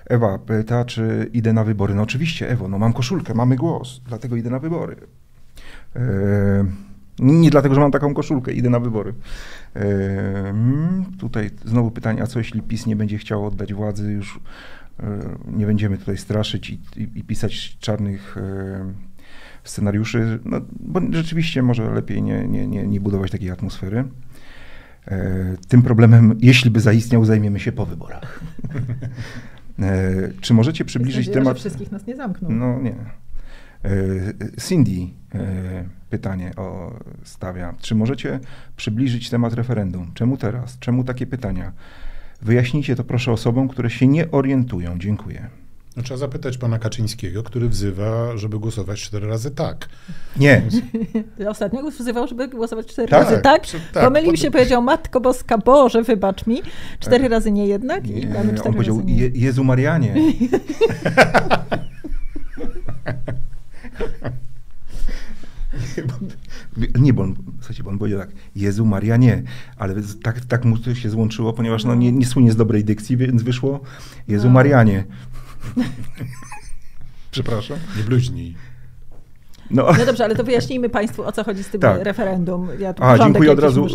Ewa 0.06 0.38
pyta, 0.38 0.86
czy 0.86 1.30
idę 1.34 1.54
na 1.54 1.64
wybory. 1.64 1.96
No 1.96 2.02
oczywiście, 2.02 2.50
Ewo, 2.50 2.68
no 2.68 2.78
mam 2.78 2.94
koszulkę, 2.94 3.34
mamy 3.34 3.56
głos, 3.56 4.02
dlatego 4.08 4.36
idę 4.36 4.50
na 4.50 4.60
wybory. 4.60 4.96
E, 5.96 6.66
nie 7.20 7.50
dlatego, 7.50 7.76
że 7.76 7.82
mam 7.82 7.92
taką 7.92 8.14
koszulkę, 8.14 8.54
idę 8.54 8.70
na 8.70 8.80
wybory. 8.80 9.14
Mm, 9.74 11.06
tutaj 11.20 11.50
znowu 11.66 11.92
pytanie, 11.92 12.24
a 12.24 12.28
co 12.28 12.40
jeśli 12.40 12.62
PiS 12.62 12.86
nie 12.86 12.96
będzie 12.96 13.18
chciał 13.18 13.46
oddać 13.46 13.74
władzy 13.74 14.12
już 14.12 14.40
nie 15.48 15.66
będziemy 15.66 15.98
tutaj 15.98 16.18
straszyć 16.18 16.70
i, 16.70 16.80
i, 16.98 17.02
i 17.16 17.24
pisać 17.24 17.78
czarnych 17.80 18.36
scenariuszy, 19.64 20.40
no, 20.46 20.62
bo 20.80 21.02
rzeczywiście 21.12 21.62
może 21.62 21.92
lepiej 21.94 22.22
nie, 22.22 22.48
nie, 22.48 22.68
nie, 22.68 22.88
nie 22.88 23.00
budować 23.02 23.32
takiej 23.32 23.52
atmosfery. 23.52 24.04
E, 25.08 25.56
Tym 25.68 25.82
problemem, 25.82 26.36
jeśli 26.40 26.72
by 26.72 26.80
zaistniał, 26.80 27.26
zajmiemy 27.26 27.60
się 27.60 27.72
po 27.72 27.86
wyborach. 27.86 28.40
E, 29.82 30.12
Czy 30.42 30.54
możecie 30.54 30.86
przybliżyć 30.86 31.18
Jest 31.18 31.28
nadzieja, 31.30 31.44
temat? 31.44 31.58
że 31.58 31.60
wszystkich 31.60 31.92
nas 31.92 32.08
nie 32.08 32.16
zamkną. 32.16 32.50
No 32.50 32.80
nie. 32.82 32.96
E, 33.86 33.90
Cindy 34.68 34.92
e, 35.36 35.84
pytanie 36.10 36.52
o, 36.58 36.94
stawia. 37.24 37.74
Czy 37.82 37.96
możecie 37.96 38.40
przybliżyć 38.76 39.30
temat 39.30 39.54
referendum? 39.54 40.12
Czemu 40.14 40.38
teraz? 40.38 40.80
Czemu 40.80 41.04
takie 41.04 41.28
pytania? 41.28 41.72
Wyjaśnijcie 42.42 42.96
to 42.96 43.04
proszę 43.04 43.32
osobom, 43.32 43.68
które 43.68 43.90
się 43.90 44.08
nie 44.08 44.32
orientują. 44.32 45.00
Dziękuję. 45.00 45.48
No, 45.98 46.04
trzeba 46.04 46.18
zapytać 46.18 46.58
pana 46.58 46.80
Kaczyńskiego, 46.80 47.44
który 47.44 47.70
wzywa, 47.70 48.38
żeby 48.38 48.60
głosować 48.60 49.02
cztery 49.02 49.28
razy 49.28 49.52
tak. 49.52 49.90
Nie. 50.38 50.62
Ostatnio 51.50 51.92
wzywał, 51.92 52.28
żeby 52.28 52.48
głosować 52.48 52.88
cztery 52.88 53.08
Tak, 53.08 53.24
razy 53.30 53.42
tak. 53.42 53.62
przy- 53.62 53.80
tak, 53.94 54.04
Pomylił 54.04 54.32
pod- 54.32 54.40
się, 54.40 54.52
powiedział 54.52 54.82
Matko 54.82 55.22
Boska, 55.22 55.58
Boże, 55.58 56.04
wybacz 56.04 56.48
mi. 56.48 56.62
Cztery 57.00 57.30
razy 57.30 57.52
nie 57.52 57.68
jednak 57.68 58.08
i 58.08 58.14
nie. 58.14 58.26
damy 58.26 58.50
On 58.50 58.58
cztery 58.58 58.74
powiedział, 58.74 58.96
razy 58.98 59.08
nie. 59.08 59.18
Je, 59.18 59.30
Jezu 59.34 59.64
Marianie. 59.64 60.16
Nie, 67.00 67.14
bo 67.14 67.24
on, 67.24 67.36
słuchajcie, 67.60 67.84
bo 67.84 67.90
on 67.90 67.98
powiedział 67.98 68.20
tak, 68.20 68.30
Jezu 68.56 68.86
Maria 68.86 69.18
nie, 69.18 69.44
ale 69.78 69.96
tak, 70.24 70.46
tak 70.46 70.66
mu 70.66 70.78
to 70.78 70.96
się 70.96 71.10
złączyło, 71.10 71.54
ponieważ 71.54 71.84
no, 71.86 71.96
nie, 71.96 72.12
nie 72.12 72.26
słynie 72.26 72.52
z 72.52 72.56
dobrej 72.56 72.84
dykcji, 72.86 73.18
więc 73.18 73.44
wyszło 73.44 73.80
Jezu 74.28 74.48
No. 74.48 74.54
Marianie. 74.54 75.04
Przepraszam. 77.32 77.80
Nie 77.98 78.04
bluźnij. 78.04 78.56
No, 79.72 79.86
No 80.00 80.06
dobrze, 80.06 80.24
ale 80.24 80.36
to 80.36 80.44
wyjaśnijmy 80.44 80.90
Państwu, 80.90 81.24
o 81.24 81.32
co 81.32 81.44
chodzi 81.44 81.64
z 81.64 81.70
tym 81.70 81.82
Tak. 81.82 82.04
referendum. 82.04 82.68
Ja 82.80 82.94
tu 82.94 83.04
A, 83.04 83.18
dziękuję 83.18 83.52
od 83.52 83.60
razu. 83.60 83.88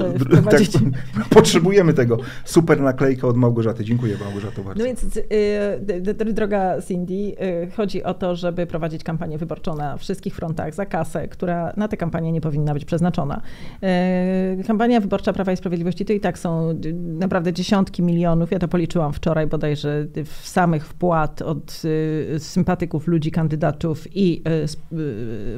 Tak, 0.50 0.60
potrzebujemy 1.30 1.94
tego. 1.94 2.18
Super 2.44 2.80
naklejka 2.80 3.28
od 3.28 3.36
Małgorzaty. 3.36 3.84
Dziękuję 3.84 4.16
Małgorzato 4.24 4.62
bardzo. 4.62 4.78
No 4.78 4.84
więc, 4.84 5.16
y, 5.16 6.34
droga 6.34 6.82
Cindy, 6.82 7.14
y, 7.14 7.70
chodzi 7.76 8.02
o 8.02 8.14
to, 8.14 8.36
żeby 8.36 8.66
prowadzić 8.66 9.04
kampanię 9.04 9.38
wyborczą 9.38 9.76
na 9.76 9.96
wszystkich 9.96 10.34
frontach 10.34 10.74
za 10.74 10.86
kasę, 10.86 11.28
która 11.28 11.72
na 11.76 11.88
tę 11.88 11.96
kampanię 11.96 12.32
nie 12.32 12.40
powinna 12.40 12.74
być 12.74 12.84
przeznaczona. 12.84 13.40
Y, 14.60 14.64
Kampania 14.66 15.00
wyborcza 15.00 15.32
Prawa 15.32 15.52
i 15.52 15.56
Sprawiedliwości 15.56 16.04
to 16.04 16.12
i 16.12 16.20
tak 16.20 16.38
są 16.38 16.80
naprawdę 16.94 17.52
dziesiątki 17.52 18.02
milionów, 18.02 18.50
ja 18.50 18.58
to 18.58 18.68
policzyłam 18.68 19.12
wczoraj 19.12 19.46
bodajże, 19.46 20.06
w 20.24 20.48
samych 20.48 20.86
wpłat 20.86 21.42
od 21.42 21.82
sympatyków 22.38 23.06
ludzi, 23.06 23.30
kandydatów 23.30 24.16
i 24.16 24.42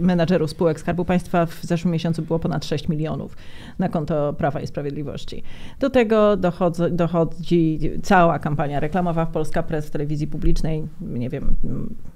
menadżerów 0.07 0.51
spółek 0.51 0.81
Skarbu 0.81 1.05
Państwa 1.05 1.47
w 1.47 1.63
zeszłym 1.63 1.93
miesiącu 1.93 2.23
było 2.23 2.39
ponad 2.39 2.65
6 2.65 2.89
milionów 2.89 3.37
na 3.79 3.89
konto 3.89 4.33
Prawa 4.33 4.61
i 4.61 4.67
Sprawiedliwości. 4.67 5.43
Do 5.81 5.91
tego 5.91 6.37
dochodzi, 6.37 6.83
dochodzi 6.91 7.81
cała 8.03 8.39
kampania 8.39 8.81
reklamowa 8.81 9.25
w 9.25 9.31
Polska 9.31 9.63
Press 9.63 9.87
w 9.87 9.91
telewizji 9.91 10.27
publicznej. 10.27 10.89
Nie 11.01 11.31
wiem, 11.31 11.57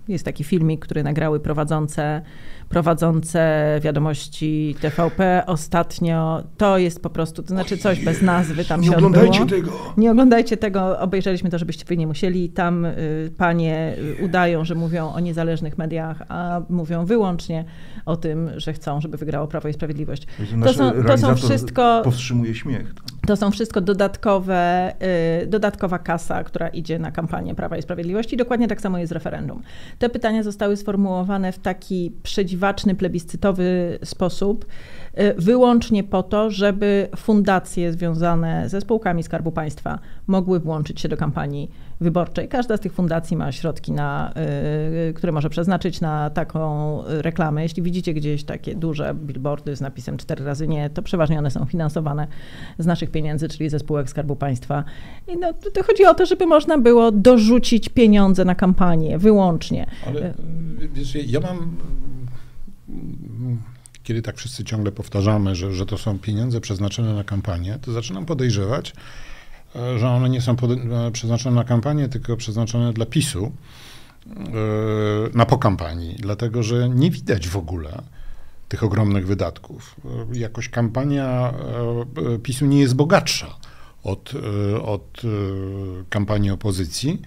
jest 0.09 0.25
taki 0.25 0.45
filmik, 0.45 0.81
który 0.81 1.03
nagrały 1.03 1.41
prowadzące, 1.41 2.23
prowadzące 2.71 3.65
wiadomości 3.83 4.77
TVP 4.81 5.43
ostatnio. 5.47 6.43
To 6.57 6.79
jest 6.79 7.03
po 7.03 7.11
prostu, 7.11 7.43
to 7.43 7.49
znaczy 7.49 7.79
coś 7.79 8.05
bez 8.05 8.23
nazwy 8.23 8.65
tam 8.65 8.81
nie 8.81 8.89
się 8.89 8.97
oglądajcie 8.97 9.43
odbyło. 9.43 9.63
tego. 9.63 9.73
Nie 9.97 10.11
oglądajcie 10.11 10.57
tego, 10.57 10.99
obejrzeliśmy 10.99 11.51
to, 11.51 11.59
żebyście 11.59 11.85
wy 11.85 11.97
nie 11.97 12.07
musieli. 12.07 12.49
Tam 12.49 12.85
y, 12.85 13.33
panie 13.39 13.97
y, 14.21 14.25
udają, 14.25 14.65
że 14.65 14.75
mówią 14.75 15.13
o 15.13 15.21
niezależnych 15.21 15.79
mediach, 15.79 16.23
a 16.29 16.61
mówią 16.69 17.05
wyłącznie 17.05 17.65
o 18.07 18.17
tym, 18.17 18.51
że 18.57 18.73
chcą, 18.73 19.01
żeby 19.01 19.17
wygrało 19.17 19.47
Prawo 19.47 19.69
i 19.69 19.73
Sprawiedliwość. 19.73 20.27
To 20.51 20.57
nasz 20.57 20.77
są, 20.77 20.93
to 21.07 21.19
są 21.19 21.37
wszystko 21.37 22.01
Powstrzymuje 22.05 22.55
śmiech. 22.55 22.95
To 23.31 23.37
są 23.37 23.51
wszystko 23.51 23.81
dodatkowe, 23.81 24.93
y, 25.43 25.47
dodatkowa 25.47 25.99
kasa, 25.99 26.45
która 26.45 26.69
idzie 26.69 26.99
na 26.99 27.13
kampanię 27.13 27.55
Prawa 27.55 27.77
i 27.77 27.83
Sprawiedliwości. 27.83 28.37
Dokładnie 28.37 28.69
tak 28.69 28.81
samo 28.81 28.99
jest 28.99 29.11
z 29.11 29.13
referendum. 29.13 29.63
Te 29.99 30.09
pytania 30.09 30.43
zostały 30.43 30.77
sformułowane 30.77 31.53
w 31.53 31.59
taki 31.59 32.13
przedziwaczny, 32.23 32.95
plebiscytowy 32.95 33.99
sposób, 34.05 34.67
wyłącznie 35.37 36.05
po 36.05 36.23
to, 36.23 36.51
żeby 36.51 37.09
fundacje 37.17 37.93
związane 37.93 38.69
ze 38.69 38.81
spółkami 38.81 39.23
Skarbu 39.23 39.53
Państwa 39.53 39.99
mogły 40.27 40.61
włączyć 40.61 41.01
się 41.01 41.09
do 41.09 41.17
kampanii 41.17 41.71
wyborczej. 42.01 42.49
Każda 42.49 42.77
z 42.77 42.81
tych 42.81 42.93
fundacji 42.93 43.37
ma 43.37 43.53
środki, 43.53 43.93
na, 43.93 44.33
y, 45.11 45.15
które 45.15 45.33
może 45.33 45.51
przeznaczyć 45.51 46.01
na 46.01 46.31
taką 46.31 47.01
y, 47.07 47.23
reklamę. 47.23 47.63
Jeśli 47.63 47.83
widzicie 47.83 48.15
gdzieś 48.15 48.45
takie 48.45 48.75
duże 48.75 49.15
billboardy 49.15 49.77
z 49.77 49.81
napisem 49.81 50.17
cztery 50.17 50.45
razy 50.45 50.69
nie, 50.69 50.91
to 50.91 51.03
przeważnie 51.03 51.39
one 51.39 51.51
są 51.51 51.65
finansowane 51.65 52.27
z 52.79 52.87
naszych 52.87 53.11
pieniędzy, 53.11 53.49
czyli 53.49 53.71
ze 53.71 53.79
spółek 53.79 54.11
Skarbu 54.11 54.37
Państwa. 54.37 54.85
I 55.29 55.37
no, 55.37 55.53
to, 55.53 55.83
chodzi 55.83 56.05
o 56.05 56.15
to, 56.15 56.27
żeby 56.27 56.47
można 56.47 56.79
było 56.79 57.13
dorzucić 57.13 57.89
pieniądze 57.89 58.45
na 58.45 58.55
kampanię, 58.55 59.19
wyłącznie. 59.19 59.87
Ale 60.07 60.31
y, 60.31 60.89
wiesz, 60.95 61.15
ja 61.15 61.41
mam. 61.41 61.77
Kiedy 64.11 64.23
tak 64.23 64.37
wszyscy 64.37 64.65
ciągle 64.65 64.93
powtarzamy, 64.93 65.57
że, 65.57 65.75
że 65.75 65.87
to 65.87 65.99
są 65.99 66.19
pieniądze 66.19 66.61
przeznaczone 66.61 67.15
na 67.15 67.25
kampanię, 67.25 67.79
to 67.83 67.93
zaczynam 67.93 68.27
podejrzewać, 68.27 68.93
e, 69.77 69.99
że 69.99 70.09
one 70.09 70.29
nie 70.29 70.41
są 70.41 70.53
e, 70.53 71.11
przeznaczone 71.11 71.57
na 71.57 71.65
kampanię, 71.65 72.09
tylko 72.09 72.37
przeznaczone 72.37 72.93
dla 72.93 73.07
PiSu 73.07 73.53
e, 74.27 74.33
na 75.35 75.47
pokampanii, 75.47 76.17
dlatego 76.19 76.63
że 76.63 76.89
nie 76.89 77.11
widać 77.11 77.49
w 77.49 77.57
ogóle 77.57 78.03
tych 78.69 78.85
ogromnych 78.85 79.27
wydatków. 79.27 79.97
Jakoś 80.33 80.69
kampania 80.69 81.55
PiSu 82.43 82.67
nie 82.67 82.81
jest 82.81 82.95
bogatsza 82.95 83.57
od, 84.03 84.33
od 84.83 85.23
kampanii 86.09 86.51
opozycji. 86.51 87.23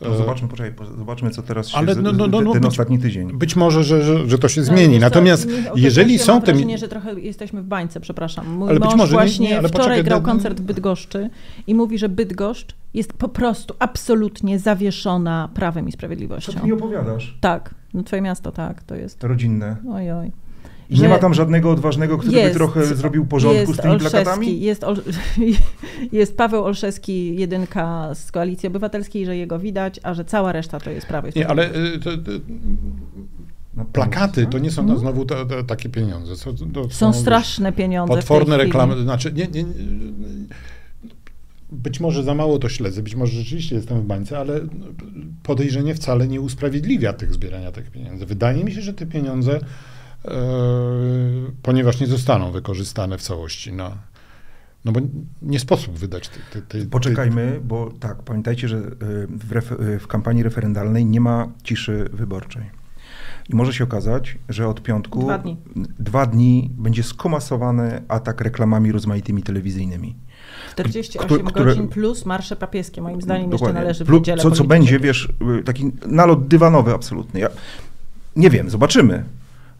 No 0.00 0.16
zobaczmy, 0.16 0.48
poczekaj, 0.48 0.72
po- 0.72 0.86
zobaczmy, 0.86 1.30
co 1.30 1.42
teraz 1.42 1.68
się 1.68 1.76
Ale 1.78 1.94
no, 1.94 2.12
no, 2.12 2.26
no, 2.26 2.40
no, 2.40 2.52
ten 2.52 2.60
być- 2.62 2.68
ostatni 2.70 2.98
tydzień. 2.98 3.32
Być 3.38 3.56
może, 3.56 3.84
że, 3.84 4.02
że, 4.02 4.28
że 4.28 4.38
to 4.38 4.48
się 4.48 4.60
No, 4.60 4.66
zmieni. 4.66 4.94
co, 4.94 5.00
Natomiast 5.00 5.48
jeżeli 5.74 6.18
są 6.18 6.32
mam 6.32 6.42
te. 6.42 6.52
wrażenie, 6.52 6.78
że 6.78 6.88
trochę 6.88 7.20
jesteśmy 7.20 7.62
w 7.62 7.66
bańce, 7.66 8.00
przepraszam. 8.00 8.48
Mój 8.50 8.68
Ale 8.70 8.80
być 8.80 8.88
mąż 8.88 8.96
może 8.98 9.12
nie- 9.12 9.18
właśnie 9.18 9.48
nie, 9.48 9.58
ale 9.58 9.68
wczoraj 9.68 9.86
poczekaj, 9.86 10.04
grał 10.04 10.20
no- 10.20 10.26
koncert 10.26 10.60
w 10.60 10.62
Bydgoszczy 10.62 11.30
i 11.66 11.74
mówi, 11.74 11.98
że 11.98 12.08
Bydgoszcz 12.08 12.74
jest 12.94 13.12
po 13.12 13.28
prostu 13.28 13.74
absolutnie 13.78 14.58
zawieszona 14.58 15.48
Prawem 15.54 15.88
i 15.88 15.92
Co 15.92 15.96
Sprawiedliwością. 15.98 16.52
ty 16.52 16.66
mi 16.66 16.72
opowiadasz? 16.72 17.36
Tak, 17.40 17.74
no 17.94 18.02
twoje 18.02 18.22
miasto, 18.22 18.52
tak, 18.52 18.82
to 18.82 18.94
jest. 18.94 19.24
Rodzinne. 19.24 19.76
Oj, 19.92 20.10
oj. 20.12 20.32
I 20.90 21.00
nie 21.00 21.08
ma 21.08 21.18
tam 21.18 21.34
żadnego 21.34 21.70
odważnego, 21.70 22.18
który 22.18 22.32
by 22.32 22.38
Jest. 22.38 22.54
trochę 22.56 22.86
zrobił 22.86 23.26
porządku 23.26 23.74
z 23.74 23.76
tymi 23.76 23.92
Olszewski, 23.94 24.10
plakatami? 24.18 24.60
Jest, 24.60 24.84
Ol, 24.84 24.96
jest 26.12 26.36
Paweł 26.36 26.64
Olszewski, 26.64 27.36
jedynka 27.36 28.14
z 28.14 28.32
Koalicji 28.32 28.66
Obywatelskiej, 28.66 29.26
że 29.26 29.36
jego 29.36 29.58
widać, 29.58 30.00
a 30.02 30.14
że 30.14 30.24
cała 30.24 30.52
reszta 30.52 30.80
to 30.80 30.90
jest 30.90 31.06
Prawo 31.06 31.28
i 31.28 31.32
Nie, 31.36 31.48
ale 31.48 31.74
y, 31.94 31.98
to, 31.98 32.10
to, 32.16 32.30
No, 33.74 33.84
plakaty 33.84 34.46
to 34.46 34.58
nie 34.58 34.70
są 34.70 34.82
Mhm. 34.82 34.98
znowu 35.00 35.24
te, 35.24 35.46
te, 35.46 35.64
takie 35.64 35.88
pieniądze. 35.88 36.36
Są, 36.36 36.54
to 36.72 36.90
Są 36.90 37.12
wiesz, 37.12 37.20
straszne 37.20 37.72
pieniądze 37.72 38.14
Potworne 38.14 38.54
chwili. 38.54 38.64
reklamy. 38.64 39.02
Znaczy, 39.02 39.32
nie, 39.32 39.46
nie, 39.46 39.62
nie, 39.62 39.74
być 41.72 42.00
może 42.00 42.22
za 42.22 42.34
mało 42.34 42.58
to 42.58 42.68
śledzę, 42.68 43.02
być 43.02 43.14
może 43.14 43.32
rzeczywiście 43.32 43.76
jestem 43.76 44.00
w 44.00 44.04
bańce, 44.04 44.38
ale 44.38 44.60
podejrzenie 45.42 45.94
wcale 45.94 46.28
nie 46.28 46.40
usprawiedliwia 46.40 47.12
tych 47.12 47.32
zbierania 47.34 47.72
tych 47.72 47.90
pieniędzy. 47.90 48.26
Wydaje 48.26 48.64
mi 48.64 48.72
się, 48.72 48.80
że 48.80 48.94
te 48.94 49.06
pieniądze, 49.06 49.60
ponieważ 51.62 52.00
nie 52.00 52.06
zostaną 52.06 52.50
wykorzystane 52.52 53.18
w 53.18 53.22
całości 53.22 53.72
na. 53.72 53.96
No 54.84 54.92
bo 54.92 55.00
nie 55.42 55.58
sposób 55.58 55.98
wydać 55.98 56.28
tej. 56.28 56.42
tej, 56.52 56.62
tej 56.62 56.86
Poczekajmy, 56.86 57.60
bo 57.64 57.90
tak, 58.00 58.22
pamiętajcie, 58.22 58.68
że 58.68 58.76
y, 58.76 58.82
w, 59.28 59.52
ref, 59.52 59.72
y, 59.72 59.98
w 59.98 60.06
kampanii 60.06 60.42
referendalnej 60.42 61.06
nie 61.06 61.20
ma 61.20 61.48
ciszy 61.64 62.08
wyborczej. 62.12 62.62
I 63.48 63.54
może 63.56 63.72
się 63.72 63.84
okazać, 63.84 64.38
że 64.48 64.68
od 64.68 64.82
piątku 64.82 65.20
Dwa 65.20 65.38
dni. 65.38 65.56
dwa 65.98 66.26
dni 66.26 66.70
będzie 66.78 67.02
skomasowany 67.02 68.02
atak 68.08 68.40
reklamami 68.40 68.92
rozmaitymi 68.92 69.42
telewizyjnymi. 69.42 70.16
48 70.72 71.26
które- 71.26 71.44
które- 71.44 71.64
godzin 71.64 71.88
plus 71.88 72.26
marsze 72.26 72.56
papieskie, 72.56 73.02
moim 73.02 73.22
zdaniem 73.22 73.42
jeszcze 73.42 73.56
Dokładnie. 73.56 73.80
należy 73.80 74.04
w 74.04 74.08
Plus- 74.08 74.22
Co, 74.42 74.50
co 74.50 74.64
będzie, 74.64 74.98
wiesz, 75.00 75.28
y, 75.60 75.64
taki 75.64 75.92
nalot 76.06 76.48
dywanowy 76.48 76.94
absolutny. 76.94 77.40
Ja 77.40 77.48
nie 78.36 78.50
wiem, 78.50 78.70
zobaczymy. 78.70 79.24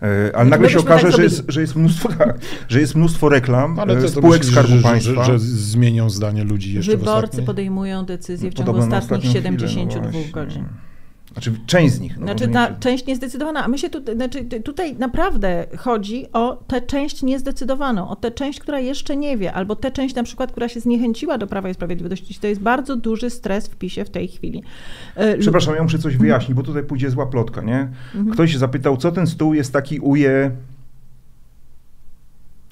Y, 0.03 0.37
Ale 0.37 0.45
my 0.45 0.51
nagle 0.51 0.71
się 0.71 0.77
byśmy 0.77 0.91
tak 0.91 0.99
okaże, 0.99 1.17
że 1.17 1.23
jest, 1.23 1.43
że, 1.49 1.61
jest 1.61 1.77
mnóstwo, 1.77 2.09
tak, 2.19 2.39
że 2.69 2.81
jest 2.81 2.95
mnóstwo 2.95 3.29
reklam 3.29 3.79
Ale 3.79 4.03
to 4.03 4.09
spółek 4.09 4.39
myślisz, 4.39 4.55
Skarbu 4.55 4.77
że, 4.77 4.83
Państwa. 4.83 5.25
Że, 5.25 5.33
że 5.33 5.39
zmienią 5.39 6.11
zdanie 6.11 6.45
ludzi 6.45 6.75
jeszcze 6.75 6.97
Wyborcy 6.97 7.43
podejmują 7.43 8.05
decyzje 8.05 8.51
w 8.51 8.55
ciągu 8.55 8.73
Podobno 8.73 8.97
ostatnich 8.97 9.25
ostatnią 9.25 9.41
chwilę, 9.41 9.51
no 9.51 9.59
72 9.59 10.11
właśnie. 10.11 10.33
godzin. 10.33 10.65
Znaczy 11.33 11.53
część 11.67 11.95
z 11.95 12.01
nich. 12.01 12.19
No 12.19 12.27
Znaczy 12.27 12.49
na, 12.49 12.69
nie- 12.69 12.77
część 12.81 13.07
niezdecydowana, 13.07 13.65
a 13.65 13.69
my 13.69 13.79
się 13.79 13.91
tu, 13.91 14.15
znaczy, 14.15 14.45
tutaj 14.45 14.97
naprawdę 14.97 15.67
chodzi 15.79 16.27
o 16.33 16.65
tę 16.67 16.81
część 16.81 17.23
niezdecydowaną, 17.23 18.09
o 18.09 18.17
tę 18.17 18.31
część, 18.31 18.61
która 18.61 18.81
jeszcze 18.81 19.17
nie 19.17 19.37
wie, 19.37 19.53
albo 19.53 19.77
tę 19.77 19.91
część 19.91 20.15
na 20.15 20.23
przykład, 20.23 20.51
która 20.53 20.69
się 20.69 20.81
zniechęciła 20.81 21.39
do 21.39 21.47
Prawa 21.47 21.69
i 21.69 21.75
Sprawiedliwości. 21.75 22.35
To 22.41 22.47
jest 22.47 22.61
bardzo 22.61 22.97
duży 22.97 23.31
stres 23.31 23.67
w 23.69 23.77
PiSie 23.77 24.05
w 24.05 24.11
tej 24.11 24.29
chwili. 24.29 24.63
E, 25.15 25.39
Przepraszam, 25.39 25.75
ja 25.75 25.83
muszę 25.83 25.99
coś 25.99 26.17
wyjaśnić, 26.17 26.55
bo 26.57 26.63
tutaj 26.63 26.83
pójdzie 26.85 27.11
zła 27.11 27.27
plotka, 27.27 27.63
nie? 27.63 27.89
Mhm. 28.15 28.31
Ktoś 28.31 28.57
zapytał, 28.57 28.97
co 28.97 29.13
ten 29.13 29.27
stół 29.27 29.55
jest 29.55 29.73
taki 29.73 30.01
uje... 30.01 30.51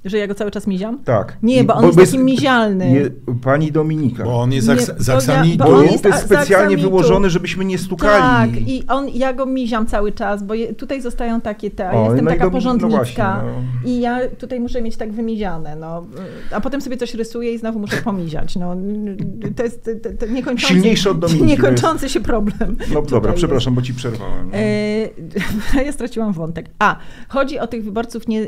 Że 0.04 0.18
ja 0.18 0.26
go 0.26 0.34
cały 0.34 0.50
czas 0.50 0.66
miziam? 0.66 0.98
Tak. 1.04 1.36
Nie, 1.42 1.64
bo 1.64 1.74
on 1.74 1.84
jest 1.84 1.98
taki 1.98 2.18
mizialny. 2.18 2.90
Je, 2.94 3.10
pani 3.42 3.72
Dominika. 3.72 4.24
Bo 4.24 4.40
on 4.40 4.52
jest 4.52 4.68
Nie, 4.68 4.76
z 4.80 5.06
bo 5.06 5.12
ja- 5.12 5.16
aksamitu. 5.18 5.58
bo 5.58 5.64
Bo 5.64 5.76
on 5.76 5.84
jest, 5.84 5.98
specjalnie 5.98 6.54
aksamitu. 6.56 6.82
wyłożony, 6.82 7.30
żebyśmy 7.30 7.64
nie 7.64 7.78
stukali. 7.78 8.52
Tak, 8.52 8.68
i 8.68 8.84
on, 8.88 9.08
ja 9.08 9.32
go 9.32 9.46
miziam 9.46 9.86
cały 9.86 10.12
czas, 10.12 10.42
bo 10.42 10.54
je, 10.54 10.74
tutaj 10.74 11.00
zostają 11.02 11.40
takie 11.40 11.70
te, 11.70 11.88
a 11.90 11.92
O, 11.92 12.04
jestem 12.04 12.24
no 12.24 12.30
i 12.30 12.34
taka 12.34 12.44
do- 12.44 12.50
no 12.50 12.56
porządnicka 12.56 12.96
właśnie, 12.96 13.24
no. 13.84 13.90
i 13.90 14.00
ja 14.00 14.18
tutaj 14.38 14.60
muszę 14.60 14.82
mieć 14.82 14.96
tak 14.96 15.12
wymiziane, 15.12 15.76
no. 15.76 16.06
A 16.52 16.60
potem 16.60 16.80
sobie 16.80 16.96
coś 16.96 17.14
rysuję 17.14 17.52
i 17.52 17.58
znowu 17.58 17.78
muszę 17.78 17.96
pomiziać, 17.96 18.56
no. 18.56 18.76
To 19.56 19.62
jest 19.62 19.84
to, 19.84 19.90
to 20.26 20.32
niekończący, 20.32 20.74
Silniejszy 20.74 21.10
od 21.10 21.18
Dominiki, 21.18 21.46
niekończący 21.46 22.08
się 22.08 22.20
problem. 22.20 22.76
No 22.94 23.02
dobra, 23.02 23.30
jest. 23.30 23.38
przepraszam, 23.38 23.74
bo 23.74 23.82
ci 23.82 23.94
przerwałem. 23.94 24.50
no. 24.50 24.56
E, 24.58 25.82
Ja 25.86 25.92
straciłam 25.92 26.32
wątek. 26.32 26.66
A, 26.78 26.96
chodzi 27.28 27.58
o 27.58 27.66
tych 27.66 27.84
wyborców 27.84 28.28
nie, 28.28 28.46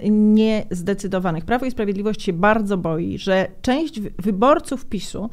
niezdecydowanych. 1.41 1.45
Prawo 1.45 1.67
i 1.67 1.71
Sprawiedliwość 1.71 2.23
się 2.23 2.33
bardzo 2.33 2.77
boi, 2.79 3.19
że 3.19 3.49
część 3.63 4.01
wy- 4.01 4.13
wyborców 4.19 4.87
PiSu 4.87 5.31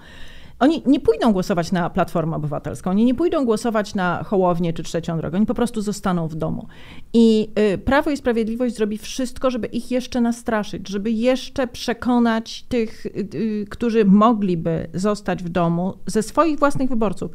oni 0.60 0.84
nie 0.86 0.99
pójdą 0.99 1.34
głosować 1.34 1.72
na 1.72 1.89
Platformę 1.89 2.36
Obywatelską, 2.36 2.89
oni 2.89 3.05
nie 3.05 3.16
pójdą 3.16 3.45
głosować 3.45 3.95
na 3.95 4.24
Hołownię 4.24 4.74
czy 4.74 4.84
Trzecią 4.84 5.18
Drogę, 5.18 5.38
oni 5.38 5.45
po 5.45 5.53
prostu 5.53 5.82
zostaną 5.82 6.28
w 6.28 6.36
domu. 6.36 6.68
I 7.14 7.49
y, 7.74 7.78
Prawo 7.78 8.12
i 8.12 8.18
Sprawiedliwość 8.18 8.76
zrobi 8.76 8.97
wszystko, 8.97 9.51
żeby 9.51 9.68
ich 9.68 9.91
jeszcze 9.91 10.22
nastraszyć, 10.22 10.89
żeby 10.89 11.12
jeszcze 11.12 11.68
przekonać 11.68 12.66
tych, 12.70 13.05
y, 13.05 13.10
y, 13.36 13.66
którzy 13.70 14.05
mogliby 14.05 14.88
zostać 14.93 15.43
w 15.43 15.49
domu 15.49 15.93
ze 16.05 16.24
swoich 16.24 16.60
własnych 16.60 16.89
wyborców, 16.89 17.32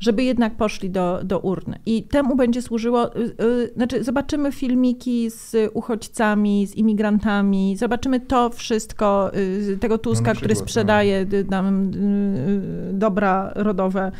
żeby 0.00 0.24
jednak 0.24 0.56
poszli 0.56 0.90
do, 0.90 1.20
do 1.24 1.38
urny. 1.38 1.78
I 1.86 2.02
temu 2.02 2.36
będzie 2.36 2.62
służyło, 2.62 3.16
y, 3.16 3.20
y, 3.42 3.72
znaczy 3.76 4.04
zobaczymy 4.04 4.52
filmiki 4.52 5.30
z 5.30 5.70
uchodźcami, 5.74 6.66
z 6.66 6.74
imigrantami, 6.74 7.76
zobaczymy 7.76 8.20
to 8.20 8.50
wszystko, 8.50 9.30
y, 9.36 9.78
tego 9.80 9.98
Tuska, 9.98 10.34
który 10.34 10.54
no. 10.54 10.60
sprzedaje 10.60 11.26
y, 11.32 11.44
nam 11.50 11.90
dobra 12.92 13.52
rodowe. 13.54 14.12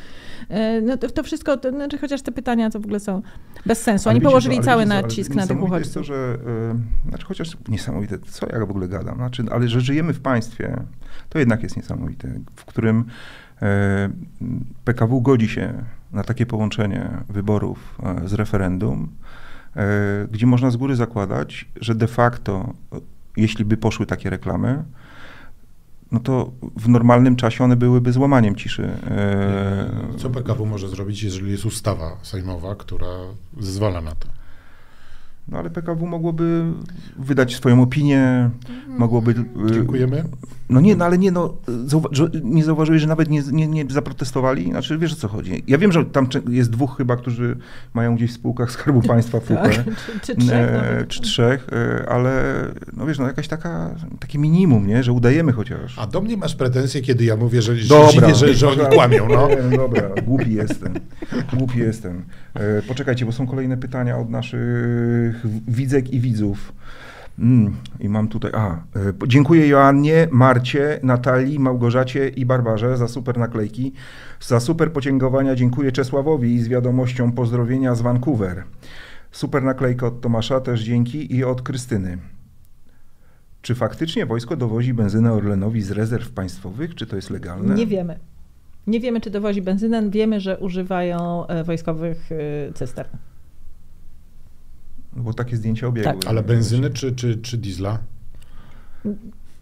No 0.83 0.97
to, 0.97 1.11
to 1.11 1.23
wszystko, 1.23 1.57
to, 1.57 1.71
znaczy 1.71 1.99
chociaż 1.99 2.23
te 2.23 2.33
pytania 2.33 2.71
to 2.71 2.81
w 2.81 2.85
ogóle 2.85 3.01
są 3.01 3.23
bez 3.67 3.83
sensu. 3.83 4.09
Oni 4.09 4.21
położyli 4.21 4.61
cały 4.61 4.83
co, 4.83 4.89
nacisk 4.89 5.35
na 5.35 5.47
tych 5.47 5.57
niesamowite 5.57 5.79
jest 5.79 5.97
uchodźców. 5.97 6.03
to, 6.03 6.05
że, 6.05 6.39
znaczy 7.09 7.27
chociaż 7.27 7.57
niesamowite, 7.69 8.19
co 8.19 8.47
ja 8.53 8.67
w 8.67 8.71
ogóle 8.71 8.89
gadam, 8.89 9.17
znaczy, 9.17 9.45
ale 9.51 9.69
że 9.69 9.81
żyjemy 9.81 10.13
w 10.13 10.21
państwie, 10.21 10.77
to 11.29 11.39
jednak 11.39 11.63
jest 11.63 11.77
niesamowite, 11.77 12.29
w 12.57 12.65
którym 12.65 13.05
PKW 14.85 15.21
godzi 15.21 15.49
się 15.49 15.85
na 16.13 16.25
takie 16.25 16.47
połączenie 16.47 17.11
wyborów 17.29 17.99
e, 18.03 18.29
z 18.29 18.33
referendum, 18.33 19.09
e, 19.77 19.83
gdzie 20.31 20.47
można 20.47 20.71
z 20.71 20.77
góry 20.77 20.97
zakładać, 20.97 21.69
że 21.81 21.95
de 21.95 22.07
facto, 22.07 22.75
e, 22.93 23.01
jeśli 23.37 23.65
by 23.65 23.77
poszły 23.77 24.07
takie 24.07 24.31
reklamy, 24.31 24.85
no 26.13 26.21
to 26.21 26.51
w 26.77 26.89
normalnym 26.89 27.37
czasie 27.37 27.65
one 27.65 27.77
byłyby 27.77 28.13
złamaniem 28.13 28.57
ciszy. 28.57 28.91
e, 29.11 30.19
Co 30.19 30.31
PKW 30.31 30.67
może 30.67 30.89
zrobić, 30.89 31.23
jeżeli 31.23 31.51
jest 31.51 31.65
ustawa 31.67 32.17
sejmowa, 32.23 32.75
która 32.75 33.07
zezwala 33.61 34.01
na 34.01 34.15
to? 34.15 34.29
No 35.49 35.59
ale 35.59 35.71
PKW 35.71 36.07
mogłoby 36.07 36.65
wydać 37.19 37.57
swoją 37.57 37.83
opinię, 37.83 38.51
mogłoby... 38.89 39.31
y, 39.31 39.73
Dziękujemy. 39.73 40.25
No 40.69 40.81
nie, 40.81 40.97
no 40.97 41.05
ale 41.05 41.19
nie, 41.19 41.31
no, 41.33 41.55
zauwa- 41.87 42.41
nie 42.45 42.65
zauważyłeś, 42.65 43.03
że 43.03 43.09
nawet 43.09 43.31
nie, 43.31 43.43
nie, 43.53 43.67
nie 43.69 43.85
zaprotestowali? 43.89 44.71
Znaczy, 44.71 44.99
wiesz 44.99 45.13
o 45.13 45.17
co 45.17 45.29
chodzi. 45.29 45.65
Ja 45.67 45.79
wiem, 45.79 45.93
że 45.93 46.05
tam 46.05 46.29
jest 46.49 46.71
dwóch 46.71 46.97
chyba, 46.97 47.17
którzy 47.17 47.57
mają 47.95 48.17
gdzieś 48.17 48.31
w 48.31 48.35
spółkach 48.35 48.71
Skarbu 48.73 49.03
Państwa 49.09 49.41
FUPE. 49.41 49.63
Tak, 49.63 49.73
czy, 49.73 50.21
czy 50.23 50.37
trzech 50.37 50.71
e, 50.71 51.05
czy 51.09 51.21
trzech, 51.21 51.67
e, 51.73 52.09
ale 52.09 52.43
no 52.97 53.07
wiesz, 53.07 53.19
no 53.19 53.27
jakaś 53.27 53.49
taka, 53.49 53.91
takie 54.21 54.39
minimum, 54.39 54.87
nie, 54.87 55.03
że 55.03 55.13
udajemy 55.13 55.53
chociaż. 55.53 55.99
A 55.99 56.07
do 56.07 56.21
mnie 56.21 56.37
masz 56.37 56.55
pretensje, 56.55 57.01
kiedy 57.03 57.25
ja 57.25 57.37
mówię, 57.37 57.63
że, 57.63 57.75
Dobra. 57.89 58.13
dziwię, 58.13 58.35
że, 58.35 58.55
że 58.55 58.69
oni 58.69 58.95
kłamią. 58.95 59.29
No. 59.29 59.49
Nie, 59.49 59.77
dobra, 59.79 60.03
głupi 60.27 60.55
jestem. 60.55 60.95
Głupi 61.53 61.79
jestem. 61.79 62.25
E, 62.55 62.83
poczekajcie, 62.83 63.27
bo 63.27 63.33
są 63.33 63.47
kolejne 63.47 63.77
pytania 63.77 64.19
od 64.19 64.31
naszych 64.31 65.36
widzek 65.69 66.11
i 66.11 66.21
widzów. 66.21 66.73
Mm, 67.39 67.77
I 68.01 68.09
mam 68.09 68.29
tutaj. 68.29 68.51
A, 68.55 68.71
e, 68.75 68.79
dziękuję 69.27 69.69
Joannie, 69.69 70.29
Marcie, 70.31 71.01
Natalii, 71.03 71.59
Małgorzacie 71.59 72.29
i 72.29 72.47
Barbarze 72.47 72.97
za 72.97 73.09
super 73.09 73.39
naklejki. 73.39 73.93
Za 74.41 74.61
super 74.61 74.93
podziękowania 74.93 75.55
dziękuję 75.55 75.93
Czesławowi 75.93 76.61
z 76.61 76.69
wiadomością 76.69 77.33
pozdrowienia 77.33 77.95
z 77.95 78.01
Vancouver. 78.01 78.65
Super 79.33 79.63
naklejka 79.63 80.07
od 80.07 80.21
Tomasza 80.21 80.61
też 80.61 80.81
dzięki 80.81 81.37
i 81.37 81.45
od 81.45 81.63
Krystyny. 81.63 82.19
Czy 83.63 83.75
faktycznie 83.75 84.27
wojsko 84.27 84.57
dowozi 84.57 84.95
benzynę 84.95 85.33
Orlenowi 85.33 85.83
z 85.83 85.91
rezerw 85.91 86.31
państwowych? 86.31 86.95
Czy 86.95 87.07
to 87.07 87.17
jest 87.17 87.31
legalne? 87.31 87.75
Nie 87.75 87.87
wiemy. 87.87 88.19
Nie 88.87 89.01
wiemy, 89.01 89.21
czy 89.21 89.31
dowozi 89.31 89.63
benzynę, 89.63 90.11
wiemy, 90.11 90.41
że 90.41 90.59
używają 90.59 91.47
e, 91.47 91.65
wojskowych 91.65 92.33
e, 92.33 92.73
cystern. 92.73 93.17
No 95.17 95.23
Bo 95.23 95.33
takie 95.35 95.57
zdjęcia 95.57 95.87
obiegły. 95.87 96.13
Tak. 96.13 96.27
Ale 96.27 96.43
benzyny 96.43 96.91
czy, 96.91 97.13
czy, 97.15 97.37
czy 97.37 97.57
diesla? 97.59 97.99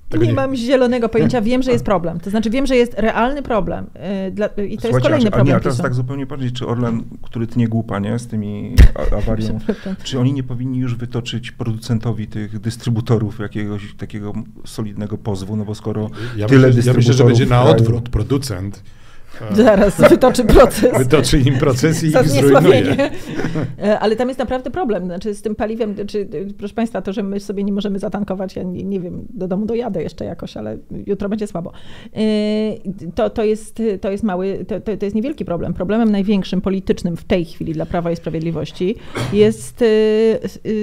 Tego 0.09 0.25
nie, 0.25 0.31
nie- 0.31 0.37
mam 0.37 0.57
zielonego 0.57 1.09
pojęcia, 1.09 1.41
wiem, 1.51 1.63
że 1.63 1.73
jest 1.73 1.85
problem. 1.85 2.21
To 2.21 2.31
znaczy 2.31 2.51
wiem, 2.51 2.67
że 2.67 2.77
jest 2.77 2.95
realny 2.97 3.43
problem. 3.43 3.87
e, 3.95 4.31
Dla, 4.31 4.47
I 4.47 4.79
to 4.79 4.89
jest 4.89 5.01
kolejny 5.01 5.15
a, 5.17 5.19
a 5.19 5.19
nie, 5.19 5.31
problem 5.31 5.57
a 5.57 5.61
teraz 5.61 5.79
tak 5.79 5.95
zupełnie 5.95 6.27
patrzeć, 6.27 6.55
czy 6.55 6.67
Orlen, 6.67 7.05
który 7.23 7.47
tnie 7.47 7.69
głupa, 7.69 7.99
nie, 7.99 8.19
z 8.19 8.27
tymi 8.27 8.75
awarią, 9.19 9.59
czy 10.03 10.21
oni 10.21 10.33
nie 10.33 10.43
powinni 10.43 10.79
już 10.79 10.95
wytoczyć 10.95 11.53
producentowi 11.53 12.27
tych 12.27 12.59
dystrybutorów 12.59 13.39
jakiegoś 13.39 13.95
takiego 13.95 14.33
solidnego 14.65 15.19
pozwu, 15.19 15.57
no 15.57 15.65
bo 15.65 15.75
skoro 15.75 16.11
Ja 16.37 16.47
tyle 16.47 16.67
myślę, 16.67 16.83
ja 16.87 16.93
myślę, 16.93 17.13
że 17.13 17.25
dystrybutorów 17.25 17.27
będzie 17.39 17.47
na 17.47 17.63
odwrót. 17.63 18.09
Producent 18.09 18.83
Zaraz 19.53 20.01
wytoczy 20.11 20.45
proces. 20.45 20.99
wytoczy 20.99 21.39
im 21.39 21.55
proces 21.59 22.05
i 22.05 22.07
ich 22.07 22.29
zrujnuje. 22.29 23.11
E, 23.83 23.99
Ale 23.99 24.17
tam 24.17 24.29
jest 24.29 24.39
naprawdę 24.41 24.71
problem. 24.71 25.05
Znaczy 25.05 25.35
z 25.35 25.43
tym 25.43 25.55
paliwem, 25.55 25.95
czy, 26.07 26.29
proszę 26.59 26.75
Państwa, 26.75 27.03
to, 27.03 27.13
że 27.13 27.23
my 27.23 27.41
sobie 27.41 27.65
nie 27.65 27.73
możemy 27.73 27.99
zatankować, 27.99 28.57
ja 28.57 28.63
nie, 28.63 28.85
nie 28.85 29.01
wiem, 29.01 29.27
do 29.31 29.49
domu 29.49 29.67
dojadę 29.67 30.03
jeszcze 30.03 30.25
jakoś, 30.25 30.57
ale 30.57 30.79
jutro 31.07 31.29
będzie 31.29 31.47
słabo. 31.47 31.73
E, 32.17 32.21
To, 33.15 33.31
to, 33.31 33.45
jest, 33.45 33.83
to 34.01 34.11
jest 34.11 34.25
mały, 34.25 34.65
to, 34.69 34.97
to 34.97 35.05
jest 35.07 35.17
niewielki 35.17 35.45
problem. 35.45 35.75
Problemem 35.75 36.11
największym 36.13 36.61
politycznym 36.61 37.17
w 37.17 37.25
tej 37.25 37.45
chwili 37.45 37.73
dla 37.73 37.87
Prawa 37.87 38.11
i 38.11 38.17
Sprawiedliwości 38.17 38.97
jest, 39.33 39.83
e, 39.83 39.87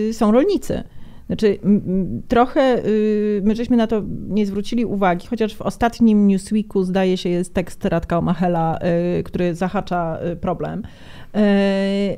e, 0.10 0.14
są 0.14 0.32
rolnicy. 0.32 0.84
Znaczy, 1.32 1.60
trochę 2.28 2.86
y, 2.86 3.42
my 3.44 3.56
żeśmy 3.56 3.78
na 3.78 3.88
to 3.88 4.02
nie 4.28 4.46
zwrócili 4.46 4.86
uwagi, 4.86 5.28
chociaż 5.28 5.56
w 5.56 5.62
ostatnim 5.62 6.28
Newsweeku 6.28 6.84
zdaje 6.84 7.18
się 7.18 7.30
jest 7.30 7.54
tekst 7.54 7.86
Radka 7.86 8.18
Omachela, 8.18 8.80
y, 9.20 9.24
który 9.24 9.56
zahacza 9.56 10.20
y, 10.32 10.36
problem, 10.36 10.84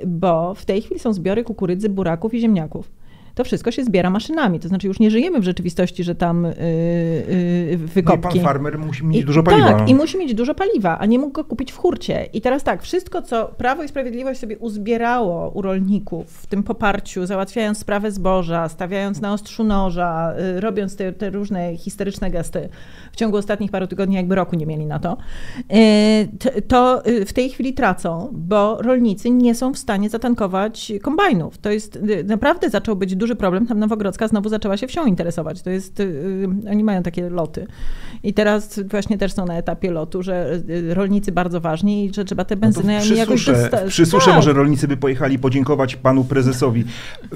bo 0.05 0.53
w 0.53 0.65
tej 0.65 0.81
chwili 0.81 0.99
są 0.99 1.13
zbiory 1.13 1.43
kukurydzy, 1.43 1.89
buraków 1.89 2.33
i 2.33 2.39
ziemniaków. 2.39 2.91
To 3.35 3.43
wszystko 3.43 3.71
się 3.71 3.83
zbiera 3.83 4.09
maszynami, 4.09 4.59
to 4.59 4.67
znaczy 4.67 4.87
już 4.87 4.99
nie 4.99 5.11
żyjemy 5.11 5.39
w 5.39 5.43
rzeczywistości, 5.43 6.03
że 6.03 6.15
tam 6.15 6.45
y, 6.45 6.49
y, 6.59 7.65
No 7.67 7.73
i 7.73 7.77
wykopki. 7.77 8.21
pan 8.21 8.39
farmer 8.39 8.79
musi 8.79 9.05
mieć 9.05 9.21
I- 9.21 9.25
dużo 9.25 9.43
paliwa. 9.43 9.73
Tak, 9.73 9.89
i 9.89 9.95
musi 9.95 10.17
mieć 10.17 10.33
dużo 10.33 10.55
paliwa, 10.55 10.99
a 10.99 11.05
nie 11.05 11.19
mógł 11.19 11.31
go 11.33 11.43
kupić 11.43 11.71
w 11.71 11.77
hurcie. 11.77 12.25
I 12.33 12.41
teraz 12.41 12.63
tak, 12.63 12.81
wszystko, 12.81 13.21
co 13.21 13.45
Prawo 13.57 13.83
i 13.83 13.87
Sprawiedliwość 13.87 14.39
sobie 14.39 14.57
uzbierało 14.57 15.49
u 15.49 15.61
rolników 15.61 16.27
w 16.31 16.47
tym 16.47 16.63
poparciu, 16.63 17.25
załatwiając 17.25 17.77
sprawę 17.77 18.11
zboża, 18.11 18.69
stawiając 18.69 19.21
na 19.21 19.33
ostrzu 19.33 19.63
noża, 19.63 20.33
y, 20.57 20.61
robiąc 20.61 20.95
te, 20.95 21.13
te 21.13 21.29
różne 21.29 21.77
historyczne 21.77 22.31
gesty 22.31 22.69
w 23.11 23.15
ciągu 23.15 23.37
ostatnich 23.37 23.71
paru 23.71 23.87
tygodni, 23.87 24.15
jakby 24.15 24.35
roku 24.35 24.55
nie 24.55 24.65
mieli 24.65 24.85
na 24.85 24.99
to, 24.99 25.17
y, 26.57 26.61
to 26.61 27.07
y, 27.07 27.25
w 27.25 27.33
tej 27.33 27.49
chwili 27.49 27.73
tracą, 27.73 28.29
bo 28.31 28.81
rolnicy 28.81 29.29
nie 29.29 29.55
są 29.55 29.73
w 29.73 29.77
stanie 29.77 30.09
zatankować 30.09 30.91
kombajnów. 31.01 31.57
To 31.57 31.71
jest, 31.71 31.95
y, 31.95 32.23
naprawdę 32.23 32.69
zaczął 32.69 32.95
być 32.95 33.15
duży 33.23 33.35
problem. 33.35 33.67
Tam 33.67 33.79
Nowogrodzka 33.79 34.27
znowu 34.27 34.49
zaczęła 34.49 34.77
się 34.77 34.87
wsią 34.87 35.05
interesować. 35.05 35.61
To 35.61 35.69
jest, 35.69 35.99
y, 35.99 36.47
oni 36.71 36.83
mają 36.83 37.03
takie 37.03 37.29
loty. 37.29 37.67
I 38.23 38.33
teraz 38.33 38.79
właśnie 38.89 39.17
też 39.17 39.33
są 39.33 39.45
na 39.45 39.57
etapie 39.57 39.91
lotu, 39.91 40.23
że 40.23 40.59
y, 40.69 40.93
rolnicy 40.93 41.31
bardzo 41.31 41.61
ważni 41.61 42.05
i 42.05 42.13
że 42.13 42.25
trzeba 42.25 42.45
te 42.45 42.55
No 42.55 42.61
benzyny 42.61 42.99
przy 43.01 43.15
jakoś 43.15 43.39
susze, 43.39 43.53
dosta- 43.53 43.87
przy 43.87 44.05
susze 44.05 44.25
Tak. 44.25 44.35
może 44.35 44.53
rolnicy 44.53 44.87
by 44.87 44.97
pojechali 44.97 45.39
podziękować 45.39 45.95
panu 45.95 46.23
prezesowi. 46.23 46.83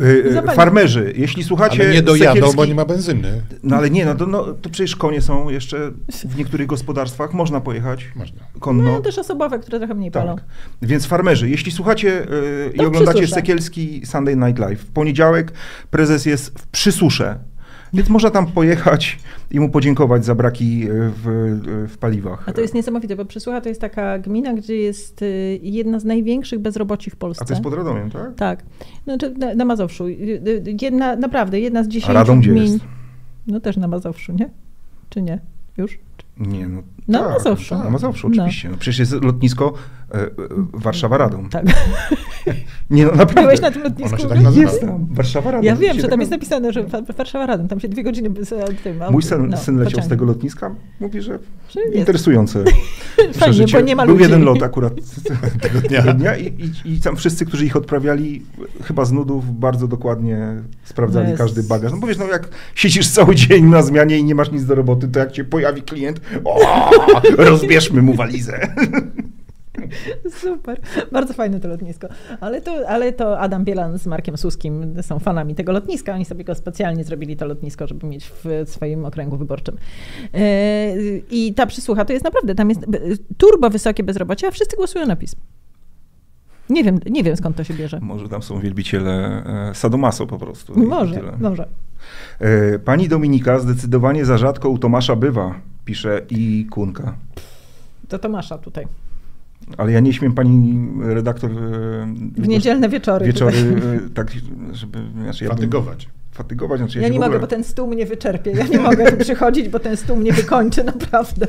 Y, 0.01 0.03
y, 0.05 0.33
Zapalić. 0.33 0.55
Farmerzy, 0.55 1.13
jeśli 1.17 1.43
słuchacie 1.43 1.83
Ale 1.83 1.93
nie 1.93 2.01
dojadą, 2.01 2.39
Sekielski- 2.41 2.55
bo 2.55 2.65
nie 2.65 2.75
ma 2.75 2.85
benzyny. 2.85 3.41
No 3.63 3.75
ale 3.75 3.89
nie, 3.89 4.05
no 4.05 4.15
to, 4.15 4.25
no 4.25 4.43
to 4.61 4.69
przecież 4.69 4.95
konie 4.95 5.21
są 5.21 5.49
jeszcze 5.49 5.91
w 6.25 6.37
niektórych 6.37 6.67
gospodarstwach, 6.67 7.33
można 7.33 7.61
pojechać 7.61 8.05
Można. 8.15 8.39
konno. 8.59 8.83
No 8.91 9.01
też 9.01 9.17
osobowe, 9.17 9.59
które 9.59 9.79
trochę 9.79 9.93
mniej 9.93 10.11
palą. 10.11 10.35
Tak. 10.35 10.43
Więc 10.81 11.05
farmerzy, 11.05 11.49
jeśli 11.49 11.71
słuchacie 11.71 12.31
y, 12.31 12.71
i 12.73 12.79
oglądacie. 12.79 13.27
Sekielski 13.27 14.01
Sunday 14.05 14.35
Night 14.35 14.59
Live, 14.59 14.79
w 14.79 14.85
poniedziałek 14.91 15.51
prezes 15.91 16.25
jest 16.25 16.59
w 16.59 16.67
Przysusze, 16.67 17.39
więc 17.93 18.09
można 18.09 18.29
tam 18.29 18.47
pojechać 18.47 19.19
i 19.51 19.59
mu 19.59 19.69
podziękować 19.69 20.25
za 20.25 20.35
braki 20.35 20.83
y, 20.83 20.89
w, 20.91 21.23
w 21.93 21.97
paliwach. 21.97 22.43
A 22.49 22.53
to 22.53 22.61
jest 22.61 22.73
niesamowite, 22.73 23.15
bo 23.15 23.25
Przysłucha 23.25 23.61
to 23.61 23.69
jest 23.69 23.81
taka 23.81 24.19
gmina, 24.19 24.53
gdzie 24.53 24.75
jest 24.75 25.21
y, 25.21 25.59
jedna 25.63 25.99
z 25.99 26.05
największych 26.05 26.59
bezroboci 26.59 27.09
w 27.09 27.15
Polsce. 27.15 27.43
A 27.43 27.47
to 27.47 27.53
jest 27.53 27.63
pod 27.63 27.73
Radomiem, 27.73 28.11
tak? 28.11 28.35
Tak, 28.35 28.63
znaczy 29.03 29.33
na, 29.37 29.55
na 29.55 29.65
Mazowszu. 29.65 30.07
Y, 30.07 30.11
y, 30.47 30.77
Jedna, 30.81 31.15
naprawdę, 31.15 31.59
jedna 31.59 31.83
z 31.83 31.87
dziesięciu 31.87 32.13
Radom 32.13 32.39
gdzie 32.39 32.51
gmin. 32.51 32.63
jest? 32.63 32.79
No 33.47 33.59
też 33.59 33.77
na 33.77 33.87
Mazowszu, 33.87 34.33
nie? 34.33 34.49
Czy 35.09 35.21
nie? 35.21 35.39
Już? 35.77 35.99
Nie, 36.37 36.67
no. 36.67 36.83
Na 37.07 37.19
tak, 37.19 37.29
Mazowszu. 37.29 37.75
Na 37.75 37.89
Mazowszu, 37.89 38.29
No. 38.29 38.35
oczywiście. 38.43 38.69
No. 38.69 38.77
przecież 38.77 38.99
jest 38.99 39.11
lotnisko 39.23 39.73
e, 40.11 40.15
e, 40.15 40.27
Warszawa-Radom. 40.73 41.49
Tak. 41.49 41.65
Nie, 42.89 43.05
no 43.05 43.11
naprawdę. 43.11 43.41
Byłeś 43.41 43.61
na 43.61 43.71
tym 43.71 43.83
lotnisku? 43.83 44.13
Ono 44.15 44.23
się 44.23 44.29
tak 44.29 44.41
nazywa. 44.41 44.69
Jest 44.71 44.81
tam, 44.81 45.05
Warszawa-Radom. 45.13 45.63
Ja 45.63 45.75
wiem, 45.75 45.95
że 45.95 46.01
tak 46.01 46.11
tam 46.11 46.19
jest 46.19 46.31
napisane, 46.31 46.73
że 46.73 46.83
Wa- 46.83 47.01
Warszawa 47.01 47.45
Radom, 47.45 47.67
tam 47.67 47.79
się 47.79 47.89
dwie 47.89 48.03
godziny 48.03 48.29
bez, 48.29 48.51
e, 48.53 48.65
tym, 48.83 48.95
Mój 48.97 49.05
autem, 49.05 49.21
syn, 49.21 49.47
no, 49.49 49.57
syn 49.57 49.77
leciał 49.77 50.03
z 50.03 50.07
tego 50.07 50.25
lotniska, 50.25 50.75
mówi, 50.99 51.21
że 51.21 51.39
interesujące 51.93 52.63
Fajnie, 53.39 53.65
bo 53.73 53.81
nie 53.81 53.95
ma 53.95 54.05
Był 54.05 54.13
ludzi. 54.15 54.23
jeden 54.23 54.43
lot 54.43 54.63
akurat 54.63 54.93
Tego 55.61 55.81
dnia. 56.13 56.35
i, 56.37 56.45
i, 56.85 56.93
i 56.93 57.01
tam 57.01 57.15
wszyscy, 57.15 57.45
którzy 57.45 57.65
ich 57.65 57.75
odprawiali, 57.75 58.41
chyba 58.83 59.05
z 59.05 59.11
nudów 59.11 59.59
bardzo 59.59 59.87
dokładnie 59.87 60.47
sprawdzali 60.83 61.23
No 61.25 61.29
jest- 61.29 61.41
każdy 61.41 61.63
bagaż. 61.63 61.91
No 61.91 61.97
bo 61.97 62.07
wiesz, 62.07 62.17
no 62.17 62.25
jak 62.25 62.49
siedzisz 62.75 63.09
cały 63.09 63.35
dzień 63.35 63.65
na 63.65 63.81
zmianie 63.81 64.17
i 64.17 64.23
nie 64.23 64.35
masz 64.35 64.51
nic 64.51 64.65
do 64.65 64.75
roboty, 64.75 65.07
to 65.07 65.19
jak 65.19 65.31
cię 65.31 65.43
pojawi 65.43 65.81
klient, 65.81 66.21
o, 66.45 66.59
rozbierzmy 67.49 68.01
mu 68.01 68.13
walizę. 68.13 68.75
Super, 70.29 70.81
bardzo 71.11 71.33
fajne 71.33 71.59
to 71.59 71.67
lotnisko. 71.67 72.07
Ale 72.41 72.61
to, 72.61 72.89
ale 72.89 73.13
to 73.13 73.39
Adam 73.39 73.65
Bielan 73.65 73.99
z 73.99 74.07
Markiem 74.07 74.37
Suskim 74.37 74.95
są 75.01 75.19
fanami 75.19 75.55
tego 75.55 75.71
lotniska. 75.71 76.13
Oni 76.13 76.25
sobie 76.25 76.43
go 76.43 76.55
specjalnie 76.55 77.03
zrobili 77.03 77.37
to 77.37 77.45
lotnisko, 77.45 77.87
żeby 77.87 78.07
mieć 78.07 78.31
w 78.43 78.69
swoim 78.69 79.05
okręgu 79.05 79.37
wyborczym. 79.37 79.77
E, 80.33 80.93
I 81.31 81.53
ta 81.53 81.65
przysłucha 81.65 82.05
to 82.05 82.13
jest 82.13 82.25
naprawdę, 82.25 82.55
tam 82.55 82.69
jest 82.69 82.81
turbo 83.37 83.69
wysokie 83.69 84.03
bezrobocie, 84.03 84.47
a 84.47 84.51
wszyscy 84.51 84.77
głosują 84.77 85.05
na 85.05 85.15
PiS. 85.15 85.35
Nie 86.69 86.83
wiem, 86.83 86.99
nie 87.09 87.23
wiem 87.23 87.37
skąd 87.37 87.55
to 87.55 87.63
się 87.63 87.73
bierze. 87.73 87.99
Może 88.01 88.29
tam 88.29 88.43
są 88.43 88.59
wielbiciele 88.59 89.43
e, 89.69 89.75
sadomaso 89.75 90.27
po 90.27 90.37
prostu. 90.37 90.79
Może, 90.79 91.21
może. 91.39 91.67
E, 92.39 92.79
Pani 92.79 93.09
Dominika 93.09 93.59
zdecydowanie 93.59 94.25
za 94.25 94.37
rzadko 94.37 94.69
u 94.69 94.77
Tomasza 94.77 95.15
bywa, 95.15 95.55
pisze 95.85 96.21
i 96.29 96.67
Kunka. 96.71 97.15
To 98.07 98.19
Tomasza 98.19 98.57
tutaj. 98.57 98.87
Ale 99.77 99.91
ja 99.91 99.99
nie 99.99 100.13
śmiem 100.13 100.33
pani 100.33 100.89
redaktor 101.01 101.51
e, 101.51 101.55
W 102.37 102.47
niedzielne 102.47 102.89
wieczory. 102.89 103.25
wieczory 103.25 103.57
tutaj. 103.63 103.95
e, 103.95 104.09
tak, 104.13 104.31
żeby... 104.71 104.99
Znaczy 105.23 105.43
ja 105.43 105.49
bym- 105.49 105.57
Fatygować. 105.57 106.09
Fatygować, 106.31 106.79
znaczy 106.79 106.97
ja, 106.97 107.03
Ja 107.03 107.09
nie 107.09 107.19
mogę, 107.19 107.25
ogóle... 107.25 107.39
bo 107.39 107.47
ten 107.47 107.63
stół 107.63 107.87
mnie 107.87 108.05
wyczerpie. 108.05 108.51
Ja 108.51 108.67
nie 108.67 108.79
mogę 108.79 109.11
tu 109.11 109.17
przychodzić, 109.17 109.69
bo 109.69 109.79
ten 109.79 109.97
stół 109.97 110.17
mnie 110.17 110.33
wykończy, 110.33 110.83
naprawdę. 110.83 111.47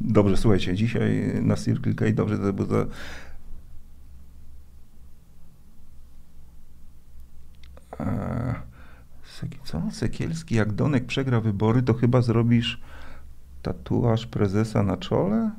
Dobrze, 0.00 0.36
słuchajcie, 0.36 0.74
dzisiaj 0.74 1.32
na 1.42 1.56
Circle 1.56 1.94
K, 1.94 2.04
dobrze, 2.14 2.38
to 2.38 2.52
było 2.52 2.68
to... 2.68 2.86
Eee, 8.00 8.54
Seki- 9.42 9.58
Co? 9.64 9.82
Sekielski, 9.92 10.54
jak 10.54 10.72
Donek 10.72 11.06
przegra 11.06 11.40
wybory, 11.40 11.82
to 11.82 11.94
chyba 11.94 12.22
zrobisz 12.22 12.80
tatuaż 13.62 14.26
prezesa 14.26 14.82
na 14.82 14.96
czole? 14.96 15.50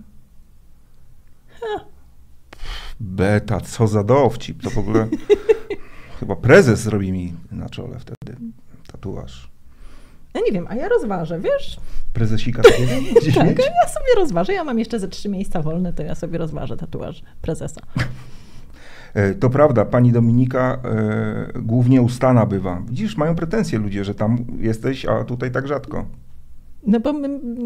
Beta, 2.99 3.59
co 3.61 3.87
za 3.87 4.03
dowcip. 4.03 4.63
To 4.63 4.69
w 4.69 4.77
ogóle 4.77 5.07
chyba 6.19 6.35
prezes 6.35 6.79
zrobi 6.79 7.11
mi 7.11 7.33
na 7.51 7.69
czole 7.69 7.99
wtedy 7.99 8.37
tatuaż. 8.91 9.49
Ja 10.33 10.41
nie 10.45 10.51
wiem, 10.51 10.65
a 10.69 10.75
ja 10.75 10.87
rozważę, 10.89 11.39
wiesz? 11.39 11.77
Prezesika 12.13 12.61
gdzieś 13.21 13.35
Tak, 13.35 13.47
mieć? 13.47 13.57
ja 13.59 13.89
sobie 13.89 14.15
rozważę. 14.17 14.53
Ja 14.53 14.63
mam 14.63 14.79
jeszcze 14.79 14.99
ze 14.99 15.07
trzy 15.07 15.29
miejsca 15.29 15.61
wolne, 15.61 15.93
to 15.93 16.03
ja 16.03 16.15
sobie 16.15 16.37
rozważę 16.37 16.77
tatuaż 16.77 17.21
prezesa. 17.41 17.81
E, 19.13 19.33
To 19.33 19.49
prawda, 19.49 19.85
pani 19.85 20.11
Dominika 20.11 20.79
e, 20.83 21.59
głównie 21.61 22.01
ustana 22.01 22.45
bywa. 22.45 22.81
Widzisz, 22.89 23.17
mają 23.17 23.35
pretensje 23.35 23.79
ludzie, 23.79 24.03
że 24.05 24.15
tam 24.15 24.37
jesteś, 24.59 25.05
a 25.05 25.23
tutaj 25.23 25.51
tak 25.51 25.67
rzadko. 25.67 26.05
No 26.87 26.99
bo 26.99 27.11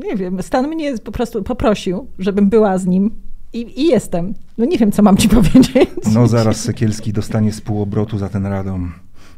nie 0.08 0.16
wiem, 0.16 0.44
Stan 0.44 0.68
mnie 0.68 0.98
po 0.98 1.12
prostu 1.12 1.44
poprosił, 1.44 2.08
żebym 2.20 2.50
była 2.50 2.78
z 2.78 2.86
nim 2.86 3.12
i, 3.54 3.82
i 3.82 3.88
jestem. 3.88 4.34
No 4.58 4.66
nie 4.66 4.78
wiem, 4.78 4.92
co 4.92 5.02
mam 5.04 5.18
ci 5.18 5.30
powiedzieć. 5.40 5.90
No 6.14 6.28
zaraz 6.28 6.58
Sekielski 6.60 7.14
dostanie 7.14 7.52
z 7.54 7.62
półobrotu 7.62 8.18
za 8.18 8.30
ten 8.30 8.46
radom. 8.46 8.92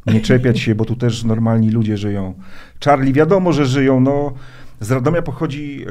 Nie 0.08 0.22
czepiać 0.22 0.60
się, 0.60 0.76
bo 0.76 0.86
tu 0.86 0.96
też 0.96 1.24
normalni 1.24 1.72
ludzie 1.72 1.98
żyją. 1.98 2.34
Charlie, 2.86 3.14
wiadomo, 3.14 3.54
że 3.54 3.66
żyją. 3.66 4.00
No, 4.00 4.34
z 4.80 4.92
Radomia 4.92 5.22
pochodzi 5.22 5.86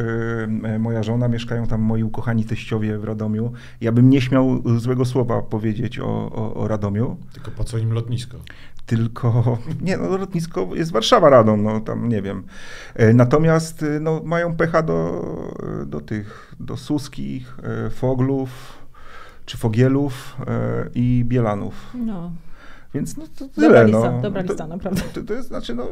e, 0.65 0.79
moja 0.79 1.03
żona, 1.03 1.29
mieszkają 1.29 1.67
tam 1.67 1.81
moi 1.81 2.03
ukochani 2.03 2.45
teściowie 2.45 2.99
w 2.99 3.05
Radomiu. 3.05 3.53
Ja 3.81 3.93
bym 3.93 4.11
nie 4.11 4.21
śmiał 4.21 4.63
złego 4.79 5.05
słowa 5.05 5.43
powiedzieć 5.43 5.99
o, 5.99 6.33
o, 6.33 6.55
o 6.55 6.69
Radomiu. 6.69 7.17
Tylko 7.33 7.51
po 7.51 7.65
co 7.65 7.79
im 7.79 7.93
lotnisko? 7.93 8.39
Tylko, 8.87 9.59
nie 9.83 9.97
no, 9.97 10.17
lotnisko 10.17 10.69
jest 10.75 10.93
Warszawa 10.93 11.31
Radom, 11.31 11.63
no 11.63 11.81
tam 11.81 12.09
nie 12.09 12.23
wiem. 12.23 12.43
E, 12.95 13.13
Natomiast 13.13 13.85
no, 14.01 14.21
mają 14.25 14.57
pecha 14.57 14.83
do, 14.83 15.25
do 15.87 16.01
tych, 16.01 16.55
do 16.61 16.77
Suskich, 16.77 17.59
Foglów, 17.91 18.79
czy 19.47 19.57
Fogielów 19.57 20.37
i 20.95 21.25
Bielanów. 21.27 21.75
No. 21.95 22.33
Więc 22.95 23.17
no 23.17 23.25
to 23.39 23.45
Dobra 23.47 23.69
tyle. 23.69 23.85
lista, 23.85 24.11
no. 24.11 24.23
dobra 24.23 24.43
lista, 24.43 24.67
naprawdę. 24.67 25.01
To, 25.15 25.23
to 25.23 25.35
jest, 25.35 25.49
znaczy 25.49 25.75
no, 25.75 25.87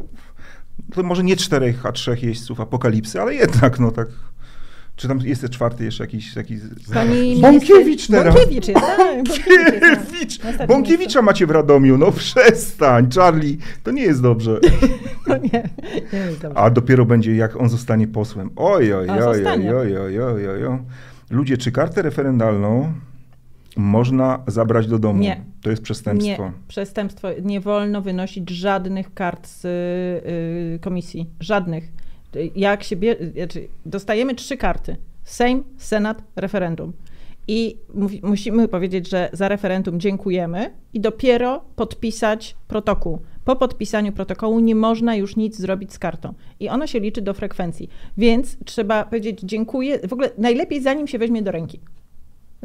to 0.94 1.02
może 1.02 1.24
nie 1.24 1.36
czterech, 1.36 1.86
a 1.86 1.92
trzech 1.92 2.22
jeźdźców 2.22 2.60
apokalipsy, 2.60 3.20
ale 3.20 3.34
jednak 3.34 3.80
no 3.80 3.90
tak. 3.90 4.08
Czy 4.96 5.08
tam 5.08 5.20
jest 5.20 5.50
czwarty 5.50 5.84
jeszcze 5.84 6.04
jakiś, 6.04 6.36
jakiś... 6.36 6.60
Pani 6.94 7.40
Bąkiewicz 7.40 8.06
teraz. 8.06 8.34
Bąkiewicz 8.34 8.68
jest, 8.68 8.80
tak. 8.80 9.16
Bąkiewicz. 9.28 10.38
Bąkiewicz! 10.42 10.68
Bąkiewicza 10.68 11.22
macie 11.22 11.46
w 11.46 11.50
Radomiu, 11.50 11.98
no 11.98 12.12
przestań, 12.12 13.08
Charlie, 13.14 13.58
to 13.82 13.90
nie 13.90 14.02
jest 14.02 14.22
dobrze. 14.22 14.60
No 15.28 15.36
nie, 15.36 15.70
nie 16.12 16.18
jest 16.18 16.40
dobrze. 16.40 16.58
A 16.58 16.70
dopiero 16.70 17.04
będzie, 17.04 17.36
jak 17.36 17.56
on 17.56 17.68
zostanie 17.68 18.08
posłem. 18.08 18.50
Oj, 18.56 18.94
oj, 18.94 19.10
oj, 19.10 19.22
oj, 19.22 19.46
oj, 19.46 19.98
oj, 19.98 19.98
oj, 19.98 20.48
oj, 20.48 20.66
oj. 20.66 20.78
Ludzie, 21.30 21.56
czy 21.56 21.72
kartę 21.72 22.02
referendalną 22.02 22.92
można 23.76 24.44
zabrać 24.46 24.86
do 24.86 24.98
domu? 24.98 25.22
Nie. 25.22 25.44
To 25.62 25.70
jest 25.70 25.82
przestępstwo. 25.82 26.44
Nie, 26.44 26.52
przestępstwo. 26.68 27.28
Nie 27.42 27.60
wolno 27.60 28.02
wynosić 28.02 28.50
żadnych 28.50 29.14
kart 29.14 29.48
z 29.48 29.64
y, 29.64 30.78
komisji. 30.80 31.26
Żadnych. 31.40 31.92
Jak 32.56 32.82
się 32.82 32.96
bie... 32.96 33.16
znaczy, 33.36 33.68
dostajemy 33.86 34.34
trzy 34.34 34.56
karty. 34.56 34.96
Sejm, 35.24 35.64
Senat, 35.76 36.22
referendum. 36.36 36.92
I 37.48 37.78
musimy 38.22 38.68
powiedzieć, 38.68 39.08
że 39.08 39.28
za 39.32 39.48
referendum 39.48 40.00
dziękujemy 40.00 40.70
i 40.94 41.00
dopiero 41.00 41.64
podpisać 41.76 42.56
protokół. 42.68 43.18
Po 43.44 43.56
podpisaniu 43.56 44.12
protokołu 44.12 44.60
nie 44.60 44.74
można 44.74 45.16
już 45.16 45.36
nic 45.36 45.56
zrobić 45.56 45.92
z 45.92 45.98
kartą. 45.98 46.34
I 46.60 46.68
ona 46.68 46.86
się 46.86 47.00
liczy 47.00 47.22
do 47.22 47.34
frekwencji. 47.34 47.88
Więc 48.18 48.56
trzeba 48.64 49.04
powiedzieć 49.04 49.40
dziękuję. 49.40 49.98
W 50.08 50.12
ogóle 50.12 50.30
najlepiej 50.38 50.82
zanim 50.82 51.06
się 51.06 51.18
weźmie 51.18 51.42
do 51.42 51.50
ręki. 51.50 51.80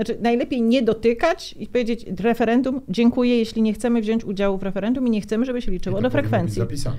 Znaczy, 0.05 0.17
najlepiej 0.21 0.61
nie 0.61 0.81
dotykać 0.81 1.55
i 1.59 1.67
powiedzieć 1.67 2.05
referendum, 2.19 2.81
dziękuję, 2.89 3.37
jeśli 3.37 3.61
nie 3.61 3.73
chcemy 3.73 4.01
wziąć 4.01 4.25
udziału 4.25 4.57
w 4.57 4.63
referendum 4.63 5.07
i 5.07 5.09
nie 5.09 5.21
chcemy, 5.21 5.45
żeby 5.45 5.61
się 5.61 5.71
liczyło 5.71 6.01
do 6.01 6.09
frekwencji. 6.09 6.59
zapisane. 6.59 6.95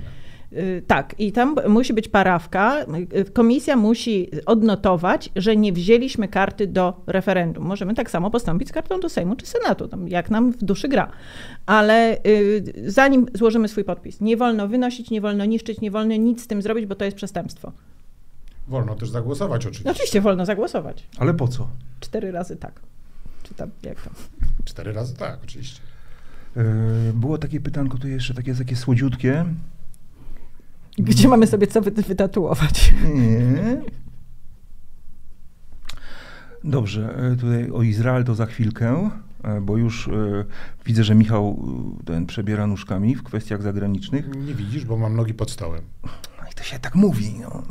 Y, 0.52 0.82
Tak, 0.86 1.14
i 1.18 1.32
tam 1.32 1.56
musi 1.68 1.92
być 1.94 2.08
parawka. 2.08 2.84
Y, 3.16 3.30
Komisja 3.32 3.76
musi 3.76 4.30
odnotować, 4.46 5.30
że 5.36 5.56
nie 5.56 5.72
wzięliśmy 5.72 6.28
karty 6.28 6.66
do 6.66 7.02
referendum. 7.06 7.64
Możemy 7.64 7.94
tak 7.94 8.10
samo 8.10 8.30
postąpić 8.30 8.68
z 8.68 8.72
kartą 8.72 9.00
do 9.00 9.08
Sejmu 9.08 9.36
czy 9.36 9.46
Senatu, 9.46 9.88
tam 9.88 10.08
jak 10.08 10.30
nam 10.30 10.52
w 10.52 10.64
duszy 10.64 10.88
gra. 10.88 11.10
Ale 11.66 12.18
y, 12.26 12.64
zanim 12.86 13.26
złożymy 13.34 13.68
swój 13.68 13.84
podpis, 13.84 14.20
nie 14.20 14.36
wolno 14.36 14.68
wynosić, 14.68 15.10
nie 15.10 15.20
wolno 15.20 15.44
niszczyć, 15.44 15.80
nie 15.80 15.90
wolno 15.90 16.16
nic 16.16 16.42
z 16.42 16.46
tym 16.46 16.62
zrobić, 16.62 16.86
bo 16.86 16.94
to 16.94 17.04
jest 17.04 17.16
przestępstwo. 17.16 17.72
Wolno 18.68 18.94
też 18.94 19.10
zagłosować 19.10 19.62
oczywiście. 19.66 19.84
No, 19.84 19.90
oczywiście 19.90 20.20
wolno 20.20 20.46
zagłosować. 20.46 21.06
Ale 21.18 21.34
po 21.34 21.48
co? 21.48 21.68
Cztery 22.00 22.32
razy 22.32 22.56
tak. 22.56 22.80
Czy 23.42 23.54
tam, 23.54 23.70
jak 23.82 24.02
tam. 24.02 24.12
Cztery 24.64 24.92
razy 24.92 25.16
tak, 25.16 25.38
oczywiście. 25.44 25.80
E, 26.56 26.62
Było 27.14 27.38
takie 27.38 27.60
pytanko 27.60 27.98
tu 27.98 28.08
jeszcze, 28.08 28.34
takie, 28.34 28.54
takie 28.54 28.76
słodziutkie. 28.76 29.44
Gdzie 30.98 31.28
mamy 31.28 31.46
sobie 31.46 31.66
co 31.66 31.80
wy- 31.82 31.90
wytatuować? 31.90 32.92
Nie. 33.14 33.82
Dobrze, 36.64 37.14
e, 37.32 37.36
tutaj 37.36 37.70
o 37.70 37.82
Izrael 37.82 38.24
to 38.24 38.34
za 38.34 38.46
chwilkę, 38.46 39.10
e, 39.44 39.60
bo 39.60 39.76
już 39.76 40.10
widzę, 40.86 41.04
że 41.04 41.14
Michał 41.14 41.62
ten 42.04 42.26
przebiera 42.26 42.66
nóżkami 42.66 43.14
w 43.16 43.22
kwestiach 43.22 43.62
zagranicznych. 43.62 44.28
Nie 44.46 44.54
widzisz, 44.54 44.84
bo 44.84 44.96
mam 44.96 45.16
nogi 45.16 45.34
pod 45.34 45.50
stołem. 45.50 45.82
No 46.42 46.48
i 46.52 46.54
to 46.54 46.62
się 46.62 46.78
tak 46.78 46.94
mówi. 46.94 47.34
No. 47.40 47.62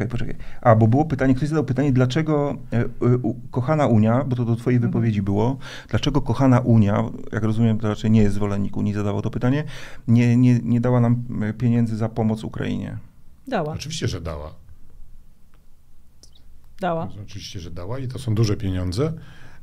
Michał. 0.00 0.08
Poczekaj. 0.08 0.34
A, 0.60 0.74
bo 0.76 0.88
było 0.88 1.04
pytanie, 1.04 1.34
ktoś 1.34 1.48
zadał 1.48 1.64
pytanie, 1.64 1.92
dlaczego 1.92 2.56
e, 2.72 2.86
u- 3.16 3.34
kochana 3.50 3.86
Unia, 3.86 4.24
bo 4.24 4.36
to 4.36 4.44
do 4.44 4.56
twojej 4.56 4.80
wypowiedzi 4.80 5.22
było, 5.22 5.56
dlaczego 5.88 6.22
kochana 6.22 6.60
Unia, 6.60 7.04
jak 7.32 7.42
rozumiem, 7.42 7.78
to 7.78 7.88
raczej 7.88 8.10
nie 8.10 8.22
jest 8.22 8.34
zwolennik 8.34 8.76
Unii, 8.76 8.94
zadawał 8.94 9.22
to 9.22 9.30
pytanie, 9.30 9.64
nie, 10.08 10.36
nie, 10.36 10.58
nie 10.62 10.80
dała 10.80 11.00
nam 11.00 11.24
e, 11.42 11.52
pieniędzy 11.52 11.96
za 11.96 12.08
pomoc 12.08 12.44
Ukrainie. 12.44 12.98
Dała, 13.48 13.72
Oczywiście, 13.72 14.08
że 14.08 14.20
dała. 14.20 14.54
dała. 16.80 17.08
Oczywiście, 17.22 17.60
że 17.60 17.70
dała 17.70 17.98
i 17.98 18.08
to 18.08 18.18
są 18.18 18.34
duże 18.34 18.56
pieniądze. 18.56 19.12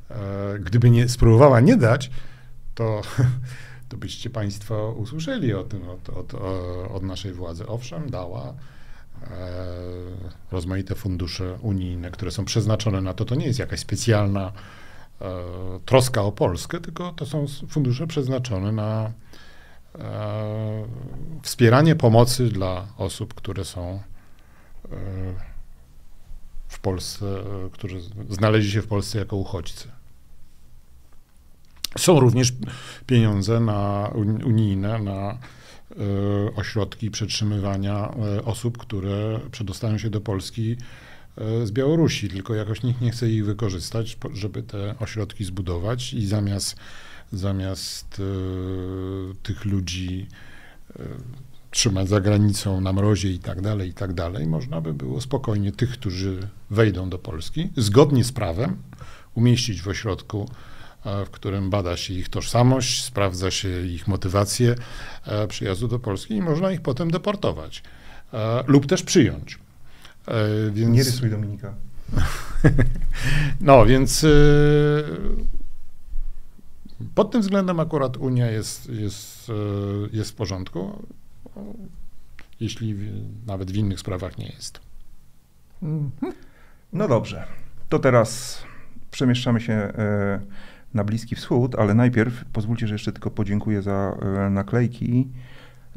E, 0.10 0.60
Gdyby 0.60 0.90
nie 0.90 1.10
spróbowała 1.10 1.60
nie 1.60 1.78
dać, 1.78 2.12
to, 2.76 3.02
to 3.90 3.98
byście 3.98 4.30
Państwo 4.30 4.96
usłyszeli 4.98 5.54
o 5.54 5.64
tym 5.64 5.90
od, 5.90 6.10
od, 6.10 6.34
od 6.92 7.04
naszej 7.04 7.34
władzy. 7.34 7.68
Owszem, 7.68 8.10
dała 8.10 8.54
rozmaite 10.52 10.96
fundusze 10.96 11.58
unijne, 11.62 12.12
które 12.12 12.32
są 12.32 12.46
przeznaczone 12.46 13.02
na 13.02 13.14
to. 13.14 13.26
To 13.26 13.36
nie 13.36 13.46
jest 13.46 13.60
jakaś 13.60 13.80
specjalna 13.80 14.52
e, 15.22 15.34
troska 15.86 16.22
o 16.22 16.32
Polskę, 16.32 16.80
tylko 16.80 17.14
to 17.14 17.26
są 17.26 17.46
fundusze 17.70 18.08
przeznaczone 18.08 18.72
na 18.72 19.12
e, 20.00 20.86
wspieranie 21.42 21.96
pomocy 21.96 22.50
dla 22.50 22.88
osób, 22.98 23.34
które 23.34 23.66
są 23.66 23.82
e, 23.90 24.00
w 26.68 26.80
Polsce, 26.80 27.26
e, 27.26 27.70
którzy 27.72 28.02
znaleźli 28.30 28.72
się 28.72 28.82
w 28.82 28.88
Polsce 28.88 29.20
jako 29.20 29.36
uchodźcy. 29.36 29.88
Są 31.98 32.20
również 32.20 32.54
pieniądze 33.08 33.60
na 33.60 34.12
uni- 34.14 34.44
unijne 34.44 35.00
na 35.00 35.32
e, 35.32 35.59
ośrodki 36.56 37.12
przetrzymywania 37.12 38.14
e, 38.38 38.46
osób, 38.46 38.78
które 38.78 39.40
przedostają 39.52 39.98
się 39.98 40.10
do 40.10 40.22
Polski 40.22 40.78
e, 41.38 41.68
z 41.68 41.72
Białorusi, 41.72 42.30
tylko 42.30 42.56
jakoś 42.56 42.84
nikt 42.84 43.02
nie 43.02 43.12
chce 43.12 43.30
ich 43.30 43.46
wykorzystać, 43.46 44.18
żeby 44.34 44.64
te 44.64 44.96
ośrodki 45.00 45.46
zbudować 45.46 46.14
i 46.14 46.28
zamiast, 46.28 46.76
zamiast 47.32 48.20
e, 48.20 49.34
tych 49.44 49.66
ludzi 49.66 50.28
e, 51.00 51.04
trzymać 51.72 52.10
za 52.10 52.22
granicą 52.22 52.82
na 52.82 52.94
mrozie 52.94 53.32
i 53.32 53.40
tak 53.40 53.62
dalej, 53.62 53.90
i 53.90 53.94
tak 53.94 54.14
dalej, 54.14 54.48
można 54.48 54.82
by 54.82 54.94
było 54.94 55.22
spokojnie 55.22 55.72
tych, 55.72 55.90
którzy 55.92 56.48
wejdą 56.70 57.10
do 57.10 57.20
Polski, 57.20 57.70
zgodnie 57.78 58.24
z 58.24 58.32
prawem, 58.32 58.78
umieścić 59.36 59.82
w 59.82 59.88
ośrodku, 59.88 60.50
e, 60.50 60.69
w 61.06 61.30
którym 61.30 61.70
bada 61.70 61.98
się 61.98 62.14
ich 62.14 62.30
tożsamość, 62.30 63.04
sprawdza 63.04 63.52
się 63.52 63.86
ich 63.86 64.08
motywację 64.08 64.76
e, 65.26 65.48
przyjazdu 65.48 65.88
do 65.88 66.00
Polski 66.00 66.34
i 66.34 66.42
można 66.42 66.72
ich 66.72 66.82
potem 66.82 67.12
deportować 67.12 67.84
e, 68.34 68.64
lub 68.68 68.86
też 68.86 69.04
przyjąć. 69.04 69.60
E, 70.28 70.72
Więc... 70.72 70.92
Nie 70.92 71.04
rysuj 71.04 71.30
Dominika. 71.30 71.74
No, 73.62 73.86
więc 73.86 74.26
pod 77.16 77.32
tym 77.32 77.42
względem 77.42 77.80
akurat 77.80 78.18
Unia 78.18 78.52
jest, 78.52 78.90
jest, 78.90 79.52
jest 80.12 80.32
w 80.32 80.34
porządku, 80.34 81.08
jeśli 82.60 82.96
nawet 83.48 83.72
w 83.72 83.76
innych 83.76 84.00
sprawach 84.00 84.38
nie 84.38 84.46
jest. 84.46 84.80
No 86.94 87.08
dobrze, 87.08 87.48
to 87.90 88.00
teraz 88.00 88.64
przemieszczamy 89.12 89.62
się 89.62 89.74
e, 89.74 90.40
na 90.94 91.04
Bliski 91.04 91.36
Wschód, 91.36 91.76
ale 91.76 91.94
najpierw 91.94 92.46
pozwólcie, 92.46 92.88
że 92.88 92.96
jeszcze 92.96 93.12
tylko 93.12 93.32
podziękuję 93.32 93.82
za 93.82 94.18
e, 94.22 94.50
naklejki 94.50 95.28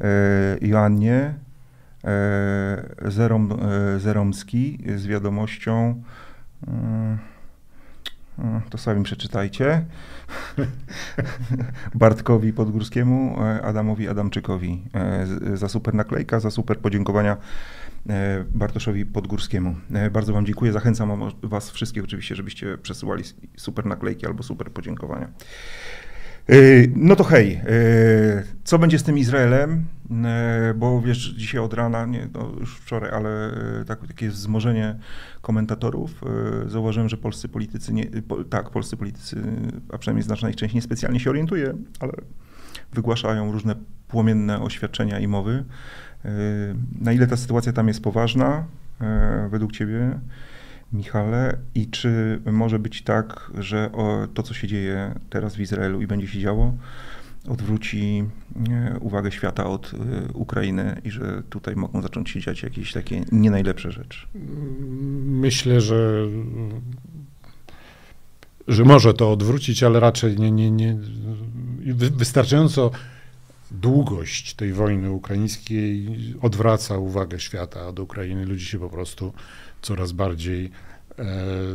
e, 0.01 0.57
Joannie 0.61 1.33
e, 2.03 3.11
Zerom, 3.11 3.57
Zeromski 3.97 4.83
z 4.95 5.05
wiadomością 5.05 6.01
to 8.69 8.77
sami 8.77 9.03
przeczytajcie. 9.03 9.85
Bartkowi 11.95 12.53
Podgórskiemu, 12.53 13.37
Adamowi 13.63 14.07
Adamczykowi 14.07 14.83
za 15.53 15.69
super 15.69 15.93
naklejka, 15.93 16.39
za 16.39 16.51
super 16.51 16.79
podziękowania 16.79 17.37
Bartoszowi 18.53 19.05
Podgórskiemu. 19.05 19.75
E, 19.93 20.09
Bardzo 20.09 20.33
Wam 20.33 20.45
dziękuję. 20.45 20.71
Zachęcam 20.71 21.31
Was 21.43 21.71
wszystkich 21.71 22.03
oczywiście, 22.03 22.35
żebyście 22.35 22.77
przesyłali 22.77 23.23
super 23.57 23.85
naklejki 23.85 24.25
albo 24.27 24.43
super 24.43 24.71
podziękowania. 24.71 25.27
E, 26.49 26.55
No 26.95 27.15
to 27.15 27.23
hej, 27.23 27.53
e, 27.53 28.43
co 28.63 28.79
będzie 28.79 28.99
z 28.99 29.03
tym 29.03 29.17
Izraelem? 29.17 29.85
E, 30.25 30.73
Bo 30.77 31.01
wiesz, 31.01 31.17
dzisiaj 31.37 31.61
od 31.61 31.73
rana, 31.73 32.05
nie, 32.05 32.29
no 32.33 32.51
już 32.59 32.77
wczoraj, 32.77 33.11
ale 33.11 33.29
e, 33.81 33.85
tak, 33.85 34.07
takie 34.07 34.29
wzmożenie 34.29 34.99
komentatorów. 35.41 36.21
E, 36.65 36.69
Zauważyłem, 36.69 37.09
że 37.09 37.17
polscy 37.17 37.49
politycy, 37.49 37.93
nie, 37.93 38.05
tak, 38.49 38.69
polscy 38.69 38.97
politycy, 38.97 39.43
a 39.93 39.97
przynajmniej 39.97 40.23
znaczna 40.23 40.49
ich 40.49 40.55
część 40.55 40.75
niespecjalnie 40.75 41.19
się 41.19 41.29
orientuje, 41.29 41.73
ale 41.99 42.13
wygłaszają 42.93 43.51
różne 43.51 43.75
płomienne 44.07 44.61
oświadczenia 44.61 45.19
i 45.19 45.27
mowy. 45.27 45.63
Na 47.01 47.13
ile 47.13 47.27
ta 47.27 47.37
sytuacja 47.37 47.73
tam 47.73 47.87
jest 47.87 48.03
poważna, 48.03 48.65
e, 49.01 49.47
według 49.51 49.71
Ciebie, 49.71 50.19
Michale, 50.93 51.57
i 51.75 51.87
czy 51.87 52.41
może 52.51 52.79
być 52.79 53.01
tak, 53.03 53.51
że 53.59 53.89
to, 54.33 54.43
co 54.43 54.53
się 54.53 54.67
dzieje 54.67 55.15
teraz 55.29 55.55
w 55.55 55.59
Izraelu 55.59 56.01
i 56.01 56.07
będzie 56.07 56.27
się 56.27 56.39
działo, 56.39 56.73
odwróci 57.49 58.23
e, 58.69 58.99
uwagę 58.99 59.31
świata 59.31 59.65
od 59.65 59.93
e, 59.93 59.97
Ukrainy 60.33 61.01
i 61.03 61.11
że 61.11 61.43
tutaj 61.49 61.75
mogą 61.75 62.01
zacząć 62.01 62.29
się 62.29 62.39
dziać 62.41 62.63
jakieś 62.63 62.93
takie 62.93 63.21
nie 63.31 63.51
najlepsze 63.51 63.91
rzeczy? 63.91 64.27
Myślę, 65.25 65.81
że, 65.81 66.27
że 68.67 68.83
może 68.83 69.13
to 69.13 69.31
odwrócić, 69.31 69.83
ale 69.83 69.99
raczej 69.99 70.37
nie, 70.39 70.51
nie, 70.51 70.71
nie. 70.71 70.97
wy- 71.93 72.09
Wystarczająco 72.09 72.91
długość 73.71 74.53
tej 74.53 74.73
wojny 74.73 75.11
ukraińskiej 75.11 76.07
odwraca 76.41 76.97
uwagę 76.97 77.39
świata 77.39 77.87
od 77.87 77.99
Ukrainy. 77.99 78.45
Ludzie 78.45 78.65
się 78.65 78.79
po 78.79 78.89
prostu 78.89 79.33
coraz 79.81 80.11
bardziej 80.11 80.71
e, 81.19 81.25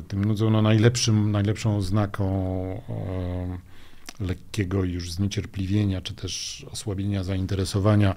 tym 0.08 0.24
nudzą. 0.24 0.50
No 0.50 0.62
najlepszym, 0.62 1.30
najlepszą 1.32 1.76
oznaką 1.76 2.24
e, 2.88 3.58
lekkiego 4.20 4.84
już 4.84 5.12
zniecierpliwienia, 5.12 6.00
czy 6.00 6.14
też 6.14 6.66
osłabienia 6.70 7.24
zainteresowania 7.24 8.16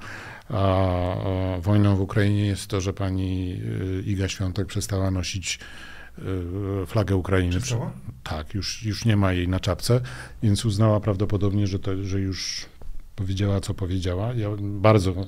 a, 0.50 0.56
a, 0.56 1.58
wojną 1.62 1.96
w 1.96 2.02
Ukrainie 2.02 2.46
jest 2.46 2.68
to, 2.68 2.82
że 2.82 2.94
pani 2.94 3.62
y, 4.00 4.04
Iga 4.06 4.28
Świątek 4.28 4.68
przestała 4.68 5.12
nosić 5.12 5.60
y, 6.20 6.86
flagę 6.86 7.16
Ukrainy. 7.16 7.58
Przestała? 7.58 7.92
Tak, 8.24 8.54
już, 8.54 8.84
już 8.84 9.06
nie 9.06 9.18
ma 9.18 9.34
jej 9.34 9.48
na 9.48 9.60
czapce, 9.60 10.02
więc 10.44 10.66
uznała 10.66 11.00
prawdopodobnie, 11.00 11.68
że, 11.68 11.80
to, 11.80 12.04
że 12.04 12.20
już 12.20 12.66
powiedziała, 13.22 13.62
co 13.62 13.74
powiedziała. 13.74 14.34
Ja 14.34 14.50
bardzo 14.60 15.12
e, 15.12 15.26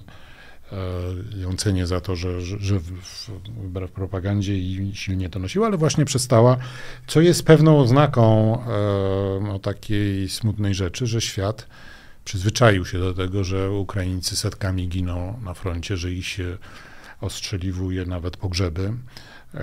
ją 1.38 1.58
cenię 1.58 1.88
za 1.88 2.02
to, 2.02 2.16
że, 2.16 2.42
że, 2.42 2.60
że 2.60 2.80
wbrew 3.64 3.92
propagandzie 3.92 4.58
i 4.58 4.92
silnie 4.96 5.30
to 5.30 5.40
nosiła, 5.40 5.68
ale 5.68 5.78
właśnie 5.78 6.06
przestała, 6.06 6.58
co 7.08 7.22
jest 7.22 7.46
pewną 7.46 7.80
oznaką 7.80 8.58
e, 8.62 9.44
no, 9.44 9.60
takiej 9.60 10.30
smutnej 10.30 10.74
rzeczy, 10.74 11.08
że 11.08 11.22
świat 11.22 11.68
przyzwyczaił 12.26 12.86
się 12.86 13.00
do 13.00 13.14
tego, 13.14 13.44
że 13.44 13.72
Ukraińcy 13.72 14.36
setkami 14.36 14.88
giną 14.88 15.40
na 15.44 15.54
froncie, 15.54 15.98
że 15.98 16.12
ich 16.12 16.28
się 16.28 16.58
ostrzeliwuje 17.22 18.06
nawet 18.06 18.38
pogrzeby. 18.38 18.94
E, 19.54 19.62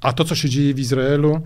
A 0.00 0.12
to, 0.12 0.24
co 0.24 0.34
się 0.34 0.48
dzieje 0.48 0.74
w 0.74 0.78
Izraelu, 0.78 1.42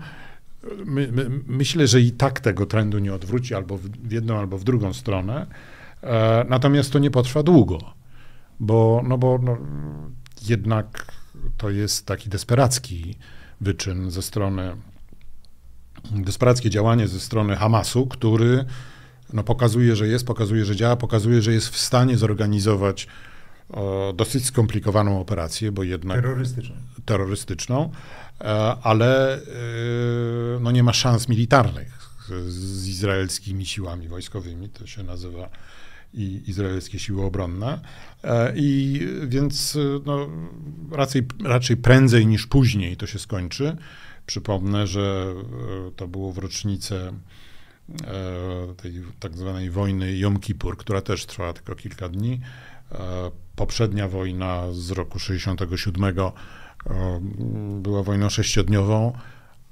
my, 0.85 1.11
my, 1.11 1.29
myślę, 1.47 1.87
że 1.87 2.01
i 2.01 2.11
tak 2.11 2.39
tego 2.39 2.65
trendu 2.65 2.99
nie 2.99 3.13
odwróci 3.13 3.55
albo 3.55 3.77
w 3.77 4.11
jedną, 4.11 4.39
albo 4.39 4.57
w 4.57 4.63
drugą 4.63 4.93
stronę. 4.93 5.47
E, 6.03 6.45
Natomiast 6.49 6.91
to 6.91 6.99
nie 6.99 7.11
potrwa 7.11 7.43
długo, 7.43 7.79
bo, 8.59 9.01
no 9.07 9.17
bo 9.17 9.39
no, 9.43 9.57
jednak 10.47 11.11
to 11.57 11.69
jest 11.69 12.05
taki 12.05 12.29
desperacki 12.29 13.17
wyczyn 13.61 14.11
ze 14.11 14.21
strony, 14.21 14.75
desperackie 16.11 16.69
działanie 16.69 17.07
ze 17.07 17.19
strony 17.19 17.55
Hamasu, 17.55 18.07
który 18.07 18.65
no, 19.33 19.43
pokazuje, 19.43 19.95
że 19.95 20.07
jest, 20.07 20.25
pokazuje, 20.25 20.65
że 20.65 20.75
działa, 20.75 20.95
pokazuje, 20.95 21.41
że 21.41 21.53
jest 21.53 21.69
w 21.69 21.77
stanie 21.77 22.17
zorganizować 22.17 23.07
o, 23.69 24.13
dosyć 24.15 24.45
skomplikowaną 24.45 25.19
operację, 25.19 25.71
bo 25.71 25.83
jednak 25.83 26.23
terrorystyczną, 27.05 27.83
e, 27.83 28.24
ale 28.83 29.33
e, 29.35 29.39
no 30.61 30.71
nie 30.71 30.83
ma 30.83 30.93
szans 30.93 31.29
militarnych 31.29 31.99
z 32.47 32.87
izraelskimi 32.87 33.65
siłami 33.65 34.07
wojskowymi, 34.07 34.69
to 34.69 34.87
się 34.87 35.03
nazywa 35.03 35.49
i 36.15 36.41
izraelskie 36.47 36.99
siły 36.99 37.25
obronne. 37.25 37.79
E, 38.23 38.53
I 38.55 38.99
więc 39.27 39.77
no, 40.05 40.29
raczej, 40.91 41.21
raczej 41.43 41.77
prędzej 41.77 42.27
niż 42.27 42.47
później 42.47 42.97
to 42.97 43.07
się 43.07 43.19
skończy. 43.19 43.77
Przypomnę, 44.25 44.87
że 44.87 45.33
e, 45.87 45.91
to 45.91 46.07
było 46.07 46.31
w 46.31 46.37
rocznicę 46.37 47.13
e, 47.89 48.73
tej 48.77 49.01
tak 49.19 49.37
zwanej 49.37 49.69
wojny 49.69 50.17
Jom 50.17 50.39
Kippur, 50.39 50.77
która 50.77 51.01
też 51.01 51.25
trwała 51.25 51.53
tylko 51.53 51.75
kilka 51.75 52.09
dni. 52.09 52.41
Poprzednia 53.55 54.07
wojna 54.07 54.63
z 54.71 54.91
roku 54.91 55.19
67 55.19 56.15
była 57.81 58.03
wojną 58.03 58.29
sześciodniową, 58.29 59.13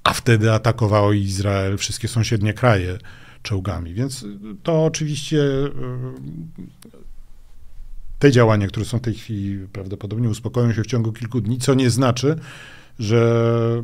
a 0.03 0.13
wtedy 0.13 0.51
atakowało 0.51 1.13
Izrael 1.13 1.77
wszystkie 1.77 2.07
sąsiednie 2.07 2.53
kraje 2.53 2.97
czołgami. 3.43 3.93
Więc 3.93 4.25
to 4.63 4.85
oczywiście 4.85 5.41
e, 5.41 5.69
te 8.19 8.31
działania, 8.31 8.67
które 8.67 8.85
są 8.85 8.97
w 8.97 9.01
tej 9.01 9.13
chwili 9.13 9.67
prawdopodobnie 9.67 10.29
uspokoją 10.29 10.73
się 10.73 10.83
w 10.83 10.87
ciągu 10.87 11.13
kilku 11.13 11.41
dni, 11.41 11.57
co 11.57 11.73
nie 11.73 11.89
znaczy, 11.89 12.35
że 12.99 13.83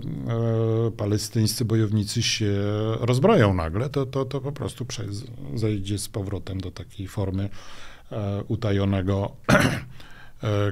e, 0.87 0.91
palestyńscy 0.91 1.65
bojownicy 1.65 2.23
się 2.23 2.53
rozbroją 2.99 3.53
nagle, 3.53 3.89
to, 3.89 4.05
to, 4.05 4.25
to 4.25 4.41
po 4.41 4.51
prostu 4.51 4.85
przez, 4.85 5.23
zejdzie 5.55 5.97
z 5.97 6.09
powrotem 6.09 6.61
do 6.61 6.71
takiej 6.71 7.07
formy 7.07 7.49
e, 8.11 8.43
utajonego 8.47 9.31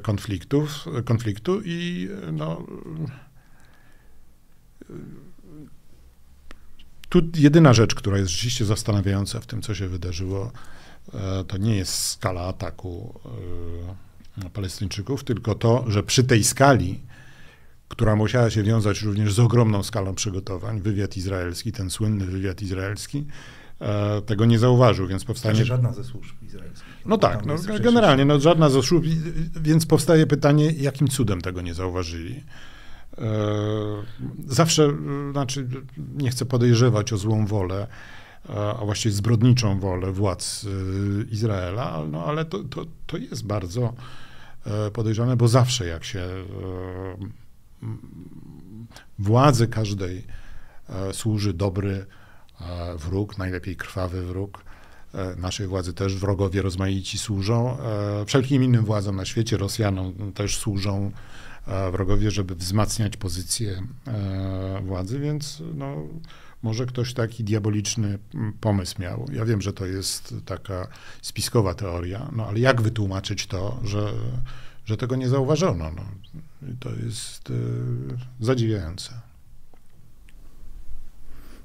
konfliktów, 0.02 0.86
konfliktu 1.06 1.62
i 1.66 2.10
no, 2.34 2.66
tu 7.10 7.22
jedyna 7.36 7.74
rzecz, 7.74 7.96
która 7.96 8.18
jest 8.18 8.32
rzeczywiście 8.32 8.66
zastanawiająca 8.66 9.40
w 9.40 9.46
tym, 9.46 9.62
co 9.62 9.76
się 9.76 9.88
wydarzyło, 9.88 10.52
e, 11.14 11.44
to 11.44 11.58
nie 11.58 11.76
jest 11.76 11.94
skala 11.94 12.42
ataku 12.42 13.20
e, 14.46 14.50
Palestyńczyków, 14.50 15.24
tylko 15.24 15.56
to, 15.56 15.86
że 15.88 16.04
przy 16.04 16.24
tej 16.24 16.44
skali, 16.44 17.00
która 17.88 18.16
musiała 18.16 18.50
się 18.50 18.64
wiązać 18.64 19.02
również 19.02 19.34
z 19.34 19.40
ogromną 19.40 19.84
skalą 19.84 20.16
przygotowań, 20.16 20.82
wywiad 20.82 21.18
izraelski, 21.18 21.72
ten 21.72 21.90
słynny 21.90 22.26
wywiad 22.26 22.62
izraelski, 22.62 23.18
e, 23.18 23.67
tego 24.26 24.46
nie 24.46 24.60
zauważył, 24.60 25.08
więc 25.08 25.26
powstanie... 25.26 25.56
Znaczy 25.56 25.68
żadna 25.68 25.94
ze 25.94 26.04
służb 26.04 26.36
izraelskich. 26.44 26.88
No 27.06 27.18
tak, 27.18 27.46
no, 27.46 27.56
generalnie, 27.80 28.26
no, 28.26 28.40
żadna 28.40 28.70
ze 28.70 28.84
służb, 28.84 29.06
więc 29.62 29.86
powstaje 29.86 30.28
pytanie, 30.28 30.72
jakim 30.72 31.08
cudem 31.08 31.42
tego 31.42 31.62
nie 31.62 31.74
zauważyli. 31.74 32.44
E, 33.18 34.04
zawsze, 34.48 34.84
e, 34.84 35.32
znaczy, 35.32 35.68
nie 36.18 36.30
chcę 36.30 36.46
podejrzewać 36.46 37.14
o 37.14 37.18
złą 37.18 37.46
wolę, 37.46 37.88
e, 38.50 38.54
a 38.54 38.86
właściwie 38.86 39.16
zbrodniczą 39.16 39.80
wolę 39.80 40.12
władz 40.12 40.66
Izraela, 41.32 42.04
no 42.12 42.26
ale 42.26 42.46
to, 42.46 42.64
to, 42.64 42.86
to 43.06 43.18
jest 43.18 43.46
bardzo 43.46 43.94
podejrzane, 44.94 45.38
bo 45.38 45.48
zawsze 45.48 45.86
jak 45.86 46.04
się 46.04 46.26
władzy 49.20 49.68
każdej 49.68 50.24
służy 51.12 51.54
dobry 51.54 52.06
wróg, 52.98 53.38
najlepiej 53.38 53.76
krwawy 53.76 54.26
wróg, 54.26 54.64
naszej 55.38 55.68
władzy 55.68 55.94
też 55.94 56.16
wrogowie 56.16 56.62
rozmaici 56.62 57.18
służą, 57.18 57.78
wszelkim 58.26 58.64
innym 58.64 58.86
władzom 58.86 59.16
na 59.16 59.26
świecie, 59.26 59.58
Rosjanom 59.58 60.34
też 60.34 60.58
służą 60.58 61.12
wrogowie, 61.92 62.32
żeby 62.32 62.56
wzmacniać 62.56 63.18
pozycję 63.18 63.84
e, 64.08 64.82
władzy, 64.86 65.20
więc 65.20 65.64
no, 65.76 65.96
może 66.64 66.86
ktoś 66.86 67.14
taki 67.14 67.44
diaboliczny 67.44 68.20
pomysł 68.62 69.02
miał. 69.02 69.26
Ja 69.34 69.46
wiem, 69.46 69.62
że 69.62 69.74
to 69.74 69.86
jest 69.86 70.36
taka 70.46 70.88
spiskowa 71.22 71.74
teoria, 71.74 72.30
no 72.36 72.48
ale 72.48 72.60
jak 72.60 72.82
wytłumaczyć 72.82 73.48
to, 73.48 73.80
że, 73.84 74.14
że 74.86 74.98
tego 74.98 75.16
nie 75.16 75.30
zauważono? 75.30 75.92
No, 75.92 76.04
to 76.80 76.90
jest 77.06 77.50
e, 77.50 77.54
zadziwiające. 78.40 79.27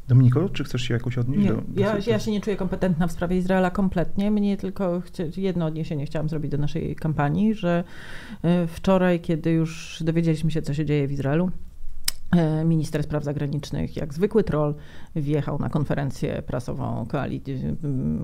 Dominiko, 0.09 0.49
czy 0.49 0.65
chcesz 0.65 0.83
się 0.83 0.95
jakoś 0.95 1.19
odnieść? 1.19 1.43
Nie, 1.43 1.49
do, 1.49 1.57
do 1.57 1.81
ja, 1.81 1.99
ja, 2.07 2.19
się 2.19 2.31
nie 2.31 2.41
czuję 2.41 2.57
kompetentna 2.57 3.07
w 3.07 3.13
sprawie 3.13 3.37
Izraela 3.37 3.71
kompletnie. 3.71 4.31
Mnie 4.31 4.57
tylko 4.57 5.03
jedno 5.37 5.67
odniesienie 5.67 6.07
chciałam 6.07 6.29
zrobić 6.29 6.51
do 6.51 6.59
naszej 6.59 6.97
kampanii, 6.97 7.55
że 7.55 7.85
e, 8.43 8.67
wczoraj, 8.67 9.21
kiedy 9.21 9.51
już 9.51 10.03
dowiedzieliśmy 10.07 10.51
się, 10.51 10.63
co 10.63 10.75
się 10.75 10.85
dzieje 10.85 11.09
w 11.09 11.13
Izraelu, 11.13 11.51
e, 12.31 12.65
minister 12.65 13.03
spraw 13.03 13.25
zagranicznych, 13.25 13.97
jak 13.97 14.15
zwykły 14.15 14.45
troll, 14.45 14.75
wjechał 15.17 15.59
na 15.59 15.69
konferencję 15.69 16.43
prasową 16.43 17.07
koalicji, 17.07 17.63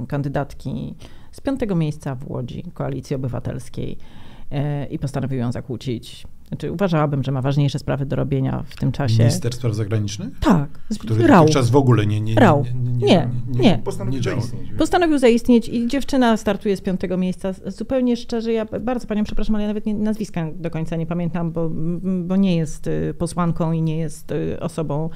kandydatki 0.09 0.95
z 1.33 1.41
piątego 1.41 1.75
miejsca 1.75 2.15
w 2.15 2.31
Łodzi, 2.31 2.63
Koalicji 2.75 3.17
Obywatelskiej 3.17 3.99
e, 4.51 4.87
i 4.87 4.99
postanowił 4.99 5.39
ją 5.39 5.53
zakłócić 5.53 6.27
znaczy, 6.49 6.73
uważałabym, 6.73 7.25
że 7.25 7.33
ma 7.33 7.43
ważniejsze 7.43 7.79
sprawy 7.79 8.07
do 8.07 8.17
robienia 8.17 8.65
w 8.67 8.77
tym 8.77 8.93
czasie. 8.93 9.19
Minister 9.19 9.55
Spraw 9.55 9.75
Zagranicznych? 9.75 10.39
Tak. 10.41 10.69
Który 10.99 11.27
Rał. 11.27 11.49
czas 11.49 11.71
w 11.71 11.77
ogóle 11.77 12.07
nie... 12.07 12.21
nie, 12.21 12.35
Rał. 12.35 12.65
Nie, 12.75 13.07
nie. 13.07 13.29
nie, 13.49 13.63
nie. 13.63 13.79
Postanowił 13.85 14.23
zaistnieć. 14.23 14.71
Postanowił 14.79 15.19
zaistnieć 15.19 15.69
i 15.69 15.87
dziewczyna 15.87 16.37
startuje 16.37 16.77
z 16.77 16.81
piątego 16.81 17.17
miejsca. 17.17 17.53
Zupełnie 17.67 18.17
szczerze, 18.17 18.53
ja 18.53 18.67
bardzo 18.81 19.07
panią 19.07 19.25
przepraszam, 19.25 19.55
ale 19.55 19.63
ja 19.63 19.69
nawet 19.69 19.87
nie, 19.87 19.95
nazwiska 19.95 20.47
do 20.55 20.71
końca 20.71 20.97
nie 20.97 21.07
pamiętam, 21.07 21.53
bo, 21.53 21.71
bo 22.25 22.37
nie 22.37 22.57
jest 22.57 22.87
y, 22.87 23.15
posłanką 23.19 23.73
i 23.73 23.83
nie 23.83 23.97
jest 23.97 24.33
y, 24.33 24.61
osobą 24.61 25.11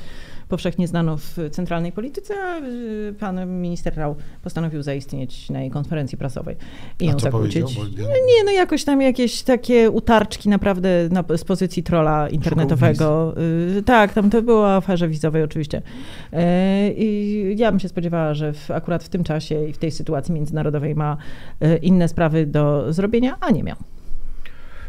powszechnie 0.53 0.89
znaną 0.89 1.17
w 1.17 1.37
centralnej 1.51 1.93
polityce, 1.93 2.35
a 2.45 2.59
y, 2.59 3.15
pan 3.21 3.61
minister 3.61 3.97
Rał 3.97 4.17
postanowił 4.43 4.83
zaistnieć 4.83 5.51
na 5.51 5.61
jej 5.61 5.71
konferencji 5.71 6.19
prasowej 6.19 6.57
i 7.01 7.07
ją 7.07 7.19
zakłócić. 7.19 7.77
Nie, 7.99 8.45
no 8.45 8.51
jakoś 8.51 8.85
tam 8.85 9.03
jakieś 9.03 9.43
takie 9.43 9.91
utarczki 9.91 10.49
naprawdę 10.49 11.09
na, 11.11 11.25
z 11.37 11.45
pozycji 11.45 11.83
trola 11.83 12.29
internetowego. 12.29 13.35
Y, 13.79 13.83
tak, 13.83 14.13
tam 14.13 14.31
to 14.31 14.43
było 14.43 14.61
o 14.61 14.77
aferze 14.77 15.09
wizowej 15.09 15.43
oczywiście. 15.43 15.83
Y, 16.33 16.39
I 16.97 17.55
ja 17.57 17.71
bym 17.71 17.81
się 17.81 17.89
spodziewała, 17.89 18.35
że 18.35 18.53
w, 18.53 18.71
akurat 18.71 19.05
w 19.05 19.09
tym 19.09 19.25
czasie 19.25 19.65
i 19.65 19.73
w 19.73 19.79
tej 19.79 19.91
sytuacji 19.91 20.35
międzynarodowej 20.35 20.95
ma 20.95 21.17
inne 21.83 22.09
sprawy 22.09 22.47
do 22.47 22.93
zrobienia, 22.93 23.37
a 23.41 23.51
nie 23.51 23.63
miał. 23.63 23.77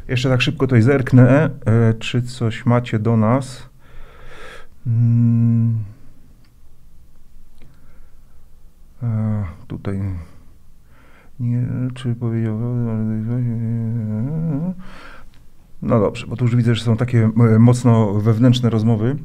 Jeszcze 0.07 0.29
tak 0.29 0.41
szybko 0.41 0.67
tutaj 0.67 0.81
zerknę, 0.81 1.49
czy 1.99 2.21
coś 2.21 2.65
macie 2.65 2.99
do 2.99 3.17
nas. 3.17 3.72
Hmm. 4.85 5.83
A, 9.01 9.43
tutaj 9.67 9.99
nie, 11.39 11.67
czy 11.95 12.15
powiedział. 12.15 12.59
No 15.81 15.99
dobrze, 15.99 16.27
bo 16.27 16.35
tu 16.35 16.45
już 16.45 16.55
widzę, 16.55 16.75
że 16.75 16.83
są 16.83 16.97
takie 16.97 17.29
e, 17.55 17.59
mocno 17.59 18.13
wewnętrzne 18.13 18.69
rozmowy. 18.69 19.15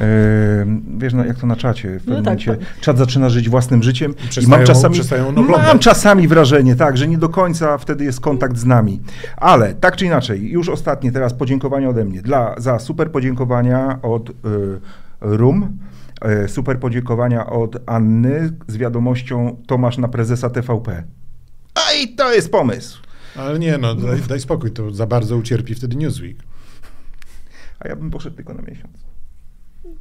E, 0.00 0.66
wiesz, 0.98 1.14
no, 1.14 1.24
jak 1.24 1.38
to 1.38 1.46
na 1.46 1.56
czacie. 1.56 1.88
W 1.88 1.92
no 1.92 1.98
pewnym 1.98 2.16
no 2.16 2.22
momencie 2.22 2.56
tak, 2.56 2.80
czat 2.80 2.98
zaczyna 2.98 3.28
żyć 3.28 3.48
własnym 3.48 3.82
życiem 3.82 4.14
i, 4.40 4.44
i 4.44 4.46
mam, 4.46 4.64
czasami, 4.64 4.98
mam 5.66 5.78
czasami 5.78 6.28
wrażenie, 6.28 6.76
tak, 6.76 6.96
że 6.96 7.08
nie 7.08 7.18
do 7.18 7.28
końca 7.28 7.78
wtedy 7.78 8.04
jest 8.04 8.20
kontakt 8.20 8.56
z 8.56 8.64
nami. 8.64 9.00
Ale 9.36 9.74
tak 9.74 9.96
czy 9.96 10.06
inaczej, 10.06 10.50
już 10.50 10.68
ostatnie 10.68 11.12
teraz 11.12 11.34
podziękowania 11.34 11.88
ode 11.88 12.04
mnie. 12.04 12.22
Dla, 12.22 12.54
za 12.58 12.78
super 12.78 13.10
podziękowania 13.10 13.98
od 14.02 14.30
y, 14.30 14.32
RUM. 15.20 15.78
E, 16.20 16.48
super 16.48 16.80
podziękowania 16.80 17.46
od 17.46 17.76
Anny 17.86 18.52
z 18.66 18.76
wiadomością 18.76 19.62
Tomasz 19.66 19.98
na 19.98 20.08
prezesa 20.08 20.50
TVP. 20.50 21.04
A 21.74 21.92
i 21.92 22.08
to 22.08 22.34
jest 22.34 22.50
pomysł. 22.50 23.02
Ale 23.36 23.58
nie, 23.58 23.78
no 23.78 23.94
daj, 23.94 24.20
daj 24.20 24.40
spokój, 24.40 24.72
to 24.72 24.90
za 24.90 25.06
bardzo 25.06 25.36
ucierpi 25.36 25.74
wtedy 25.74 25.96
Newsweek. 25.96 26.38
A 27.80 27.88
ja 27.88 27.96
bym 27.96 28.10
poszedł 28.10 28.36
tylko 28.36 28.54
na 28.54 28.62
miesiąc. 28.62 28.92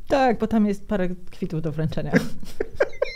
Tak, 0.07 0.39
bo 0.39 0.47
tam 0.47 0.65
jest 0.65 0.87
parę 0.87 1.09
kwitów 1.31 1.61
do 1.61 1.71
wręczenia. 1.71 2.11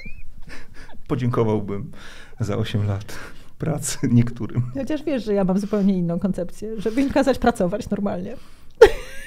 Podziękowałbym 1.08 1.92
za 2.40 2.58
8 2.58 2.88
lat 2.88 3.14
pracy 3.58 3.98
niektórym. 4.12 4.72
Chociaż 4.74 5.04
wiesz, 5.04 5.26
że 5.26 5.34
ja 5.34 5.44
mam 5.44 5.60
zupełnie 5.60 5.98
inną 5.98 6.20
koncepcję, 6.20 6.82
żeby 6.82 7.02
im 7.02 7.10
kazać 7.10 7.40
pracować 7.40 7.90
normalnie. 7.90 8.36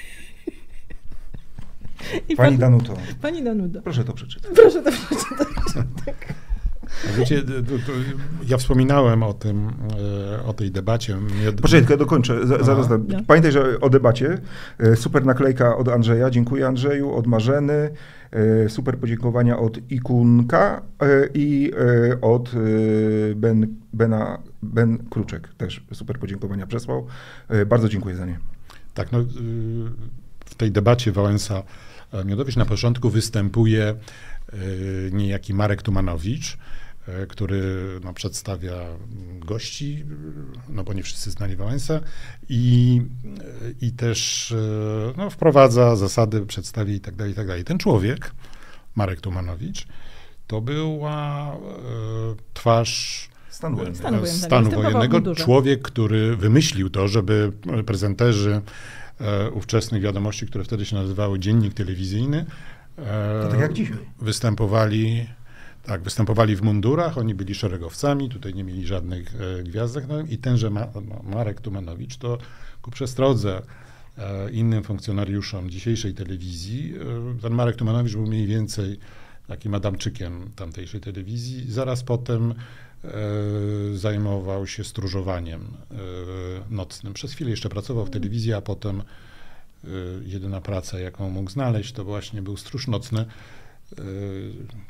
Pani 2.11 2.35
pan, 2.37 2.57
Danuto. 2.57 2.93
Pani 3.21 3.43
Danuto. 3.43 3.81
Proszę 3.81 4.03
to 4.03 4.13
przeczytać. 4.13 4.51
Proszę 4.55 4.81
to 4.81 4.91
przeczytać. 4.91 5.47
tak. 6.05 6.15
Wiecie, 7.17 7.41
to, 7.41 7.71
to, 7.85 7.91
ja 8.47 8.57
wspominałem 8.57 9.23
o 9.23 9.33
tym, 9.33 9.69
e, 10.37 10.43
o 10.43 10.53
tej 10.53 10.71
debacie. 10.71 11.17
Poczekaj, 11.61 11.87
tylko 11.87 11.97
dokończę. 11.97 12.47
zaraz. 12.47 12.89
No. 12.89 12.97
Pamiętaj, 13.27 13.51
że 13.51 13.79
o 13.79 13.89
debacie. 13.89 14.37
E, 14.79 14.95
super 14.95 15.25
naklejka 15.25 15.77
od 15.77 15.87
Andrzeja. 15.87 16.29
Dziękuję 16.29 16.67
Andrzeju, 16.67 17.13
od 17.15 17.27
Marzeny. 17.27 17.89
E, 18.31 18.69
super 18.69 18.97
podziękowania 18.97 19.59
od 19.59 19.91
Ikunka 19.91 20.81
i 21.33 21.71
od 22.21 22.51
Ben, 23.35 23.75
Bena, 23.93 24.37
Ben 24.63 24.97
Kruczek. 25.09 25.49
Też 25.57 25.85
super 25.93 26.19
podziękowania 26.19 26.67
przesłał. 26.67 27.05
Bardzo 27.67 27.89
dziękuję 27.89 28.15
za 28.15 28.25
nie. 28.25 28.39
Tak, 28.93 29.11
no, 29.11 29.19
w 30.45 30.55
tej 30.55 30.71
debacie 30.71 31.11
Wałęsa 31.11 31.63
Miodowicz 32.25 32.55
na 32.55 32.65
początku 32.65 33.09
występuje 33.09 33.95
niejaki 35.11 35.53
Marek 35.53 35.81
Tumanowicz, 35.81 36.57
który 37.27 37.85
no, 38.03 38.13
przedstawia 38.13 38.73
gości, 39.39 40.05
no 40.69 40.83
bo 40.83 40.93
nie 40.93 41.03
wszyscy 41.03 41.31
znali 41.31 41.55
Wałęsa 41.55 41.99
i, 42.49 43.01
i 43.81 43.91
też 43.91 44.53
no, 45.17 45.29
wprowadza 45.29 45.95
zasady, 45.95 46.45
przedstawia 46.45 46.93
i 46.93 46.99
tak 46.99 47.15
dalej, 47.15 47.33
i 47.33 47.35
tak 47.35 47.47
dalej. 47.47 47.63
Ten 47.63 47.77
człowiek, 47.77 48.31
Marek 48.95 49.21
Tumanowicz, 49.21 49.87
to 50.47 50.61
była 50.61 51.51
e, 51.53 51.57
twarz 52.53 53.29
Stanu 53.49 53.75
wojennego. 53.77 53.99
Stanu 53.99 54.19
wojennego. 54.19 54.45
stanu 54.45 54.71
wojennego. 54.71 55.35
Człowiek, 55.35 55.81
który 55.81 56.35
wymyślił 56.35 56.89
to, 56.89 57.07
żeby 57.07 57.51
prezenterzy 57.85 58.51
e, 58.51 58.61
ówczesnych 59.53 60.01
wiadomości, 60.01 60.45
które 60.45 60.63
wtedy 60.63 60.85
się 60.85 60.95
nazywały 60.95 61.39
Dziennik 61.39 61.73
Telewizyjny, 61.73 62.45
e, 62.97 63.41
To 63.43 63.49
tak 63.51 63.59
jak 63.59 63.73
dzisiaj. 63.73 63.97
występowali, 64.21 65.27
tak, 65.83 66.01
występowali 66.01 66.55
w 66.55 66.61
mundurach, 66.61 67.17
oni 67.17 67.35
byli 67.35 67.55
szeregowcami, 67.55 68.29
tutaj 68.29 68.53
nie 68.53 68.63
mieli 68.63 68.87
żadnych 68.87 69.35
e, 69.59 69.63
gwiazdek, 69.63 70.05
no 70.07 70.21
i 70.21 70.37
tenże 70.37 70.69
Ma, 70.69 70.87
Marek 71.23 71.61
Tumanowicz 71.61 72.17
to 72.17 72.37
ku 72.81 72.91
przestrodze 72.91 73.61
e, 74.17 74.51
innym 74.51 74.83
funkcjonariuszom 74.83 75.69
dzisiejszej 75.69 76.13
telewizji, 76.13 76.93
e, 77.37 77.41
ten 77.41 77.53
Marek 77.53 77.75
Tumanowicz 77.75 78.13
był 78.13 78.27
mniej 78.27 78.47
więcej 78.47 78.99
takim 79.47 79.73
Adamczykiem 79.73 80.49
tamtejszej 80.55 81.01
telewizji. 81.01 81.71
Zaraz 81.71 82.03
potem 82.03 82.51
e, 82.51 82.55
zajmował 83.93 84.67
się 84.67 84.83
stróżowaniem 84.83 85.61
e, 85.61 85.95
nocnym. 86.69 87.13
Przez 87.13 87.33
chwilę 87.33 87.49
jeszcze 87.49 87.69
pracował 87.69 88.05
w 88.05 88.09
telewizji, 88.09 88.53
a 88.53 88.61
potem 88.61 89.01
e, 89.01 89.87
jedyna 90.25 90.61
praca, 90.61 90.99
jaką 90.99 91.29
mógł 91.29 91.51
znaleźć, 91.51 91.91
to 91.91 92.03
właśnie 92.03 92.41
był 92.41 92.57
stróż 92.57 92.87
nocny, 92.87 93.19
e, 93.19 93.25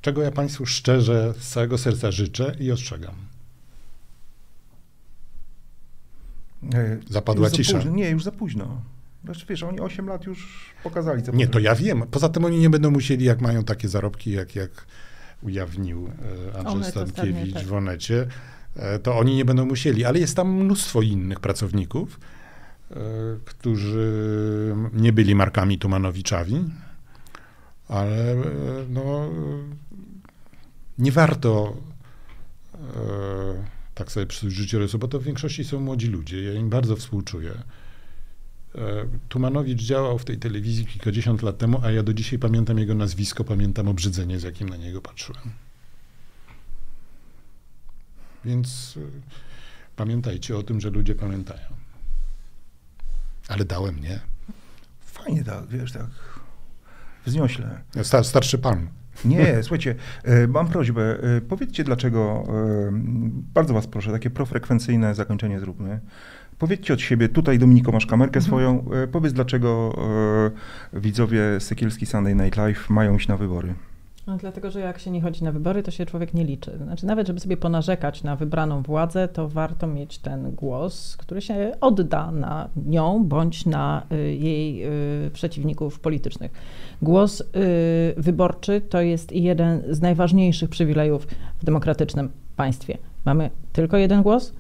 czego 0.02 0.22
ja 0.22 0.32
Państwu 0.32 0.66
szczerze 0.66 1.34
z 1.40 1.50
całego 1.50 1.78
serca 1.78 2.12
życzę 2.12 2.56
i 2.60 2.72
ostrzegam. 2.72 3.16
E, 6.74 6.98
Zapadła 7.10 7.44
już 7.44 7.52
za 7.52 7.58
cisza. 7.58 7.78
Późno. 7.78 7.92
Nie, 7.92 8.10
już 8.10 8.24
za 8.24 8.32
późno. 8.32 8.82
Znaczy, 9.24 9.46
wiesz, 9.50 9.64
oni 9.64 9.80
8 9.80 10.08
lat 10.08 10.26
już 10.26 10.74
pokazali, 10.84 11.24
co 11.24 11.32
Nie, 11.32 11.48
to 11.48 11.60
ja 11.60 11.76
wiem. 11.76 12.04
Poza 12.12 12.30
tym 12.30 12.46
oni 12.46 12.60
nie 12.60 12.70
będą 12.70 12.92
musieli, 12.92 13.26
jak 13.26 13.42
mają 13.42 13.64
takie 13.64 13.90
zarobki, 13.90 14.32
jak, 14.32 14.56
jak 14.56 14.86
ujawnił 15.42 16.10
e, 16.54 16.58
Andrzej 16.58 16.74
Onet 16.76 16.90
Stankiewicz 16.90 17.54
tak. 17.54 17.64
w 17.64 17.74
Onecie, 17.74 18.28
e, 18.76 19.00
to 19.00 19.18
oni 19.18 19.36
nie 19.36 19.46
będą 19.46 19.66
musieli. 19.66 20.06
Ale 20.06 20.20
jest 20.20 20.36
tam 20.36 20.54
mnóstwo 20.54 21.02
innych 21.02 21.40
pracowników, 21.40 22.20
e, 22.92 22.96
którzy 23.46 24.76
nie 24.94 25.14
byli 25.14 25.36
Markami 25.36 25.78
Tumanowiczami, 25.78 26.70
ale 27.88 28.36
no, 28.90 29.30
nie 30.98 31.12
warto 31.12 31.78
tak 33.96 34.12
sobie 34.12 34.26
psuć 34.26 34.54
życiorysu, 34.54 35.00
bo 35.00 35.08
to 35.08 35.20
w 35.20 35.24
większości 35.24 35.64
są 35.64 35.80
młodzi 35.80 36.08
ludzie. 36.08 36.44
Ja 36.44 36.54
im 36.54 36.70
bardzo 36.70 36.96
współczuję. 36.96 37.52
E, 38.78 39.06
Tumanowicz 39.30 39.82
działał 39.82 40.18
w 40.20 40.26
tej 40.26 40.38
telewizji 40.38 40.86
kilkadziesiąt 40.86 41.42
lat 41.42 41.58
temu, 41.58 41.80
a 41.84 41.92
ja 41.92 42.04
do 42.04 42.14
dzisiaj 42.14 42.40
pamiętam 42.40 42.80
jego 42.80 42.96
nazwisko, 42.96 43.44
pamiętam 43.44 43.88
obrzydzenie, 43.88 44.40
z 44.40 44.44
jakim 44.44 44.70
na 44.70 44.78
niego 44.78 45.02
patrzyłem. 45.02 45.42
Więc 48.46 48.98
y, 48.98 49.02
pamiętajcie 49.96 50.58
o 50.58 50.64
tym, 50.64 50.82
że 50.82 50.90
ludzie 50.90 51.16
pamiętają. 51.16 51.68
Ale 53.48 53.66
dałem 53.66 54.00
nie. 54.00 54.20
Fajnie 55.06 55.44
tak, 55.44 55.68
wiesz, 55.68 55.92
tak 55.92 56.08
wzniośle. 57.26 57.82
Star, 58.04 58.26
starszy 58.26 58.58
pan. 58.58 58.88
Nie, 59.26 59.64
słuchajcie, 59.64 59.96
e, 60.24 60.48
mam 60.48 60.68
prośbę. 60.68 61.24
e, 61.24 61.42
Powiedzcie 61.42 61.84
dlaczego, 61.84 62.44
e, 62.48 62.90
bardzo 63.54 63.74
was 63.74 63.88
proszę, 63.88 64.12
takie 64.12 64.30
profrekwencyjne 64.30 65.16
zakończenie 65.16 65.60
zróbmy. 65.60 66.00
Powiedzcie 66.60 66.94
od 66.94 67.02
siebie, 67.02 67.30
tutaj 67.30 67.60
Dominiko 67.60 67.92
masz 67.92 68.06
kamerkę 68.06 68.42
swoją, 68.42 68.86
e, 68.92 69.08
powiedz 69.08 69.34
dlaczego 69.34 69.96
e, 70.94 71.00
widzowie 71.00 71.60
Sekielski 71.60 72.06
Sunday 72.06 72.36
Night 72.36 72.58
Live 72.58 72.90
mają 72.90 73.16
iść 73.16 73.28
na 73.28 73.38
wybory. 73.38 73.76
No, 74.28 74.38
dlatego, 74.38 74.72
że 74.72 74.80
jak 74.80 75.00
się 75.00 75.12
nie 75.12 75.22
chodzi 75.22 75.44
na 75.44 75.52
wybory, 75.52 75.84
to 75.84 75.92
się 75.92 76.06
człowiek 76.06 76.34
nie 76.34 76.44
liczy. 76.44 76.78
Znaczy, 76.84 77.06
nawet 77.06 77.28
żeby 77.28 77.40
sobie 77.40 77.58
ponarzekać 77.58 78.24
na 78.24 78.36
wybraną 78.36 78.82
władzę, 78.82 79.28
to 79.28 79.50
warto 79.50 79.88
mieć 79.88 80.18
ten 80.18 80.52
głos, 80.52 81.18
który 81.18 81.42
się 81.42 81.72
odda 81.82 82.32
na 82.32 82.70
nią 82.86 83.24
bądź 83.26 83.66
na 83.66 84.04
y, 84.12 84.36
jej 84.36 84.86
y, 85.28 85.32
przeciwników 85.34 86.00
politycznych. 86.00 86.52
Głos 87.02 87.42
y, 87.42 87.46
wyborczy 88.18 88.82
to 88.82 89.02
jest 89.02 89.32
jeden 89.32 89.84
z 89.90 90.02
najważniejszych 90.02 90.70
przywilejów 90.70 91.28
w 91.60 91.66
demokratycznym 91.66 92.30
państwie. 92.56 92.98
Mamy 93.26 93.50
tylko 93.74 93.98
jeden 93.98 94.24
głos, 94.24 94.54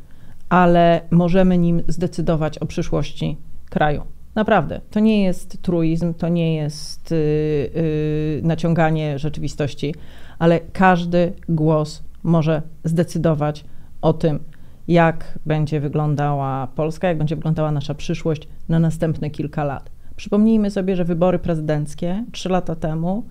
ale 0.50 1.02
możemy 1.12 1.58
nim 1.58 1.82
zdecydować 1.88 2.58
o 2.58 2.66
przyszłości 2.66 3.38
kraju. 3.70 4.04
Naprawdę, 4.36 4.82
to 4.92 5.00
nie 5.00 5.24
jest 5.24 5.62
truizm, 5.62 6.14
to 6.14 6.28
nie 6.28 6.56
jest 6.56 7.12
y, 7.12 7.16
y, 7.16 8.42
naciąganie 8.44 9.20
rzeczywistości, 9.20 9.96
ale 10.40 10.60
każdy 10.60 11.34
głos 11.50 12.04
może 12.24 12.62
zdecydować 12.84 13.66
o 14.02 14.14
tym, 14.14 14.40
jak 14.88 15.40
będzie 15.46 15.80
wyglądała 15.80 16.68
Polska, 16.68 17.08
jak 17.08 17.18
będzie 17.18 17.36
wyglądała 17.36 17.72
nasza 17.72 17.94
przyszłość 17.94 18.48
na 18.70 18.80
następne 18.80 19.30
kilka 19.30 19.64
lat. 19.64 19.92
Przypomnijmy 20.16 20.72
sobie, 20.72 20.96
że 20.96 21.06
wybory 21.06 21.40
prezydenckie 21.40 22.24
trzy 22.32 22.50
lata 22.50 22.76
temu 22.76 23.24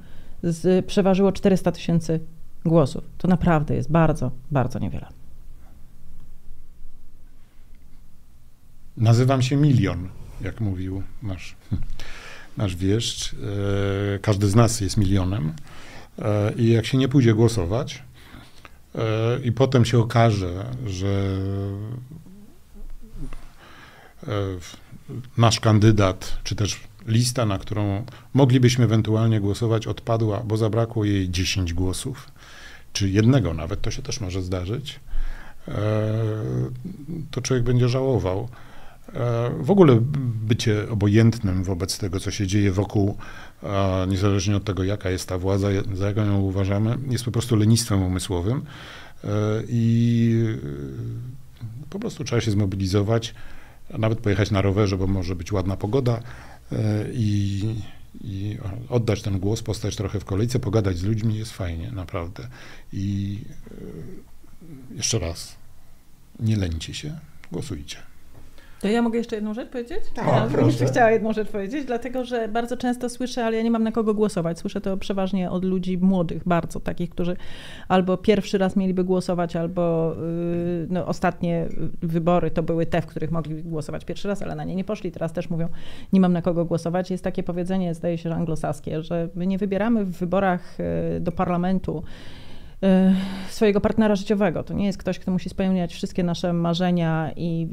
z, 0.42 0.86
przeważyło 0.86 1.32
400 1.32 1.72
tysięcy 1.72 2.20
głosów. 2.64 3.04
To 3.18 3.28
naprawdę 3.28 3.74
jest 3.74 3.90
bardzo, 3.90 4.30
bardzo 4.50 4.78
niewiele. 4.78 5.23
Nazywam 8.96 9.42
się 9.42 9.56
Milion, 9.56 10.08
jak 10.40 10.60
mówił 10.60 11.02
nasz, 11.22 11.56
nasz 12.56 12.76
wieszcz. 12.76 13.32
E, 13.34 14.18
Każdy 14.18 14.48
z 14.48 14.54
nas 14.54 14.80
jest 14.80 14.96
milionem. 14.96 15.52
E, 16.18 16.52
I 16.56 16.68
jak 16.68 16.86
się 16.86 16.98
nie 16.98 17.08
pójdzie 17.08 17.34
głosować, 17.34 18.02
e, 18.94 19.00
i 19.44 19.52
potem 19.52 19.84
się 19.84 19.98
okaże, 19.98 20.66
że 20.86 21.38
nasz 25.36 25.60
kandydat, 25.60 26.38
czy 26.44 26.54
też 26.54 26.80
lista, 27.06 27.46
na 27.46 27.58
którą 27.58 28.06
moglibyśmy 28.34 28.84
ewentualnie 28.84 29.40
głosować, 29.40 29.86
odpadła, 29.86 30.40
bo 30.40 30.56
zabrakło 30.56 31.04
jej 31.04 31.30
10 31.30 31.74
głosów, 31.74 32.30
czy 32.92 33.08
jednego 33.08 33.54
nawet, 33.54 33.80
to 33.80 33.90
się 33.90 34.02
też 34.02 34.20
może 34.20 34.42
zdarzyć, 34.42 35.00
to 37.30 37.40
człowiek 37.40 37.64
będzie 37.64 37.88
żałował. 37.88 38.48
E, 39.12 39.50
W 39.60 39.70
ogóle 39.70 39.98
bycie 40.46 40.90
obojętnym 40.90 41.64
wobec 41.64 41.98
tego, 41.98 42.20
co 42.20 42.30
się 42.30 42.46
dzieje 42.46 42.72
wokół, 42.72 43.16
e, 43.62 44.06
niezależnie 44.08 44.56
od 44.56 44.64
tego, 44.64 44.84
jaka 44.84 45.10
jest 45.10 45.28
ta 45.28 45.38
władza, 45.38 45.68
za 45.94 46.06
jaką 46.06 46.24
ją 46.24 46.40
uważamy, 46.40 46.98
jest 47.10 47.24
po 47.24 47.30
prostu 47.30 47.56
lenistwem 47.56 48.02
umysłowym 48.02 48.64
e, 49.24 49.28
i 49.68 50.44
po 51.90 51.98
prostu 51.98 52.24
trzeba 52.24 52.40
się 52.40 52.50
zmobilizować, 52.50 53.34
nawet 53.98 54.20
pojechać 54.20 54.50
na 54.50 54.62
rowerze, 54.62 54.96
bo 54.96 55.06
może 55.06 55.36
być 55.36 55.52
ładna 55.52 55.76
pogoda 55.76 56.20
i, 57.12 57.62
i 58.24 58.58
oddać 58.88 59.22
ten 59.22 59.38
głos, 59.38 59.62
postać 59.62 59.96
trochę 59.96 60.20
w 60.20 60.24
kolejce, 60.24 60.58
pogadać 60.58 60.98
z 60.98 61.02
ludźmi, 61.02 61.38
jest 61.38 61.52
fajnie, 61.52 61.90
naprawdę. 61.92 62.48
I 62.92 63.38
jeszcze 64.94 65.18
raz, 65.18 65.56
nie 66.40 66.56
lęcie 66.56 66.94
się, 66.94 67.18
głosujcie. 67.52 68.13
To 68.84 68.88
ja 68.88 69.02
mogę 69.02 69.18
jeszcze 69.18 69.36
jedną 69.36 69.54
rzecz 69.54 69.68
powiedzieć? 69.68 69.98
Tak, 70.14 70.26
ja 70.26 70.46
proszę. 70.52 70.66
jeszcze 70.66 70.86
chciała 70.86 71.10
jedną 71.10 71.32
rzecz 71.32 71.48
powiedzieć, 71.48 71.84
dlatego 71.84 72.24
że 72.24 72.48
bardzo 72.48 72.76
często 72.76 73.08
słyszę, 73.08 73.44
ale 73.44 73.56
ja 73.56 73.62
nie 73.62 73.70
mam 73.70 73.82
na 73.82 73.92
kogo 73.92 74.14
głosować. 74.14 74.58
Słyszę 74.58 74.80
to 74.80 74.96
przeważnie 74.96 75.50
od 75.50 75.64
ludzi 75.64 75.98
młodych, 75.98 76.42
bardzo 76.46 76.80
takich, 76.80 77.10
którzy 77.10 77.36
albo 77.88 78.16
pierwszy 78.16 78.58
raz 78.58 78.76
mieliby 78.76 79.04
głosować, 79.04 79.56
albo 79.56 80.14
yy, 80.16 80.86
no, 80.90 81.06
ostatnie 81.06 81.68
wybory 82.02 82.50
to 82.50 82.62
były 82.62 82.86
te, 82.86 83.02
w 83.02 83.06
których 83.06 83.30
mogli 83.30 83.62
głosować 83.62 84.04
pierwszy 84.04 84.28
raz, 84.28 84.42
ale 84.42 84.54
na 84.54 84.64
nie 84.64 84.76
nie 84.76 84.84
poszli. 84.84 85.12
Teraz 85.12 85.32
też 85.32 85.50
mówią, 85.50 85.68
nie 86.12 86.20
mam 86.20 86.32
na 86.32 86.42
kogo 86.42 86.64
głosować. 86.64 87.10
Jest 87.10 87.24
takie 87.24 87.42
powiedzenie, 87.42 87.94
zdaje 87.94 88.18
się, 88.18 88.28
że 88.28 88.34
anglosaskie, 88.34 89.02
że 89.02 89.28
my 89.34 89.46
nie 89.46 89.58
wybieramy 89.58 90.04
w 90.04 90.10
wyborach 90.10 90.78
yy, 91.14 91.20
do 91.20 91.32
parlamentu 91.32 92.02
y, 92.02 92.43
swojego 93.48 93.80
partnera 93.80 94.14
życiowego. 94.14 94.62
To 94.62 94.74
nie 94.74 94.86
jest 94.86 94.98
ktoś, 94.98 95.18
kto 95.18 95.30
musi 95.30 95.48
spełniać 95.48 95.94
wszystkie 95.94 96.24
nasze 96.24 96.52
marzenia 96.52 97.30
i 97.36 97.68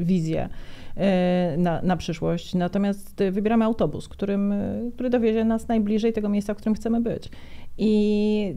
y, 0.00 0.04
wizje 0.04 0.48
y, 0.96 1.58
na, 1.58 1.82
na 1.82 1.96
przyszłość. 1.96 2.54
Natomiast 2.54 3.20
y, 3.20 3.30
wybieramy 3.30 3.64
autobus, 3.64 4.08
którym, 4.08 4.52
y, 4.52 4.90
który 4.94 5.10
dowiezie 5.10 5.44
nas 5.44 5.68
najbliżej 5.68 6.12
tego 6.12 6.28
miejsca, 6.28 6.54
w 6.54 6.56
którym 6.56 6.74
chcemy 6.74 7.00
być. 7.00 7.28
I 7.78 8.54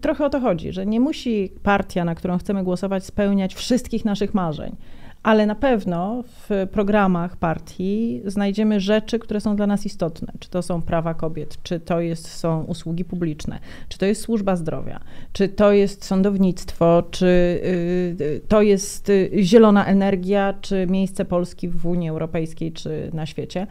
trochę 0.00 0.24
o 0.24 0.30
to 0.30 0.40
chodzi, 0.40 0.72
że 0.72 0.86
nie 0.86 1.00
musi 1.00 1.52
partia, 1.62 2.04
na 2.04 2.14
którą 2.14 2.38
chcemy 2.38 2.64
głosować, 2.64 3.04
spełniać 3.04 3.54
wszystkich 3.54 4.04
naszych 4.04 4.34
marzeń, 4.34 4.76
ale 5.22 5.46
na 5.46 5.54
pewno 5.54 6.24
w 6.26 6.66
programach 6.72 7.36
partii 7.36 8.22
znajdziemy 8.24 8.80
rzeczy, 8.80 9.18
które 9.18 9.40
są 9.40 9.56
dla 9.56 9.66
nas 9.66 9.86
istotne. 9.86 10.32
Czy 10.38 10.50
to 10.50 10.62
są 10.62 10.82
prawa 10.82 11.14
kobiet, 11.14 11.62
czy 11.62 11.80
to 11.80 12.00
jest, 12.00 12.28
są 12.28 12.64
usługi 12.64 13.04
publiczne, 13.04 13.58
czy 13.88 13.98
to 13.98 14.06
jest 14.06 14.20
służba 14.22 14.56
zdrowia, 14.56 15.00
czy 15.32 15.48
to 15.48 15.72
jest 15.72 16.04
sądownictwo, 16.04 17.02
czy 17.10 17.26
y, 17.26 18.40
to 18.48 18.62
jest 18.62 19.08
y, 19.08 19.30
zielona 19.42 19.86
energia, 19.86 20.54
czy 20.60 20.86
miejsce 20.86 21.24
Polski 21.24 21.68
w 21.68 21.86
Unii 21.86 22.08
Europejskiej, 22.08 22.72
czy 22.72 23.10
na 23.12 23.26
świecie. 23.26 23.66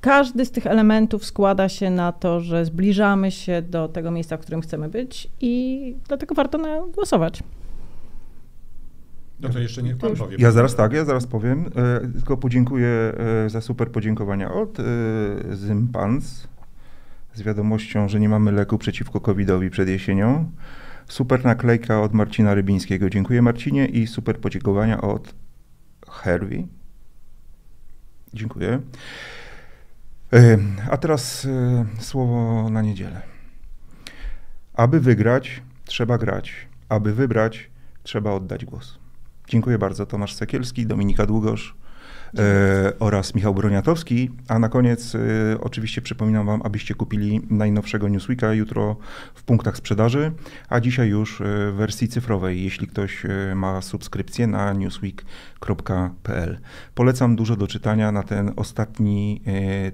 Każdy 0.00 0.44
z 0.44 0.50
tych 0.50 0.66
elementów 0.66 1.24
składa 1.24 1.68
się 1.68 1.90
na 1.90 2.12
to, 2.12 2.40
że 2.40 2.64
zbliżamy 2.64 3.30
się 3.30 3.62
do 3.62 3.88
tego 3.88 4.10
miejsca, 4.10 4.36
w 4.36 4.40
którym 4.40 4.60
chcemy 4.60 4.88
być 4.88 5.28
i 5.40 5.94
dlatego 6.08 6.34
warto 6.34 6.58
na 6.58 6.80
głosować. 6.94 7.42
No 9.44 9.50
to 9.50 9.58
jeszcze 9.58 9.82
niech 9.82 9.96
pan 9.96 10.16
powie. 10.16 10.36
Ja 10.40 10.50
zaraz 10.50 10.74
tak, 10.74 10.92
ja 10.92 11.04
zaraz 11.04 11.26
powiem. 11.26 11.70
E, 11.76 12.00
tylko 12.00 12.36
podziękuję 12.36 12.88
e, 13.46 13.50
za 13.50 13.60
super 13.60 13.92
podziękowania 13.92 14.52
od 14.52 14.80
e, 14.80 14.82
Zympans 15.52 16.48
z 17.34 17.42
wiadomością, 17.42 18.08
że 18.08 18.20
nie 18.20 18.28
mamy 18.28 18.52
leku 18.52 18.78
przeciwko 18.78 19.20
COVID-owi 19.20 19.70
przed 19.70 19.88
jesienią. 19.88 20.50
Super 21.08 21.44
naklejka 21.44 22.00
od 22.00 22.14
Marcina 22.14 22.54
Rybińskiego. 22.54 23.10
Dziękuję 23.10 23.42
Marcinie 23.42 23.86
i 23.86 24.06
super 24.06 24.40
podziękowania 24.40 25.00
od 25.00 25.34
Herwi. 26.10 26.68
Dziękuję. 28.34 28.80
E, 30.32 30.58
A 30.90 30.96
teraz 30.96 31.44
e, 31.44 31.86
słowo 31.98 32.70
na 32.70 32.82
niedzielę. 32.82 33.22
Aby 34.74 35.00
wygrać, 35.00 35.62
trzeba 35.84 36.18
grać. 36.18 36.68
Aby 36.88 37.14
wybrać, 37.14 37.70
trzeba 38.02 38.32
oddać 38.32 38.64
głos. 38.64 39.03
Dziękuję 39.48 39.78
bardzo. 39.78 40.06
Tomasz 40.06 40.34
Sekielski, 40.34 40.86
Dominika 40.86 41.26
Długosz 41.26 41.74
e, 42.38 42.92
oraz 42.98 43.34
Michał 43.34 43.54
Broniatowski. 43.54 44.30
A 44.48 44.58
na 44.58 44.68
koniec 44.68 45.14
e, 45.14 45.18
oczywiście 45.60 46.02
przypominam 46.02 46.46
Wam, 46.46 46.60
abyście 46.64 46.94
kupili 46.94 47.40
najnowszego 47.50 48.08
Newsweeka 48.08 48.52
jutro 48.52 48.96
w 49.34 49.42
punktach 49.42 49.76
sprzedaży, 49.76 50.32
a 50.68 50.80
dzisiaj 50.80 51.08
już 51.08 51.40
e, 51.40 51.44
w 51.44 51.74
wersji 51.74 52.08
cyfrowej, 52.08 52.64
jeśli 52.64 52.86
ktoś 52.86 53.22
ma 53.54 53.82
subskrypcję 53.82 54.46
na 54.46 54.72
newsweek.pl. 54.72 56.58
Polecam 56.94 57.36
dużo 57.36 57.56
do 57.56 57.66
czytania 57.66 58.12
na 58.12 58.22
ten 58.22 58.52
ostatni 58.56 59.42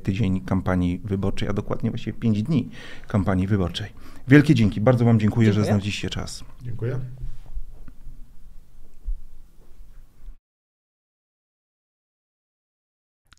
tydzień 0.02 0.40
kampanii 0.40 1.00
wyborczej, 1.04 1.48
a 1.48 1.52
dokładnie 1.52 1.90
właściwie 1.90 2.18
5 2.18 2.42
dni 2.42 2.70
kampanii 3.08 3.46
wyborczej. 3.46 3.90
Wielkie 4.28 4.54
dzięki. 4.54 4.80
Bardzo 4.80 5.04
Wam 5.04 5.20
dziękuję, 5.20 5.46
że 5.46 5.52
Dziękuję. 5.52 5.66
znaleźliście 5.66 6.10
czas. 6.10 6.44
Dziękuję. 6.62 6.98